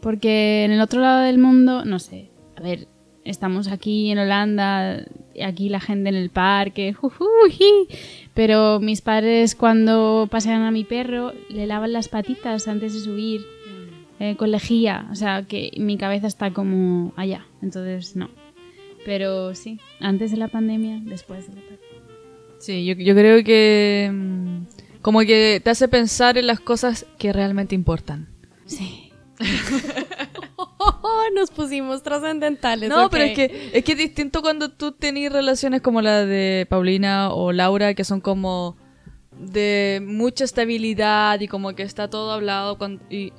Porque 0.00 0.64
en 0.64 0.72
el 0.72 0.80
otro 0.80 1.00
lado 1.00 1.20
del 1.20 1.38
mundo, 1.38 1.84
no 1.84 1.98
sé, 1.98 2.30
a 2.56 2.60
ver, 2.60 2.88
estamos 3.24 3.68
aquí 3.68 4.10
en 4.10 4.18
Holanda, 4.18 5.04
aquí 5.44 5.68
la 5.68 5.80
gente 5.80 6.08
en 6.08 6.16
el 6.16 6.30
parque, 6.30 6.92
jujuji, 6.92 7.88
pero 8.34 8.80
mis 8.80 9.00
padres 9.00 9.54
cuando 9.54 10.28
pasean 10.30 10.62
a 10.62 10.70
mi 10.70 10.84
perro 10.84 11.32
le 11.48 11.66
lavan 11.66 11.92
las 11.92 12.08
patitas 12.08 12.66
antes 12.68 12.94
de 12.94 13.00
subir 13.00 13.42
eh, 14.24 14.36
con 14.36 14.52
lejía, 14.52 15.08
o 15.10 15.16
sea 15.16 15.42
que 15.48 15.72
mi 15.78 15.96
cabeza 15.98 16.28
está 16.28 16.52
como 16.52 17.12
allá, 17.16 17.44
entonces 17.60 18.14
no. 18.14 18.30
Pero 19.04 19.54
sí, 19.56 19.80
antes 19.98 20.30
de 20.30 20.36
la 20.36 20.46
pandemia, 20.46 21.00
después 21.04 21.48
de 21.48 21.54
la 21.56 21.60
pandemia. 21.60 21.82
Sí, 22.60 22.84
yo, 22.84 22.94
yo 22.94 23.14
creo 23.16 23.42
que 23.42 24.08
mm, 24.12 25.00
como 25.02 25.20
que 25.20 25.60
te 25.64 25.70
hace 25.70 25.88
pensar 25.88 26.38
en 26.38 26.46
las 26.46 26.60
cosas 26.60 27.04
que 27.18 27.32
realmente 27.32 27.74
importan. 27.74 28.28
Sí. 28.66 29.10
Oh, 30.56 31.22
nos 31.34 31.50
pusimos 31.50 32.04
trascendentales. 32.04 32.88
No, 32.88 33.10
pero 33.10 33.24
es 33.24 33.34
que, 33.34 33.70
es 33.72 33.84
que 33.84 33.92
es 33.92 33.98
distinto 33.98 34.40
cuando 34.42 34.68
tú 34.68 34.92
tenés 34.92 35.32
relaciones 35.32 35.80
como 35.80 36.00
la 36.00 36.24
de 36.24 36.66
Paulina 36.68 37.32
o 37.32 37.50
Laura, 37.50 37.94
que 37.94 38.04
son 38.04 38.20
como 38.20 38.76
de 39.36 40.00
mucha 40.06 40.44
estabilidad 40.44 41.40
y 41.40 41.48
como 41.48 41.74
que 41.74 41.82
está 41.82 42.08
todo 42.08 42.30
hablado. 42.30 42.78
con- 42.78 43.00
y 43.10 43.32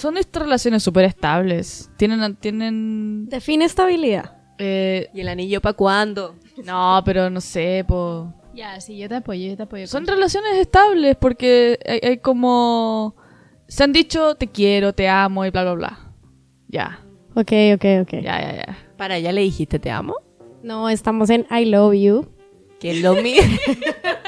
son 0.00 0.16
estas 0.16 0.42
relaciones 0.42 0.82
súper 0.82 1.04
estables. 1.04 1.90
Tienen, 1.96 2.36
tienen 2.36 3.28
Define 3.28 3.64
estabilidad. 3.64 4.36
eh, 4.58 5.08
¿Y 5.14 5.20
el 5.20 5.28
anillo 5.28 5.60
para 5.60 5.74
cuándo? 5.74 6.34
no, 6.64 7.02
pero 7.04 7.30
no 7.30 7.40
sé, 7.40 7.84
po. 7.86 8.32
Ya, 8.54 8.80
sí, 8.80 8.98
yo 8.98 9.08
te 9.08 9.14
apoyo, 9.16 9.48
yo 9.48 9.56
te 9.56 9.62
apoyo. 9.62 9.86
Son 9.86 10.06
relaciones 10.06 10.56
estables 10.58 11.16
porque 11.16 11.78
hay, 11.86 12.00
hay 12.02 12.16
como... 12.18 13.14
Se 13.68 13.84
han 13.84 13.92
dicho 13.92 14.34
te 14.34 14.48
quiero, 14.48 14.92
te 14.92 15.08
amo 15.08 15.44
y 15.46 15.50
bla, 15.50 15.62
bla, 15.62 15.74
bla. 15.74 15.98
Ya, 16.68 17.00
Ok, 17.36 17.52
ok, 17.74 17.84
ok. 18.02 18.12
ya, 18.14 18.40
ya, 18.40 18.56
ya. 18.66 18.78
Para, 18.96 19.18
¿ya 19.20 19.30
le 19.32 19.40
dijiste 19.42 19.78
te 19.78 19.90
amo? 19.90 20.16
No, 20.64 20.88
estamos 20.88 21.30
en 21.30 21.46
I 21.50 21.64
love 21.66 21.94
you. 21.94 22.28
Que 22.80 22.90
es 22.90 23.02
lo 23.02 23.14
mío. 23.14 23.40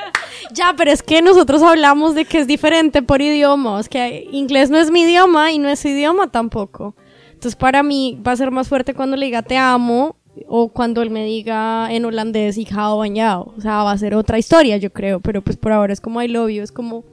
Ya, 0.55 0.75
pero 0.77 0.91
es 0.91 1.03
que 1.03 1.23
nosotros 1.23 1.63
hablamos 1.63 2.15
de 2.15 2.25
que 2.25 2.39
es 2.39 2.47
diferente 2.47 3.03
por 3.03 3.23
idiomas, 3.23 3.89
que 3.89 4.29
inglés 4.33 4.71
no 4.71 4.79
es 4.79 4.91
mi 4.91 5.03
idioma 5.03 5.53
y 5.53 5.59
no 5.59 5.69
es 5.69 5.81
su 5.81 5.89
idioma 5.89 6.31
tampoco. 6.31 6.95
Entonces 7.33 7.57
para 7.57 7.83
mí 7.83 8.21
va 8.27 8.33
a 8.33 8.37
ser 8.37 8.51
más 8.51 8.69
fuerte 8.69 8.95
cuando 8.95 9.17
le 9.17 9.27
diga 9.27 9.43
te 9.43 9.57
amo 9.57 10.17
o 10.47 10.69
cuando 10.69 11.03
él 11.03 11.11
me 11.11 11.25
diga 11.25 11.93
en 11.93 12.05
holandés 12.05 12.57
y 12.59 12.67
hao 12.75 12.99
bañado. 12.99 13.53
O 13.57 13.61
sea, 13.61 13.83
va 13.83 13.93
a 13.93 13.99
ser 13.99 14.15
otra 14.15 14.39
historia, 14.39 14.77
yo 14.77 14.93
creo, 14.93 15.21
pero 15.21 15.43
pues 15.43 15.57
por 15.57 15.73
ahora 15.73 15.93
es 15.93 16.01
como 16.01 16.23
I 16.23 16.29
love 16.29 16.51
you, 16.51 16.63
es 16.63 16.73
como 16.73 17.05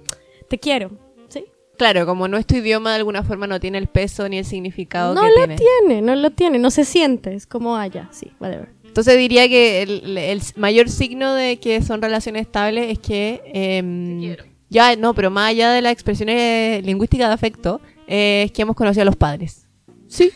te 0.50 0.60
quiero, 0.60 0.92
¿sí? 1.30 1.46
Claro, 1.78 2.06
como 2.06 2.28
no 2.28 2.38
es 2.38 2.46
tu 2.46 2.56
idioma, 2.56 2.92
de 2.92 2.98
alguna 2.98 3.24
forma 3.24 3.48
no 3.48 3.60
tiene 3.60 3.78
el 3.78 3.88
peso 3.88 4.28
ni 4.30 4.38
el 4.38 4.46
significado 4.46 5.14
No 5.14 5.22
que 5.22 5.28
lo 5.30 5.36
tiene. 5.36 5.56
tiene, 5.56 6.02
no 6.02 6.16
lo 6.16 6.32
tiene, 6.32 6.60
no 6.60 6.72
se 6.72 6.86
siente, 6.86 7.34
es 7.34 7.46
como 7.48 7.76
allá, 7.76 8.10
sí, 8.12 8.32
whatever. 8.40 8.70
Entonces 8.90 9.18
diría 9.18 9.48
que 9.48 9.82
el, 9.82 10.18
el 10.18 10.42
mayor 10.58 10.90
signo 10.90 11.34
de 11.34 11.58
que 11.58 11.82
son 11.82 12.02
relaciones 12.02 12.42
estables 12.42 12.92
es 12.92 13.00
que... 13.00 13.42
em, 13.54 14.36
ya, 14.70 14.96
no, 14.96 15.16
pero 15.16 15.32
más 15.32 15.50
allá 15.50 15.72
de 15.72 15.82
las 15.82 15.92
expresiones 15.92 16.86
lingüísticas 16.86 17.28
de 17.28 17.34
afecto, 17.34 17.82
eh, 18.08 18.44
es 18.46 18.52
que 18.52 18.62
hemos 18.62 18.76
conocido 18.76 19.02
a 19.02 19.06
los 19.06 19.16
padres. 19.16 19.66
Sí, 20.08 20.32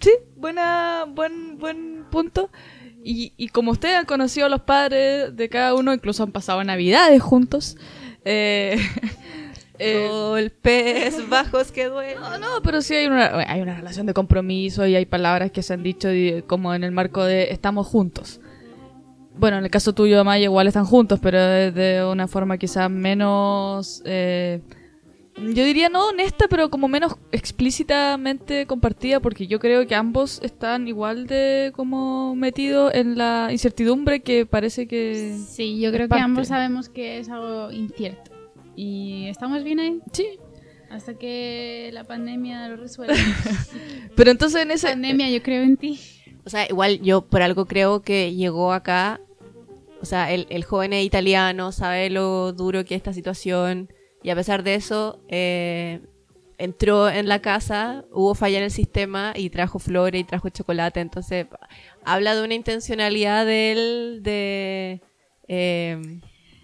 sí, 0.00 0.10
buena, 0.36 1.06
buen, 1.08 1.58
buen 1.58 2.04
punto. 2.10 2.50
Y, 3.02 3.32
y 3.36 3.48
como 3.48 3.72
ustedes 3.72 3.96
han 3.96 4.06
conocido 4.06 4.46
a 4.46 4.48
los 4.48 4.62
padres 4.62 5.36
de 5.36 5.48
cada 5.48 5.74
uno, 5.74 5.92
incluso 5.92 6.22
han 6.22 6.32
pasado 6.32 6.62
navidades 6.62 7.20
juntos. 7.20 7.76
Eh, 8.24 8.76
eh, 9.84 10.08
Golpes 10.10 11.28
bajos 11.28 11.72
que 11.72 11.86
duelen. 11.86 12.20
no, 12.20 12.38
no, 12.38 12.46
pero 12.62 12.80
sí 12.82 12.94
hay 12.94 13.06
una, 13.06 13.26
hay 13.48 13.60
una 13.60 13.74
relación 13.76 14.06
de 14.06 14.14
compromiso 14.14 14.86
y 14.86 14.94
hay 14.96 15.06
palabras 15.06 15.50
que 15.52 15.62
se 15.62 15.72
han 15.74 15.82
dicho 15.82 16.12
y- 16.12 16.42
como 16.46 16.74
en 16.74 16.84
el 16.84 16.92
marco 16.92 17.24
de 17.24 17.52
estamos 17.52 17.86
juntos. 17.86 18.40
Bueno, 19.36 19.58
en 19.58 19.64
el 19.64 19.70
caso 19.70 19.92
tuyo, 19.92 20.20
Amaya, 20.20 20.44
igual 20.44 20.68
están 20.68 20.84
juntos, 20.84 21.18
pero 21.20 21.40
de, 21.40 21.72
de 21.72 22.04
una 22.04 22.28
forma 22.28 22.56
quizás 22.56 22.88
menos... 22.90 24.00
eh, 24.04 24.60
yo 25.36 25.64
diría 25.64 25.88
no 25.88 26.06
honesta, 26.10 26.46
pero 26.48 26.70
como 26.70 26.86
menos 26.86 27.16
explícitamente 27.32 28.66
compartida, 28.66 29.18
porque 29.18 29.48
yo 29.48 29.58
creo 29.58 29.84
que 29.86 29.96
ambos 29.96 30.40
están 30.44 30.86
igual 30.86 31.26
de 31.26 31.72
como 31.74 32.36
metidos 32.36 32.94
en 32.94 33.18
la 33.18 33.48
incertidumbre 33.50 34.20
que 34.20 34.46
parece 34.46 34.86
que... 34.86 35.36
Sí, 35.48 35.80
yo 35.80 35.90
creo 35.90 36.08
que 36.08 36.14
ambos 36.14 36.46
sabemos 36.48 36.88
que 36.88 37.18
es 37.18 37.28
algo 37.28 37.72
incierto. 37.72 38.30
Y 38.76 39.26
estamos 39.28 39.62
bien 39.64 39.80
ahí 39.80 40.00
Sí. 40.12 40.26
hasta 40.90 41.14
que 41.14 41.90
la 41.92 42.04
pandemia 42.04 42.68
lo 42.68 42.76
resuelva. 42.76 43.14
Pero 44.16 44.30
entonces 44.30 44.62
en 44.62 44.70
ese... 44.70 44.88
pandemia, 44.88 45.30
yo 45.30 45.42
creo 45.42 45.62
en 45.62 45.76
ti. 45.76 45.98
O 46.44 46.50
sea, 46.50 46.66
igual 46.68 47.00
yo 47.00 47.22
por 47.22 47.42
algo 47.42 47.66
creo 47.66 48.02
que 48.02 48.34
llegó 48.34 48.72
acá. 48.72 49.20
O 50.00 50.04
sea, 50.06 50.30
el, 50.32 50.46
el 50.50 50.64
joven 50.64 50.92
es 50.92 51.04
italiano, 51.04 51.72
sabe 51.72 52.10
lo 52.10 52.52
duro 52.52 52.84
que 52.84 52.94
es 52.94 52.98
esta 52.98 53.12
situación. 53.14 53.88
Y 54.22 54.30
a 54.30 54.34
pesar 54.34 54.62
de 54.62 54.74
eso, 54.74 55.20
eh, 55.28 56.00
entró 56.58 57.08
en 57.08 57.28
la 57.28 57.40
casa, 57.40 58.04
hubo 58.12 58.34
falla 58.34 58.58
en 58.58 58.64
el 58.64 58.70
sistema 58.70 59.32
y 59.34 59.50
trajo 59.50 59.78
flores 59.78 60.20
y 60.20 60.24
trajo 60.24 60.48
chocolate. 60.50 61.00
Entonces, 61.00 61.46
habla 62.04 62.34
de 62.34 62.44
una 62.44 62.54
intencionalidad 62.54 63.46
de 63.46 63.72
él 63.72 64.20
de. 64.22 65.00
eh, 65.48 66.20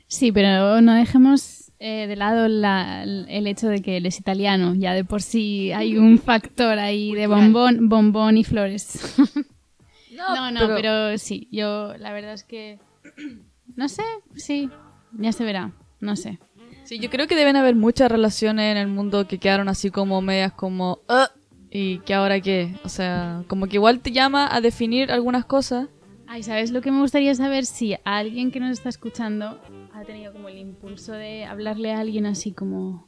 Sí, 0.07 0.33
pero 0.33 0.81
no 0.81 0.93
dejemos 0.95 1.60
eh, 1.83 2.07
de 2.07 2.15
lado 2.15 2.47
la- 2.47 3.03
el 3.03 3.47
hecho 3.47 3.67
de 3.69 3.81
que 3.83 3.97
él 3.97 4.07
es 4.07 4.21
italiano. 4.21 4.75
Ya 4.75 4.93
de 4.93 5.03
por 5.05 5.23
sí 5.23 5.73
hay 5.73 5.97
un 5.97 6.19
factor 6.31 6.79
ahí 6.79 7.13
de 7.15 7.27
bombón, 7.27 7.89
bombón 7.89 8.37
y 8.39 8.45
flores. 8.45 9.01
no, 10.17 10.51
no, 10.51 10.61
pero... 10.77 11.17
sí, 11.19 11.49
yo 11.51 11.95
la 11.99 12.13
verdad 12.13 12.35
es 12.35 12.45
que... 12.45 12.79
No 13.77 13.89
sé, 13.89 14.03
sí, 14.35 14.69
ya 15.13 15.31
se 15.33 15.45
verá, 15.45 15.71
no 16.01 16.17
sé. 16.17 16.39
Sí, 16.85 16.99
yo 16.99 17.09
creo 17.09 17.29
que 17.29 17.37
deben 17.37 17.55
haber 17.57 17.77
muchas 17.77 18.11
relaciones 18.11 18.73
en 18.73 18.77
el 18.79 18.89
mundo 18.89 19.29
que 19.29 19.39
quedaron 19.39 19.69
así 19.69 19.91
como 19.91 20.21
medias 20.21 20.53
como... 20.53 20.99
"Ah", 21.09 21.31
y 21.71 21.99
que 22.01 22.13
ahora 22.15 22.41
qué. 22.41 22.75
O 22.85 22.89
sea, 22.89 23.45
como 23.47 23.69
que 23.69 23.77
igual 23.77 24.01
te 24.01 24.11
llama 24.11 24.49
a 24.53 24.61
definir 24.61 25.13
algunas 25.13 25.45
cosas. 25.45 25.87
Ay, 26.27 26.43
¿sabes 26.43 26.73
lo 26.73 26.81
que 26.83 26.91
me 26.91 27.01
gustaría 27.01 27.33
saber? 27.37 27.65
Si 27.65 27.97
alguien 28.05 28.51
que 28.51 28.59
nos 28.59 28.73
está 28.73 28.89
escuchando 28.89 29.61
ha 30.01 30.05
tenido 30.05 30.33
como 30.33 30.49
el 30.49 30.57
impulso 30.57 31.13
de 31.13 31.45
hablarle 31.45 31.93
a 31.93 32.01
alguien 32.01 32.25
así 32.25 32.53
como... 32.53 33.07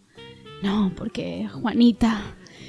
No, 0.63 0.93
porque 0.95 1.49
Juanita... 1.51 2.21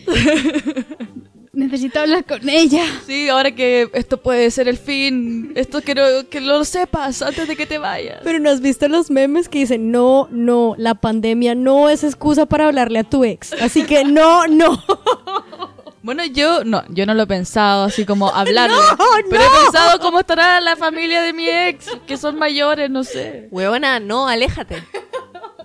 Necesito 1.52 2.00
hablar 2.00 2.26
con 2.26 2.50
ella. 2.50 2.84
Sí, 3.06 3.30
ahora 3.30 3.54
que 3.54 3.88
esto 3.94 4.24
puede 4.24 4.50
ser 4.50 4.68
el 4.68 4.78
fin, 4.78 5.52
esto 5.56 5.82
quiero 5.84 6.04
que 6.30 6.42
lo 6.42 6.64
sepas 6.64 7.22
antes 7.22 7.48
de 7.48 7.56
que 7.56 7.68
te 7.68 7.78
vayas. 7.78 8.22
Pero 8.24 8.40
¿no 8.40 8.50
has 8.50 8.60
visto 8.60 8.88
los 8.88 9.12
memes 9.12 9.50
que 9.50 9.60
dicen, 9.60 9.92
no, 9.92 10.28
no, 10.32 10.74
la 10.78 10.96
pandemia 10.96 11.54
no 11.54 11.90
es 11.90 12.04
excusa 12.04 12.48
para 12.48 12.68
hablarle 12.68 13.00
a 13.00 13.04
tu 13.04 13.24
ex? 13.24 13.54
Así 13.62 13.84
que 13.84 14.04
no, 14.04 14.48
no. 14.48 14.82
Bueno, 16.04 16.26
yo 16.26 16.66
no, 16.66 16.84
yo 16.89 17.06
no 17.06 17.14
lo 17.14 17.24
he 17.24 17.28
pensado 17.28 17.86
así 17.86 18.06
como 18.06 18.28
hablarle. 18.36 18.76
No, 18.76 18.97
Pero 19.30 19.41
no. 19.41 19.47
he 19.47 19.64
pensado 19.64 19.99
cómo 19.99 20.20
estará 20.20 20.60
la 20.62 20.76
familia 20.76 21.22
de 21.22 21.34
mi 21.34 21.47
ex, 21.47 21.89
que 22.06 22.18
son 22.18 22.38
mayores, 22.38 22.89
no 22.89 23.04
sé. 23.04 23.47
Huevona, 23.51 23.99
no, 23.99 24.28
aléjate. 24.28 24.84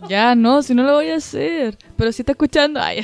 Ya, 0.09 0.37
no, 0.37 0.63
si 0.63 0.75
no 0.75 0.85
lo 0.85 0.95
voy 0.95 1.11
a 1.11 1.17
hacer. 1.17 1.77
Pero 1.97 2.13
si 2.13 2.23
está 2.23 2.33
escuchando, 2.33 2.81
ay. 2.81 3.03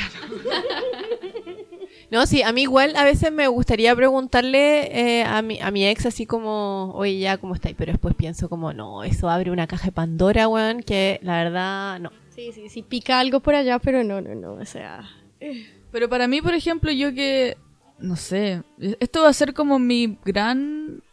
No, 2.10 2.26
sí, 2.26 2.42
a 2.42 2.52
mí 2.52 2.62
igual 2.62 2.94
a 2.94 3.02
veces 3.02 3.32
me 3.32 3.48
gustaría 3.48 3.96
preguntarle 3.96 5.18
eh, 5.20 5.24
a, 5.24 5.42
mi, 5.42 5.58
a 5.60 5.72
mi 5.72 5.84
ex 5.88 6.06
así 6.06 6.26
como, 6.26 6.92
oye, 6.94 7.18
ya, 7.18 7.38
¿cómo 7.38 7.56
estáis? 7.56 7.74
Pero 7.76 7.90
después 7.90 8.14
pienso 8.14 8.48
como, 8.48 8.72
no, 8.72 9.02
eso 9.02 9.28
abre 9.28 9.50
una 9.50 9.66
caja 9.66 9.86
de 9.86 9.92
Pandora, 9.92 10.46
weón, 10.46 10.84
que 10.84 11.18
la 11.22 11.42
verdad, 11.42 11.98
no. 11.98 12.12
Sí, 12.30 12.52
sí, 12.52 12.68
sí, 12.68 12.82
pica 12.82 13.18
algo 13.18 13.40
por 13.40 13.56
allá, 13.56 13.80
pero 13.80 14.04
no, 14.04 14.20
no, 14.20 14.36
no, 14.36 14.52
o 14.52 14.64
sea... 14.64 15.02
Pero 15.94 16.08
para 16.08 16.26
mí, 16.26 16.42
por 16.42 16.54
ejemplo, 16.54 16.90
yo 16.90 17.14
que, 17.14 17.56
no 18.00 18.16
sé, 18.16 18.64
esto 18.98 19.22
va 19.22 19.28
a 19.28 19.32
ser 19.32 19.54
como 19.54 19.78
mi 19.78 20.18
gran 20.24 21.04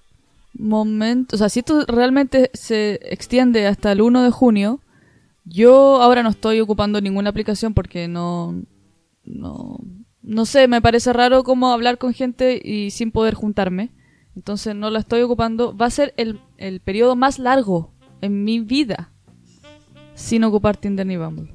momento, 0.53 1.35
o 1.35 1.37
sea, 1.37 1.49
si 1.49 1.59
esto 1.59 1.85
realmente 1.85 2.49
se 2.55 2.99
extiende 3.03 3.67
hasta 3.67 3.91
el 3.91 4.01
1 4.01 4.23
de 4.23 4.31
junio, 4.31 4.79
yo 5.45 6.01
ahora 6.01 6.23
no 6.23 6.29
estoy 6.29 6.61
ocupando 6.61 6.99
ninguna 6.99 7.29
aplicación 7.29 7.75
porque 7.75 8.07
no, 8.07 8.59
no, 9.23 9.77
no 10.23 10.45
sé, 10.47 10.67
me 10.67 10.81
parece 10.81 11.13
raro 11.13 11.43
como 11.43 11.71
hablar 11.71 11.99
con 11.99 12.15
gente 12.15 12.59
y 12.59 12.89
sin 12.89 13.11
poder 13.11 13.35
juntarme, 13.35 13.91
entonces 14.35 14.73
no 14.73 14.89
la 14.89 14.97
estoy 14.97 15.21
ocupando, 15.21 15.77
va 15.77 15.85
a 15.85 15.91
ser 15.91 16.15
el, 16.17 16.41
el 16.57 16.79
periodo 16.79 17.15
más 17.15 17.37
largo 17.37 17.93
en 18.19 18.43
mi 18.43 18.61
vida 18.61 19.11
sin 20.15 20.43
ocupar 20.43 20.75
Tinder 20.75 21.05
ni 21.05 21.17
Bumble. 21.17 21.53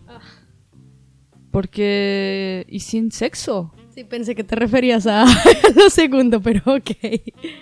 Porque... 1.56 2.66
¿Y 2.68 2.80
sin 2.80 3.10
sexo? 3.10 3.72
Sí, 3.94 4.04
pensé 4.04 4.34
que 4.34 4.44
te 4.44 4.54
referías 4.56 5.06
a 5.06 5.24
lo 5.74 5.88
segundo, 5.88 6.42
pero 6.42 6.60
ok. 6.66 6.90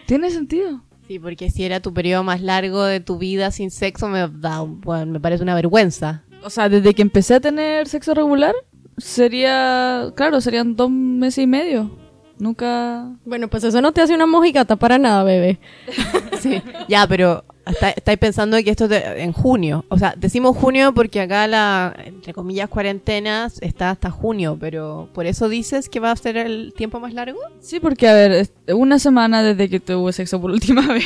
¿Tiene 0.07 0.31
sentido? 0.31 0.83
Sí, 1.07 1.21
porque 1.21 1.49
si 1.49 1.63
era 1.63 1.79
tu 1.79 1.95
periodo 1.95 2.25
más 2.25 2.41
largo 2.41 2.83
de 2.83 2.99
tu 2.99 3.19
vida 3.19 3.53
sin 3.53 3.71
sexo, 3.71 4.09
me, 4.09 4.27
da, 4.29 4.63
un- 4.63 4.81
bueno, 4.81 5.13
me 5.13 5.21
parece 5.21 5.45
una 5.45 5.55
vergüenza. 5.55 6.25
O 6.43 6.51
sea, 6.51 6.69
desde 6.69 6.93
que 6.93 7.03
empecé 7.03 7.35
a 7.35 7.41
tener 7.41 7.87
sexo 7.87 8.15
regular, 8.15 8.57
sería... 8.97 10.11
Claro, 10.17 10.41
serían 10.41 10.75
dos 10.75 10.91
meses 10.91 11.45
y 11.45 11.47
medio. 11.47 11.97
Nunca... 12.45 13.07
Bueno, 13.25 13.49
pues 13.49 13.65
eso 13.65 13.81
no 13.81 13.93
te 13.93 14.03
hace 14.03 14.15
una 14.15 14.27
mojigata 14.27 14.77
para 14.77 14.99
nada, 14.99 15.25
bebé. 15.25 15.59
Sí, 16.43 16.61
ya, 16.91 17.07
pero 17.07 17.43
está- 17.65 17.89
estáis 17.93 18.19
pensando 18.19 18.59
que 18.63 18.69
esto 18.69 18.85
es 18.85 18.91
de- 18.91 19.23
en 19.23 19.33
junio. 19.33 19.87
O 19.89 19.97
sea, 19.97 20.13
decimos 20.15 20.55
junio 20.55 20.93
porque 20.93 21.23
acá 21.23 21.47
la, 21.47 21.97
entre 22.05 22.35
comillas, 22.35 22.69
cuarentena 22.69 23.49
está 23.63 23.89
hasta 23.89 24.11
junio, 24.11 24.59
pero 24.61 25.09
¿por 25.15 25.25
eso 25.25 25.49
dices 25.49 25.89
que 25.89 26.01
va 26.01 26.11
a 26.11 26.17
ser 26.17 26.37
el 26.37 26.75
tiempo 26.77 27.01
más 27.01 27.15
largo? 27.15 27.39
Sí, 27.61 27.81
porque, 27.81 28.09
a 28.09 28.13
ver, 28.13 28.51
una 28.75 28.99
semana 28.99 29.43
desde 29.43 29.71
que 29.71 29.81
tuve 29.81 30.13
sexo 30.13 30.39
por 30.39 30.51
última 30.51 30.87
vez. 30.93 31.05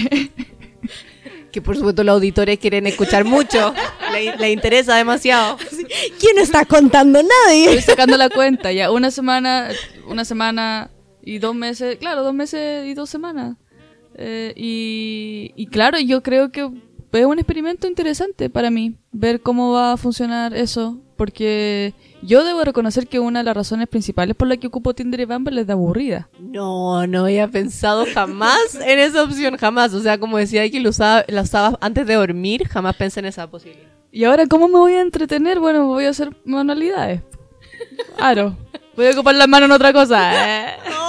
Que 1.52 1.62
por 1.62 1.76
supuesto 1.76 2.02
los 2.02 2.14
auditores 2.14 2.58
quieren 2.58 2.88
escuchar 2.88 3.24
mucho, 3.24 3.72
le, 4.12 4.36
le 4.38 4.50
interesa 4.50 4.96
demasiado. 4.96 5.56
¿Quién 6.18 6.38
está 6.38 6.64
contando? 6.64 7.20
Nadie. 7.22 7.66
Estoy 7.76 7.82
sacando 7.94 8.16
la 8.16 8.28
cuenta, 8.28 8.72
ya. 8.72 8.90
Una 8.90 9.12
semana, 9.12 9.68
una 10.08 10.24
semana 10.24 10.90
y 11.28 11.38
dos 11.38 11.54
meses. 11.54 11.98
Claro, 11.98 12.22
dos 12.22 12.32
meses 12.32 12.86
y 12.86 12.94
dos 12.94 13.10
semanas. 13.10 13.56
Eh, 14.14 14.54
y, 14.56 15.52
y 15.56 15.66
claro, 15.66 15.98
yo 15.98 16.22
creo 16.22 16.50
que 16.50 16.70
es 17.12 17.26
un 17.26 17.38
experimento 17.38 17.86
interesante 17.86 18.48
para 18.48 18.70
mí. 18.70 18.94
Ver 19.12 19.42
cómo 19.42 19.72
va 19.72 19.92
a 19.92 19.96
funcionar 19.98 20.54
eso. 20.54 20.96
Porque 21.16 21.92
yo 22.22 22.44
debo 22.44 22.64
reconocer 22.64 23.08
que 23.08 23.18
una 23.18 23.40
de 23.40 23.44
las 23.44 23.56
razones 23.56 23.88
principales 23.88 24.36
por 24.36 24.48
la 24.48 24.56
que 24.56 24.68
ocupo 24.68 24.94
Tinder 24.94 25.20
y 25.20 25.24
Bumble 25.26 25.60
es 25.60 25.66
de 25.66 25.72
aburrida. 25.74 26.30
No, 26.40 27.06
no 27.06 27.24
había 27.24 27.48
pensado 27.48 28.06
jamás 28.14 28.74
en 28.86 28.98
esa 28.98 29.24
opción, 29.24 29.58
jamás. 29.58 29.92
O 29.92 30.00
sea, 30.00 30.18
como 30.18 30.38
decía 30.38 30.68
que 30.70 30.80
lo 30.80 30.90
usaba, 30.90 31.24
la 31.28 31.42
usaba 31.42 31.76
antes 31.82 32.06
de 32.06 32.14
dormir, 32.14 32.66
jamás 32.68 32.96
pensé 32.96 33.20
en 33.20 33.26
esa 33.26 33.50
posibilidad. 33.50 33.90
Y 34.10 34.24
ahora, 34.24 34.46
¿cómo 34.46 34.68
me 34.68 34.78
voy 34.78 34.94
a 34.94 35.02
entretener? 35.02 35.60
Bueno, 35.60 35.88
voy 35.88 36.06
a 36.06 36.10
hacer 36.10 36.34
manualidades. 36.46 37.20
Claro. 38.16 38.56
Voy 38.96 39.06
a 39.06 39.10
ocupar 39.10 39.34
las 39.34 39.46
manos 39.46 39.66
en 39.66 39.72
otra 39.72 39.92
cosa. 39.92 40.66
Eh. 40.66 40.76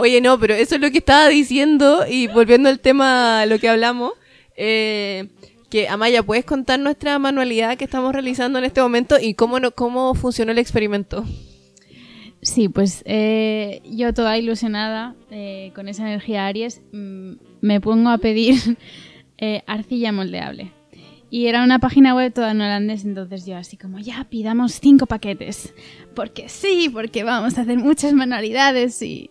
Oye, 0.00 0.20
no, 0.20 0.38
pero 0.38 0.54
eso 0.54 0.76
es 0.76 0.80
lo 0.80 0.92
que 0.92 0.98
estaba 0.98 1.26
diciendo 1.26 2.04
y 2.08 2.28
volviendo 2.28 2.68
al 2.68 2.78
tema 2.78 3.44
lo 3.46 3.58
que 3.58 3.68
hablamos, 3.68 4.12
eh, 4.56 5.26
que 5.70 5.88
Amaya, 5.88 6.22
¿puedes 6.22 6.44
contar 6.44 6.78
nuestra 6.78 7.18
manualidad 7.18 7.76
que 7.76 7.82
estamos 7.82 8.12
realizando 8.12 8.60
en 8.60 8.64
este 8.64 8.80
momento 8.80 9.16
y 9.20 9.34
cómo, 9.34 9.58
no, 9.58 9.72
cómo 9.72 10.14
funcionó 10.14 10.52
el 10.52 10.58
experimento? 10.58 11.24
Sí, 12.42 12.68
pues 12.68 13.02
eh, 13.06 13.82
yo 13.90 14.14
toda 14.14 14.38
ilusionada 14.38 15.16
eh, 15.32 15.72
con 15.74 15.88
esa 15.88 16.02
energía 16.02 16.46
Aries 16.46 16.80
mm, 16.92 17.32
me 17.60 17.80
pongo 17.80 18.10
a 18.10 18.18
pedir 18.18 18.54
eh, 19.38 19.64
arcilla 19.66 20.12
moldeable. 20.12 20.70
Y 21.28 21.46
era 21.46 21.64
una 21.64 21.80
página 21.80 22.14
web 22.14 22.32
toda 22.32 22.52
en 22.52 22.60
holandés, 22.60 23.04
entonces 23.04 23.44
yo 23.44 23.56
así 23.56 23.76
como, 23.76 23.98
ya, 23.98 24.24
pidamos 24.30 24.74
cinco 24.80 25.06
paquetes. 25.06 25.74
Porque 26.14 26.48
sí, 26.48 26.88
porque 26.88 27.24
vamos 27.24 27.58
a 27.58 27.62
hacer 27.62 27.78
muchas 27.78 28.12
manualidades 28.12 29.02
y 29.02 29.28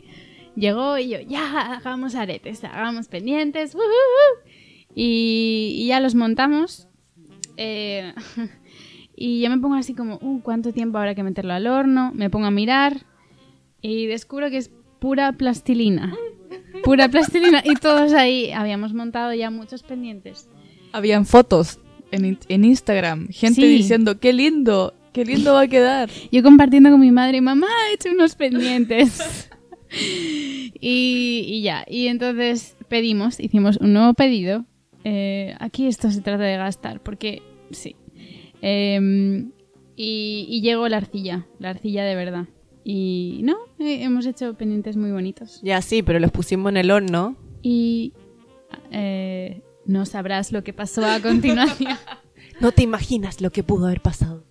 llegó 0.58 0.98
y 0.98 1.10
yo, 1.10 1.20
ya, 1.22 1.76
hagamos 1.76 2.16
aretes, 2.16 2.64
hagamos 2.64 3.08
pendientes. 3.08 3.76
¡uh, 3.76 3.78
uh, 3.78 3.82
uh! 3.82 4.50
Y, 4.96 5.74
y 5.78 5.88
ya 5.88 6.00
los 6.00 6.16
montamos. 6.16 6.88
Eh, 7.58 8.14
y 9.16 9.42
yo 9.42 9.50
me 9.50 9.58
pongo 9.60 9.76
así 9.76 9.94
como, 9.94 10.16
uh, 10.22 10.42
¿cuánto 10.42 10.74
tiempo 10.74 10.98
habrá 10.98 11.16
que 11.16 11.24
meterlo 11.24 11.54
al 11.54 11.68
horno? 11.68 12.12
Me 12.14 12.30
pongo 12.30 12.48
a 12.48 12.52
mirar 12.52 13.06
y 13.82 14.08
descubro 14.08 14.50
que 14.50 14.58
es 14.58 14.72
pura 15.00 15.32
plastilina. 15.34 16.14
Pura 16.84 17.10
plastilina. 17.10 17.62
Y 17.64 17.76
todos 17.76 18.14
ahí 18.14 18.52
habíamos 18.52 18.94
montado 18.94 19.34
ya 19.34 19.50
muchos 19.50 19.84
pendientes. 19.84 20.50
Habían 20.92 21.26
fotos 21.26 21.80
en, 22.12 22.40
en 22.48 22.66
Instagram, 22.66 23.28
gente 23.30 23.62
Sí. 23.62 23.68
diciendo, 23.68 24.20
qué 24.20 24.32
lindo, 24.34 24.94
qué 25.14 25.26
lindo 25.26 25.54
va 25.54 25.62
a 25.62 25.68
quedar. 25.68 26.10
Yo 26.32 26.42
compartiendo 26.44 26.90
con 26.90 27.00
mi 27.00 27.12
madre, 27.12 27.42
mamá, 27.42 27.68
he 27.90 27.94
hecho 27.96 28.10
unos 28.12 28.36
pendientes. 28.36 29.50
y, 29.92 31.46
y 31.48 31.62
ya, 31.62 31.86
y 31.88 32.08
entonces 32.08 32.76
pedimos, 32.88 33.40
hicimos 33.40 33.78
un 33.78 33.94
nuevo 33.94 34.14
pedido. 34.14 34.66
Eh, 35.04 35.56
aquí 35.60 35.88
esto 35.88 36.10
se 36.12 36.22
trata 36.22 36.44
de 36.44 36.58
gastar, 36.58 37.02
porque 37.02 37.42
sí. 37.72 37.96
Em, 38.62 39.52
y, 39.96 40.46
y 40.50 40.62
llegó 40.62 40.88
la 40.90 40.98
arcilla, 40.98 41.48
la 41.60 41.70
arcilla 41.70 42.04
de 42.04 42.16
verdad. 42.16 42.48
Y 42.84 43.42
no, 43.44 43.58
eh, 43.80 44.04
hemos 44.04 44.26
hecho 44.26 44.54
pendientes 44.54 44.96
muy 44.96 45.12
bonitos. 45.12 45.60
Ya 45.62 45.82
sí, 45.82 46.04
pero 46.04 46.20
los 46.20 46.32
pusimos 46.32 46.70
en 46.70 46.78
el 46.78 46.92
horno. 46.92 47.36
Y 47.62 48.14
eh, 48.92 49.62
no 49.86 50.06
sabrás 50.06 50.52
lo 50.52 50.64
que 50.64 50.74
pasó 50.74 51.06
a 51.06 51.20
continuación. 51.20 51.98
No 52.60 52.72
te 52.72 52.82
imaginas 52.82 53.40
lo 53.40 53.52
que 53.52 53.62
pudo 53.62 53.86
haber 53.86 54.02
pasado. 54.02 54.44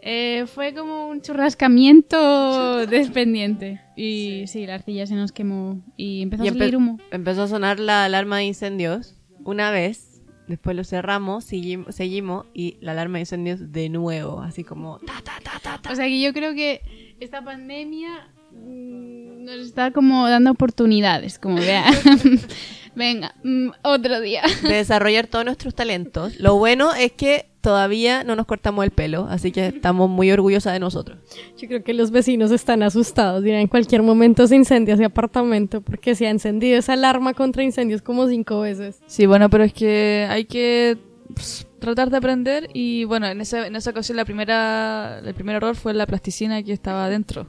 Eh, 0.00 0.44
fue 0.46 0.74
como 0.74 1.08
un 1.08 1.20
churrascamiento 1.22 2.86
despendiente. 2.86 3.80
Y 3.96 4.44
sí, 4.46 4.66
la 4.66 4.76
arcilla 4.76 5.06
se 5.06 5.14
nos 5.14 5.32
quemó 5.32 5.80
y 5.96 6.22
empezó 6.22 6.44
Y 6.44 6.48
a 6.48 6.52
salir 6.54 6.76
humo. 6.76 6.98
empezó 7.10 7.42
a 7.42 7.48
sonar 7.48 7.80
la 7.80 8.04
alarma 8.04 8.38
de 8.38 8.44
incendios 8.44 9.16
una 9.44 9.70
vez, 9.70 10.22
después 10.46 10.76
lo 10.76 10.84
cerramos, 10.84 11.44
seguimos, 11.44 11.94
seguimos 11.94 12.46
y 12.54 12.76
la 12.80 12.92
alarma 12.92 13.14
de 13.18 13.20
incendios 13.22 13.72
de 13.72 13.88
nuevo, 13.88 14.40
así 14.40 14.62
como 14.62 14.98
ta 15.00 15.20
ta 15.24 15.32
ta 15.42 15.58
ta 15.62 15.78
ta. 15.82 15.92
O 15.92 15.96
sea 15.96 16.06
que 16.06 16.20
yo 16.20 16.32
creo 16.32 16.54
que 16.54 17.16
esta 17.18 17.42
pandemia 17.42 18.28
mm, 18.52 19.44
nos 19.44 19.56
está 19.56 19.90
como 19.90 20.28
dando 20.28 20.50
oportunidades, 20.52 21.38
como 21.38 21.56
vea. 21.56 21.84
Venga, 22.94 23.34
mm, 23.42 23.70
otro 23.82 24.20
día. 24.20 24.42
de 24.62 24.74
desarrollar 24.74 25.26
todos 25.26 25.44
nuestros 25.44 25.74
talentos. 25.74 26.38
Lo 26.38 26.56
bueno 26.56 26.94
es 26.94 27.12
que 27.12 27.46
todavía 27.68 28.24
no 28.24 28.34
nos 28.34 28.46
cortamos 28.46 28.82
el 28.82 28.92
pelo, 28.92 29.26
así 29.28 29.52
que 29.52 29.66
estamos 29.66 30.08
muy 30.08 30.30
orgullosas 30.30 30.72
de 30.72 30.80
nosotros. 30.80 31.18
Yo 31.58 31.68
creo 31.68 31.84
que 31.84 31.92
los 31.92 32.10
vecinos 32.10 32.50
están 32.50 32.82
asustados. 32.82 33.42
Dirán, 33.42 33.60
en 33.60 33.66
cualquier 33.66 34.02
momento 34.02 34.46
se 34.46 34.56
incendia 34.56 34.94
ese 34.94 35.04
apartamento 35.04 35.82
porque 35.82 36.14
se 36.14 36.26
ha 36.26 36.30
encendido 36.30 36.78
esa 36.78 36.94
alarma 36.94 37.34
contra 37.34 37.62
incendios 37.62 38.00
como 38.00 38.26
cinco 38.26 38.62
veces. 38.62 39.02
Sí, 39.06 39.26
bueno, 39.26 39.50
pero 39.50 39.64
es 39.64 39.74
que 39.74 40.26
hay 40.30 40.46
que 40.46 40.96
pues, 41.34 41.66
tratar 41.78 42.08
de 42.08 42.16
aprender 42.16 42.70
y 42.72 43.04
bueno, 43.04 43.26
en 43.26 43.42
esa, 43.42 43.66
en 43.66 43.76
esa 43.76 43.90
ocasión 43.90 44.16
la 44.16 44.24
primera, 44.24 45.20
el 45.22 45.34
primer 45.34 45.56
error 45.56 45.76
fue 45.76 45.92
la 45.92 46.06
plasticina 46.06 46.62
que 46.62 46.72
estaba 46.72 47.10
dentro 47.10 47.48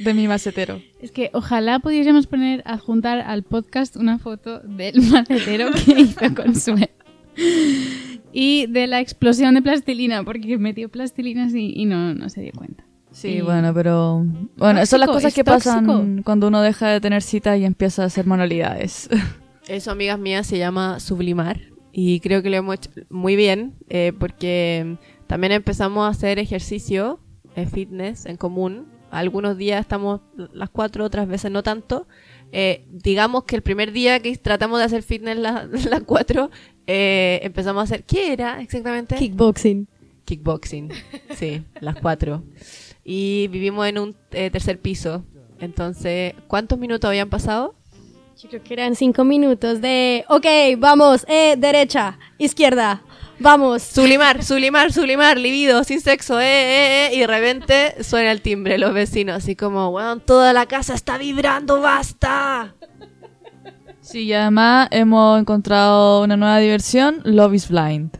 de 0.00 0.12
mi 0.12 0.28
macetero. 0.28 0.82
Es 1.00 1.12
que 1.12 1.30
ojalá 1.32 1.78
pudiésemos 1.78 2.26
poner, 2.26 2.62
adjuntar 2.66 3.20
al 3.20 3.42
podcast 3.42 3.96
una 3.96 4.18
foto 4.18 4.60
del 4.60 5.00
macetero 5.10 5.70
que 5.72 5.98
hizo 5.98 6.34
Consuelo. 6.34 6.99
Y 8.32 8.66
de 8.68 8.86
la 8.86 9.00
explosión 9.00 9.54
de 9.54 9.62
plastilina, 9.62 10.22
porque 10.24 10.56
metió 10.58 10.88
plastilina 10.88 11.44
así 11.46 11.72
y 11.74 11.84
no, 11.86 12.14
no 12.14 12.28
se 12.28 12.42
dio 12.42 12.52
cuenta. 12.54 12.84
Sí, 13.10 13.28
Y- 13.28 13.40
bueno, 13.40 13.74
pero 13.74 14.24
bueno, 14.56 14.78
esas 14.78 14.90
son 14.90 15.00
las 15.00 15.08
Tóxico, 15.08 15.12
cosas 15.16 15.34
que 15.34 15.44
pasan 15.44 15.86
tóxico. 15.86 16.22
cuando 16.24 16.46
uno 16.48 16.62
deja 16.62 16.88
de 16.90 17.00
tener 17.00 17.22
cita 17.22 17.56
y 17.56 17.64
empieza 17.64 18.02
a 18.02 18.06
hacer 18.06 18.26
manualidades. 18.26 19.08
Eso, 19.68 19.90
amigas 19.90 20.18
mías, 20.18 20.46
se 20.46 20.58
llama 20.58 21.00
sublimar 21.00 21.60
y 21.92 22.20
creo 22.20 22.40
que 22.42 22.50
lo 22.50 22.56
hemos 22.56 22.76
hecho 22.76 22.90
muy 23.08 23.34
bien 23.34 23.74
eh, 23.88 24.12
porque 24.18 24.96
también 25.26 25.52
empezamos 25.52 26.04
a 26.04 26.08
hacer 26.08 26.38
ejercicio, 26.38 27.18
eh, 27.56 27.66
fitness 27.66 28.26
en 28.26 28.36
común. 28.36 28.86
Algunos 29.10 29.56
días 29.58 29.80
estamos 29.80 30.20
las 30.54 30.70
cuatro, 30.70 31.04
otras 31.04 31.26
veces 31.26 31.50
no 31.50 31.64
tanto. 31.64 32.06
Eh, 32.52 32.86
digamos 32.90 33.42
que 33.44 33.56
el 33.56 33.62
primer 33.62 33.90
día 33.92 34.20
que 34.20 34.36
tratamos 34.36 34.78
de 34.78 34.84
hacer 34.84 35.02
fitness 35.02 35.36
la- 35.36 35.68
las 35.90 36.02
cuatro, 36.04 36.50
eh, 36.92 37.40
empezamos 37.44 37.80
a 37.80 37.84
hacer... 37.84 38.02
¿Qué 38.02 38.32
era 38.32 38.60
exactamente? 38.60 39.14
Kickboxing. 39.14 39.86
Kickboxing, 40.24 40.90
sí, 41.36 41.62
las 41.80 41.94
cuatro. 41.96 42.42
Y 43.04 43.46
vivimos 43.48 43.86
en 43.86 43.98
un 43.98 44.16
eh, 44.32 44.50
tercer 44.50 44.80
piso. 44.80 45.24
Entonces, 45.60 46.34
¿cuántos 46.48 46.78
minutos 46.80 47.08
habían 47.08 47.30
pasado? 47.30 47.74
Yo 48.42 48.48
creo 48.48 48.62
que 48.64 48.74
eran 48.74 48.96
cinco 48.96 49.22
minutos 49.22 49.80
de, 49.80 50.24
ok, 50.28 50.46
vamos, 50.78 51.24
eh, 51.28 51.54
derecha, 51.58 52.18
izquierda, 52.38 53.02
vamos. 53.38 53.82
Sublimar, 53.82 54.42
sublimar, 54.42 54.92
sublimar, 54.92 55.38
libido, 55.38 55.84
sin 55.84 56.00
sexo, 56.00 56.40
eh, 56.40 56.44
eh, 56.44 57.06
eh. 57.06 57.14
Y 57.14 57.20
de 57.20 57.26
repente 57.26 58.02
suena 58.02 58.32
el 58.32 58.40
timbre 58.40 58.78
los 58.78 58.94
vecinos, 58.94 59.36
así 59.36 59.54
como, 59.54 59.90
weón, 59.90 60.20
toda 60.20 60.52
la 60.52 60.66
casa 60.66 60.94
está 60.94 61.18
vibrando, 61.18 61.80
basta. 61.80 62.74
Sí, 64.10 64.24
y 64.24 64.32
además 64.32 64.88
hemos 64.90 65.40
encontrado 65.40 66.22
una 66.22 66.36
nueva 66.36 66.58
diversión, 66.58 67.20
Love 67.24 67.54
is 67.54 67.68
Blind. 67.68 68.10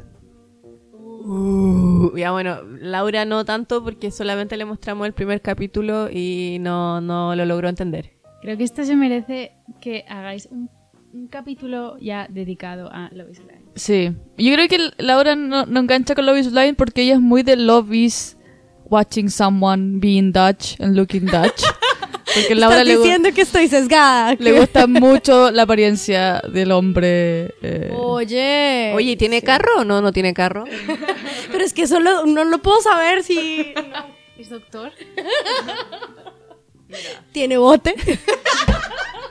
Uh, 1.23 2.17
ya 2.17 2.31
bueno, 2.33 2.63
Laura 2.81 3.25
no 3.25 3.45
tanto 3.45 3.85
porque 3.85 4.11
solamente 4.11 4.57
le 4.57 4.65
mostramos 4.65 5.07
el 5.07 5.13
primer 5.13 5.41
capítulo 5.43 6.09
y 6.11 6.59
no, 6.61 7.01
no 7.01 7.35
lo 7.37 7.45
logró 7.45 7.69
entender. 7.69 8.13
Creo 8.41 8.57
que 8.57 8.65
esto 8.65 8.85
se 8.85 8.97
merece 8.97 9.53
que 9.81 10.05
hagáis 10.09 10.49
un, 10.51 10.71
un 11.13 11.29
capítulo 11.29 11.99
ya 11.99 12.27
dedicado 12.31 12.91
a 12.91 13.11
Love 13.13 13.31
is 13.31 13.45
Blind. 13.45 13.61
Sí, 13.75 14.17
yo 14.39 14.55
creo 14.55 14.69
que 14.69 14.91
Laura 14.99 15.37
no, 15.37 15.67
no 15.67 15.81
engancha 15.81 16.15
con 16.15 16.27
Love 16.27 16.39
is 16.39 16.51
Blind 16.51 16.77
porque 16.77 17.03
ella 17.03 17.15
es 17.15 17.21
muy 17.21 17.43
de 17.43 17.57
Love 17.57 17.93
is 17.93 18.37
watching 18.85 19.29
someone 19.29 19.99
being 20.01 20.33
Dutch 20.33 20.81
and 20.81 20.97
looking 20.97 21.27
Dutch. 21.27 21.63
Porque 22.35 22.55
Laura 22.55 22.77
Estás 22.83 22.89
le, 22.89 22.99
diciendo 22.99 23.29
que 23.35 23.41
estoy 23.43 23.69
sesgada. 23.69 24.35
le 24.39 24.53
gusta 24.59 24.87
mucho 24.89 25.51
la 25.51 25.63
apariencia 25.63 26.41
del 26.53 26.71
hombre. 26.73 27.55
eh, 27.63 27.93
Oye. 27.97 28.93
Oye, 28.95 29.13
¿y 29.13 29.17
¿tiene 29.17 29.43
carro 29.43 29.79
o 29.79 29.85
no? 29.85 30.01
¿No 30.01 30.13
tiene 30.13 30.33
carro? 30.35 30.65
Pero 31.53 31.65
es 31.65 31.73
que 31.73 31.87
solo 31.87 32.27
no 32.27 32.45
lo 32.45 32.59
puedo 32.59 32.81
saber 32.83 33.23
si 33.23 33.75
¿Es 34.39 34.49
doctor? 34.51 34.93
tiene 37.33 37.59
bote. 37.59 37.95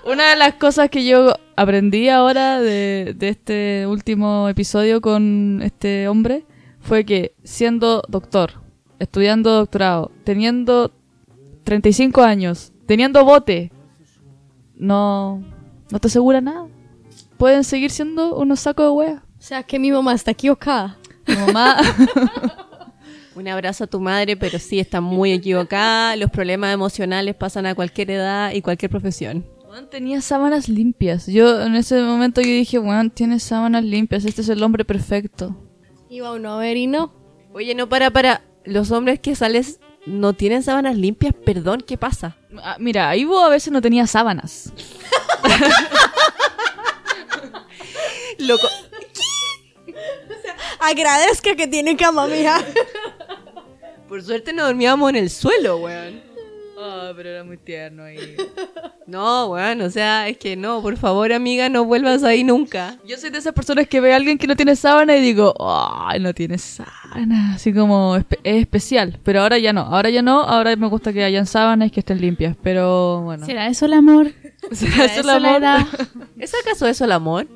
Una 0.06 0.30
de 0.30 0.36
las 0.38 0.56
cosas 0.56 0.90
que 0.90 1.06
yo 1.06 1.34
aprendí 1.56 2.10
ahora 2.10 2.62
de, 2.62 3.14
de 3.18 3.30
este 3.30 3.86
último 3.88 4.48
episodio 4.50 5.02
con 5.02 5.62
este 5.64 6.08
hombre 6.08 6.46
fue 6.80 7.06
que 7.06 7.34
siendo 7.44 8.02
doctor, 8.08 8.54
estudiando 9.00 9.52
doctorado, 9.52 10.12
teniendo 10.24 10.92
35 11.66 12.22
años, 12.22 12.72
teniendo 12.90 13.24
bote, 13.24 13.72
no, 14.76 15.44
no 15.92 16.00
te 16.00 16.08
asegura 16.08 16.42
nada. 16.42 16.66
Pueden 17.38 17.64
seguir 17.64 17.92
siendo 17.92 18.36
unos 18.36 18.62
sacos 18.62 18.88
de 18.88 18.90
wea. 18.90 19.24
O 19.38 19.42
sea 19.42 19.62
que 19.62 19.78
mi 19.78 19.92
mamá 19.92 20.16
está 20.16 20.32
equivocada. 20.32 20.98
Mi 21.28 21.36
mamá, 21.36 21.78
Un 23.36 23.48
abrazo 23.48 23.84
a 23.84 23.88
tu 23.88 24.00
madre, 24.00 24.36
pero 24.36 24.58
sí 24.58 24.80
está 24.80 25.02
muy 25.02 25.34
equivocada. 25.34 26.16
Los 26.16 26.32
problemas 26.32 26.74
emocionales 26.74 27.36
pasan 27.36 27.68
a 27.68 27.76
cualquier 27.76 28.10
edad 28.10 28.54
y 28.54 28.64
cualquier 28.64 28.90
profesión. 28.90 29.46
Weón, 29.70 29.88
tenía 29.92 30.20
sábanas 30.22 30.68
limpias. 30.68 31.28
Yo 31.28 31.62
en 31.62 31.76
ese 31.76 32.02
momento 32.02 32.42
yo 32.42 32.48
dije, 32.48 32.80
weón, 32.80 33.12
tiene 33.12 33.40
sábanas 33.40 33.84
limpias, 33.84 34.26
este 34.26 34.42
es 34.42 34.50
el 34.50 34.64
hombre 34.64 34.84
perfecto. 34.84 35.56
Iba 36.10 36.34
uno 36.34 36.54
a 36.54 36.58
ver 36.58 36.76
y 36.76 36.88
no. 36.88 37.14
Oye, 37.54 37.76
no 37.76 37.88
para, 37.88 38.10
para. 38.10 38.42
Los 38.66 38.90
hombres 38.90 39.20
que 39.20 39.36
sales 39.36 39.80
no 40.10 40.34
tienen 40.34 40.64
sábanas 40.64 40.98
limpias, 40.98 41.34
perdón, 41.46 41.84
¿qué 41.86 41.98
pasa? 41.98 42.36
Ah, 42.64 42.78
mira, 42.80 43.16
Ivo 43.16 43.40
a 43.40 43.50
veces 43.50 43.72
no 43.72 43.82
tenía 43.82 44.08
sábanas. 44.08 44.74
Loco. 48.40 48.68
Agradezca 50.80 51.56
que 51.56 51.68
tiene 51.68 51.96
cama, 51.96 52.26
mija. 52.28 52.60
Por 54.08 54.24
suerte 54.24 54.54
no 54.54 54.66
dormíamos 54.66 55.10
en 55.12 55.18
el 55.18 55.30
suelo, 55.30 55.78
weón. 55.78 56.24
Ah, 56.82 57.12
pero 57.16 57.30
era 57.30 57.44
muy 57.44 57.58
tierno 57.58 58.04
ahí. 58.04 58.36
No, 59.10 59.48
weón, 59.48 59.82
o 59.82 59.90
sea, 59.90 60.28
es 60.30 60.38
que 60.38 60.56
no, 60.56 60.84
por 60.84 60.96
favor, 60.96 61.34
amiga, 61.34 61.68
no 61.68 61.84
vuelvas 61.84 62.24
ahí 62.24 62.44
nunca. 62.44 63.00
Yo 63.08 63.18
soy 63.18 63.32
de 63.32 63.40
esas 63.40 63.54
personas 63.54 63.88
que 63.88 64.00
ve 64.00 64.14
a 64.14 64.18
alguien 64.18 64.38
que 64.38 64.46
no 64.46 64.56
tiene 64.56 64.76
sábana 64.76 65.18
y 65.18 65.22
digo, 65.22 65.56
ay, 65.60 66.20
no 66.20 66.32
tiene 66.32 66.60
sábana. 66.60 67.56
Así 67.56 67.74
como 67.74 68.18
es 68.18 68.26
especial. 68.44 69.18
Pero 69.24 69.42
ahora 69.42 69.58
ya 69.58 69.74
no, 69.74 69.82
ahora 69.82 70.12
ya 70.12 70.22
no. 70.22 70.42
Ahora 70.42 70.76
me 70.76 70.88
gusta 70.88 71.12
que 71.12 71.24
hayan 71.24 71.48
sábanas 71.48 71.88
y 71.88 71.92
que 71.92 72.02
estén 72.02 72.22
limpias. 72.22 72.56
Pero 72.62 73.22
bueno. 73.24 73.48
¿Será 73.48 73.66
eso 73.66 73.88
el 73.88 73.94
amor? 73.94 74.32
¿Será 74.72 74.92
¿Será 74.92 75.06
eso 75.06 75.22
el 75.22 75.30
amor? 75.46 75.58
edad? 75.60 75.88
¿Es 76.38 76.54
acaso 76.54 76.86
eso 76.86 77.06
el 77.06 77.12
amor? 77.12 77.48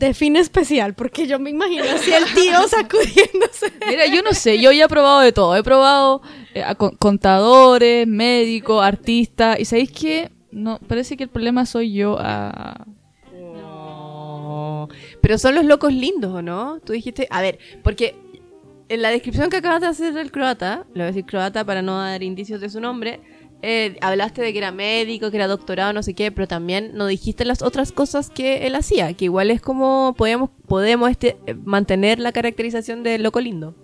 Define 0.00 0.40
especial, 0.40 0.94
porque 0.94 1.26
yo 1.26 1.38
me 1.38 1.50
imagino 1.50 1.84
así 1.84 2.10
el 2.12 2.24
tío 2.34 2.66
sacudiéndose. 2.68 3.72
Mira, 3.86 4.06
yo 4.06 4.22
no 4.22 4.32
sé, 4.32 4.58
yo 4.58 4.72
ya 4.72 4.86
he 4.86 4.88
probado 4.88 5.20
de 5.20 5.32
todo. 5.32 5.54
He 5.54 5.62
probado 5.62 6.22
eh, 6.54 6.62
a 6.64 6.74
contadores, 6.74 8.06
médicos, 8.06 8.82
artistas. 8.82 9.60
¿Y 9.60 9.64
sabéis 9.66 9.92
qué? 9.92 10.30
No, 10.50 10.78
parece 10.88 11.16
que 11.16 11.24
el 11.24 11.28
problema 11.28 11.66
soy 11.66 11.92
yo. 11.92 12.16
ah. 12.18 12.86
No. 13.32 14.88
Pero 15.20 15.38
son 15.38 15.54
los 15.54 15.64
locos 15.64 15.92
lindos, 15.92 16.34
¿o 16.34 16.42
no? 16.42 16.80
Tú 16.80 16.94
dijiste, 16.94 17.28
a 17.30 17.42
ver, 17.42 17.58
porque 17.82 18.16
en 18.88 19.02
la 19.02 19.10
descripción 19.10 19.50
que 19.50 19.58
acabas 19.58 19.82
de 19.82 19.86
hacer 19.86 20.14
del 20.14 20.32
croata, 20.32 20.86
le 20.94 21.00
voy 21.00 21.02
a 21.02 21.06
decir 21.06 21.26
croata 21.26 21.64
para 21.64 21.82
no 21.82 21.98
dar 21.98 22.22
indicios 22.22 22.60
de 22.60 22.70
su 22.70 22.80
nombre, 22.80 23.20
eh, 23.62 23.96
hablaste 24.00 24.42
de 24.42 24.52
que 24.52 24.58
era 24.58 24.72
médico, 24.72 25.30
que 25.30 25.36
era 25.36 25.46
doctorado, 25.46 25.92
no 25.92 26.02
sé 26.02 26.14
qué, 26.14 26.30
pero 26.32 26.48
también 26.48 26.92
no 26.94 27.06
dijiste 27.06 27.44
las 27.44 27.62
otras 27.62 27.92
cosas 27.92 28.30
que 28.30 28.66
él 28.66 28.74
hacía, 28.74 29.12
que 29.14 29.26
igual 29.26 29.50
es 29.50 29.60
como 29.60 30.14
podemos, 30.16 30.50
podemos 30.66 31.10
este, 31.10 31.36
eh, 31.46 31.54
mantener 31.64 32.18
la 32.20 32.32
caracterización 32.32 33.02
de 33.02 33.18
loco 33.18 33.40
lindo. 33.40 33.74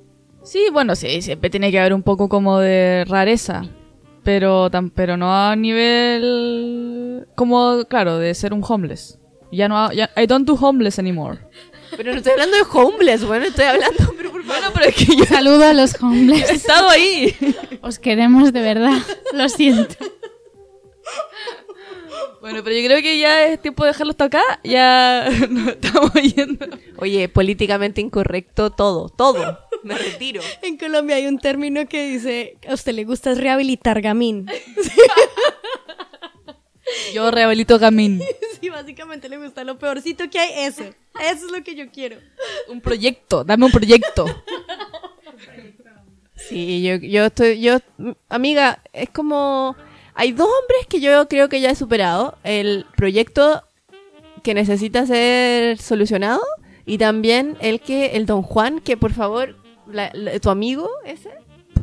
Sí, 0.43 0.67
bueno, 0.73 0.95
sí, 0.95 1.23
siempre 1.23 1.51
tiene 1.51 1.71
que 1.71 1.79
haber 1.81 1.93
un 1.95 2.03
poco 2.03 2.29
como 2.29 2.59
de 2.59 3.05
rareza. 3.09 3.63
Pero, 4.23 4.71
tam- 4.73 4.91
pero 4.95 5.17
no 5.17 5.33
a 5.33 5.55
nivel. 6.17 7.27
Como, 7.35 7.85
claro, 7.89 8.19
de 8.19 8.35
ser 8.35 8.53
un 8.53 8.63
homeless. 8.67 9.19
Ya 9.53 9.69
no. 9.69 9.93
Ya, 9.93 10.11
I 10.17 10.27
don't 10.27 10.47
do 10.47 10.55
homeless 10.55 10.99
anymore. 10.99 11.39
Pero 11.97 12.13
no 12.13 12.19
estoy 12.19 12.33
hablando 12.33 12.57
de 12.57 12.63
homeless, 12.73 13.25
bueno, 13.25 13.47
estoy 13.47 13.65
hablando, 13.65 14.15
pero 14.17 14.31
por 14.33 14.45
favor. 14.45 14.61
Bueno, 14.61 14.71
pero 14.75 14.87
es 14.87 14.95
que 14.95 15.17
yo 15.17 15.25
Saludo 15.25 15.65
a 15.65 15.73
los 15.73 15.95
he 15.95 15.99
homeless. 16.05 16.51
estado 16.51 16.89
ahí. 16.91 17.35
Os 17.83 17.99
queremos 17.99 18.53
de 18.53 18.61
verdad. 18.61 18.99
Lo 19.33 19.49
siento. 19.49 19.95
Bueno, 22.41 22.63
pero 22.63 22.77
yo 22.77 22.87
creo 22.87 23.03
que 23.03 23.19
ya 23.19 23.47
es 23.47 23.61
tiempo 23.61 23.83
de 23.85 23.89
dejarlo 23.91 24.13
hasta 24.13 24.25
acá. 24.27 24.43
Ya 24.63 25.29
nos 25.51 25.69
estamos 25.69 26.13
yendo. 26.15 26.67
Oye, 26.99 27.29
políticamente 27.29 28.01
incorrecto 28.01 28.71
todo, 28.71 29.09
todo. 29.09 29.59
Me 29.83 29.97
retiro. 29.97 30.41
En 30.63 30.77
Colombia 30.77 31.17
hay 31.17 31.27
un 31.27 31.39
término 31.39 31.87
que 31.89 32.07
dice, 32.09 32.57
a 32.69 32.75
usted 32.75 32.93
le 32.93 33.05
gusta 33.05 33.35
rehabilitar 33.35 34.01
gamín. 34.01 34.47
Yo 37.15 37.31
rehabilito 37.31 37.79
Gamín. 37.79 38.23
Sí, 38.61 38.71
básicamente 38.71 39.29
le 39.29 39.37
gusta 39.37 39.65
lo 39.65 39.79
peorcito 39.79 40.31
que 40.31 40.39
hay, 40.39 40.65
eso. 40.67 40.83
Eso 40.83 41.47
es 41.47 41.53
lo 41.53 41.63
que 41.63 41.75
yo 41.75 41.91
quiero. 41.93 42.17
Un 42.69 42.81
proyecto, 42.81 43.45
dame 43.45 43.67
un 43.67 43.71
proyecto. 43.71 44.25
Sí, 46.37 46.83
yo, 46.83 46.97
yo 46.97 47.27
estoy, 47.27 47.61
yo, 47.61 47.79
amiga, 48.29 48.83
es 48.93 49.09
como, 49.11 49.77
hay 50.15 50.33
dos 50.33 50.47
hombres 50.49 50.87
que 50.89 51.01
yo 51.01 51.29
creo 51.29 51.49
que 51.49 51.61
ya 51.61 51.71
he 51.71 51.75
superado, 51.75 52.39
el 52.45 52.87
proyecto 52.97 53.63
que 54.43 54.55
necesita 54.55 55.07
ser 55.07 55.79
solucionado 55.79 56.41
y 56.85 56.99
también 56.99 57.57
el 57.61 57.81
que, 57.81 58.17
el 58.17 58.27
don 58.27 58.43
Juan, 58.43 58.81
que 58.81 58.97
por 58.97 59.13
favor, 59.13 59.57
la- 59.87 60.11
la- 60.15 60.39
tu 60.41 60.51
amigo 60.51 60.89
ese, 61.05 61.31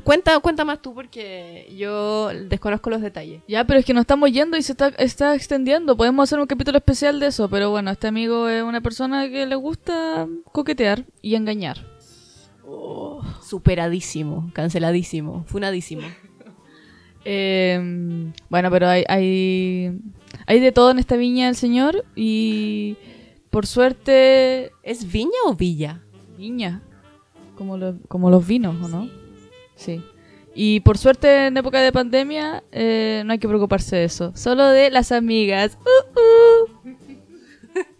cuenta, 0.04 0.40
cuenta 0.40 0.66
más 0.66 0.82
tú 0.82 0.94
porque 0.94 1.74
yo 1.78 2.30
desconozco 2.30 2.90
los 2.90 3.02
detalles. 3.02 3.42
Ya, 3.48 3.66
pero 3.66 3.80
es 3.80 3.86
que 3.86 3.94
nos 3.94 4.02
estamos 4.02 4.32
yendo 4.32 4.58
y 4.58 4.62
se 4.62 4.74
está, 4.74 4.90
está 4.98 5.36
extendiendo. 5.36 5.96
Podemos 5.98 6.24
hacer 6.24 6.40
un 6.40 6.46
capítulo 6.48 6.78
especial 6.78 7.20
de 7.20 7.28
eso, 7.28 7.50
pero 7.50 7.70
bueno, 7.72 7.92
este 7.92 8.08
amigo 8.08 8.48
es 8.50 8.64
una 8.64 8.82
persona 8.82 9.28
que 9.30 9.46
le 9.46 9.56
gusta 9.56 10.28
coquetear 10.52 11.06
y 11.22 11.36
engañar. 11.36 11.78
Superadísimo, 13.42 14.50
canceladísimo, 14.54 15.44
funadísimo. 15.48 16.04
Eh, 17.26 17.80
bueno, 18.50 18.70
pero 18.70 18.90
hay, 18.90 19.06
hay, 19.08 19.98
hay 20.46 20.60
de 20.60 20.74
todo 20.74 20.92
en 20.92 21.00
esta 21.00 21.16
viña 21.16 21.46
del 21.46 21.56
Señor 21.56 22.04
y 22.18 22.98
por 23.50 23.66
suerte, 23.66 24.72
¿Es 24.84 25.10
viña 25.10 25.32
o 25.46 25.54
villa? 25.54 26.02
viña, 26.38 26.82
como, 27.58 27.78
lo- 27.78 27.98
como 28.10 28.30
los 28.30 28.46
vinos, 28.46 28.76
¿o 28.84 28.90
no? 28.90 29.06
Sí. 29.06 29.12
Y 30.56 30.82
por 30.82 30.98
suerte 30.98 31.48
en 31.48 31.58
época 31.58 31.82
de 31.82 31.92
pandemia 31.92 32.64
eh, 32.72 33.24
no 33.26 33.34
hay 33.34 33.40
que 33.40 33.48
preocuparse 33.48 33.96
de 33.96 34.04
eso, 34.06 34.32
solo 34.36 34.68
de 34.68 34.92
las 34.92 35.12
amigas. 35.12 35.78
Uh, 35.80 36.20
uh. 36.20 36.94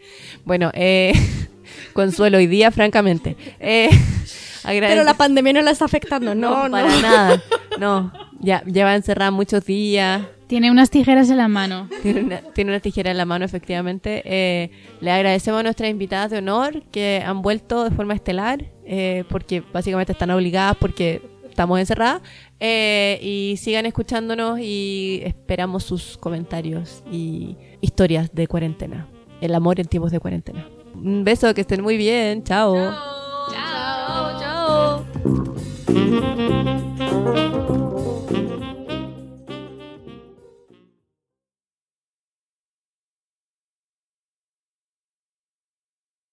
Bueno, 0.46 0.72
eh, 0.74 1.14
Consuelo, 1.94 2.38
hoy 2.38 2.48
día, 2.48 2.72
francamente. 2.72 3.38
Eh, 3.60 3.90
Pero 4.66 5.04
la 5.04 5.14
pandemia 5.14 5.54
no 5.54 5.62
la 5.62 5.72
está 5.72 5.86
afectando, 5.86 6.34
no, 6.34 6.70
no. 6.70 6.72
para 6.72 7.02
nada. 7.02 7.44
No, 7.80 8.14
ya 8.40 8.64
lleva 8.64 8.96
encerrada 8.96 9.30
muchos 9.30 9.66
días. 9.66 10.22
Tiene 10.48 10.72
unas 10.72 10.90
tijeras 10.90 11.30
en 11.30 11.38
la 11.38 11.50
mano. 11.50 11.90
Tiene 12.02 12.22
una, 12.22 12.42
tiene 12.54 12.72
una 12.72 12.80
tijera 12.80 13.12
en 13.12 13.18
la 13.18 13.26
mano, 13.26 13.44
efectivamente. 13.44 14.22
Eh, 14.26 14.72
le 15.02 15.12
agradecemos 15.12 15.60
a 15.60 15.64
nuestras 15.64 15.90
invitadas 15.90 16.32
de 16.32 16.38
honor 16.38 16.84
que 16.92 17.22
han 17.26 17.42
vuelto 17.42 17.84
de 17.84 17.92
forma 17.92 18.14
estelar, 18.14 18.64
eh, 18.86 19.26
porque 19.30 19.62
básicamente 19.74 20.14
están 20.14 20.32
obligadas 20.32 20.78
porque 20.80 21.22
estamos 21.54 21.80
encerradas. 21.80 22.22
Eh, 22.60 23.20
y 23.22 23.58
sigan 23.58 23.86
escuchándonos 23.86 24.60
y 24.60 25.22
esperamos 25.24 25.84
sus 25.84 26.18
comentarios 26.18 27.04
y 27.12 27.58
historias 27.82 28.34
de 28.34 28.48
cuarentena. 28.48 29.08
El 29.42 29.56
amor 29.56 29.80
en 29.80 29.88
tiempos 29.88 30.12
de 30.12 30.20
cuarentena. 30.20 30.68
Un 30.96 31.24
beso, 31.24 31.54
que 31.54 31.62
estén 31.62 31.82
muy 31.82 31.98
bien. 31.98 32.44
Chao. 32.44 33.23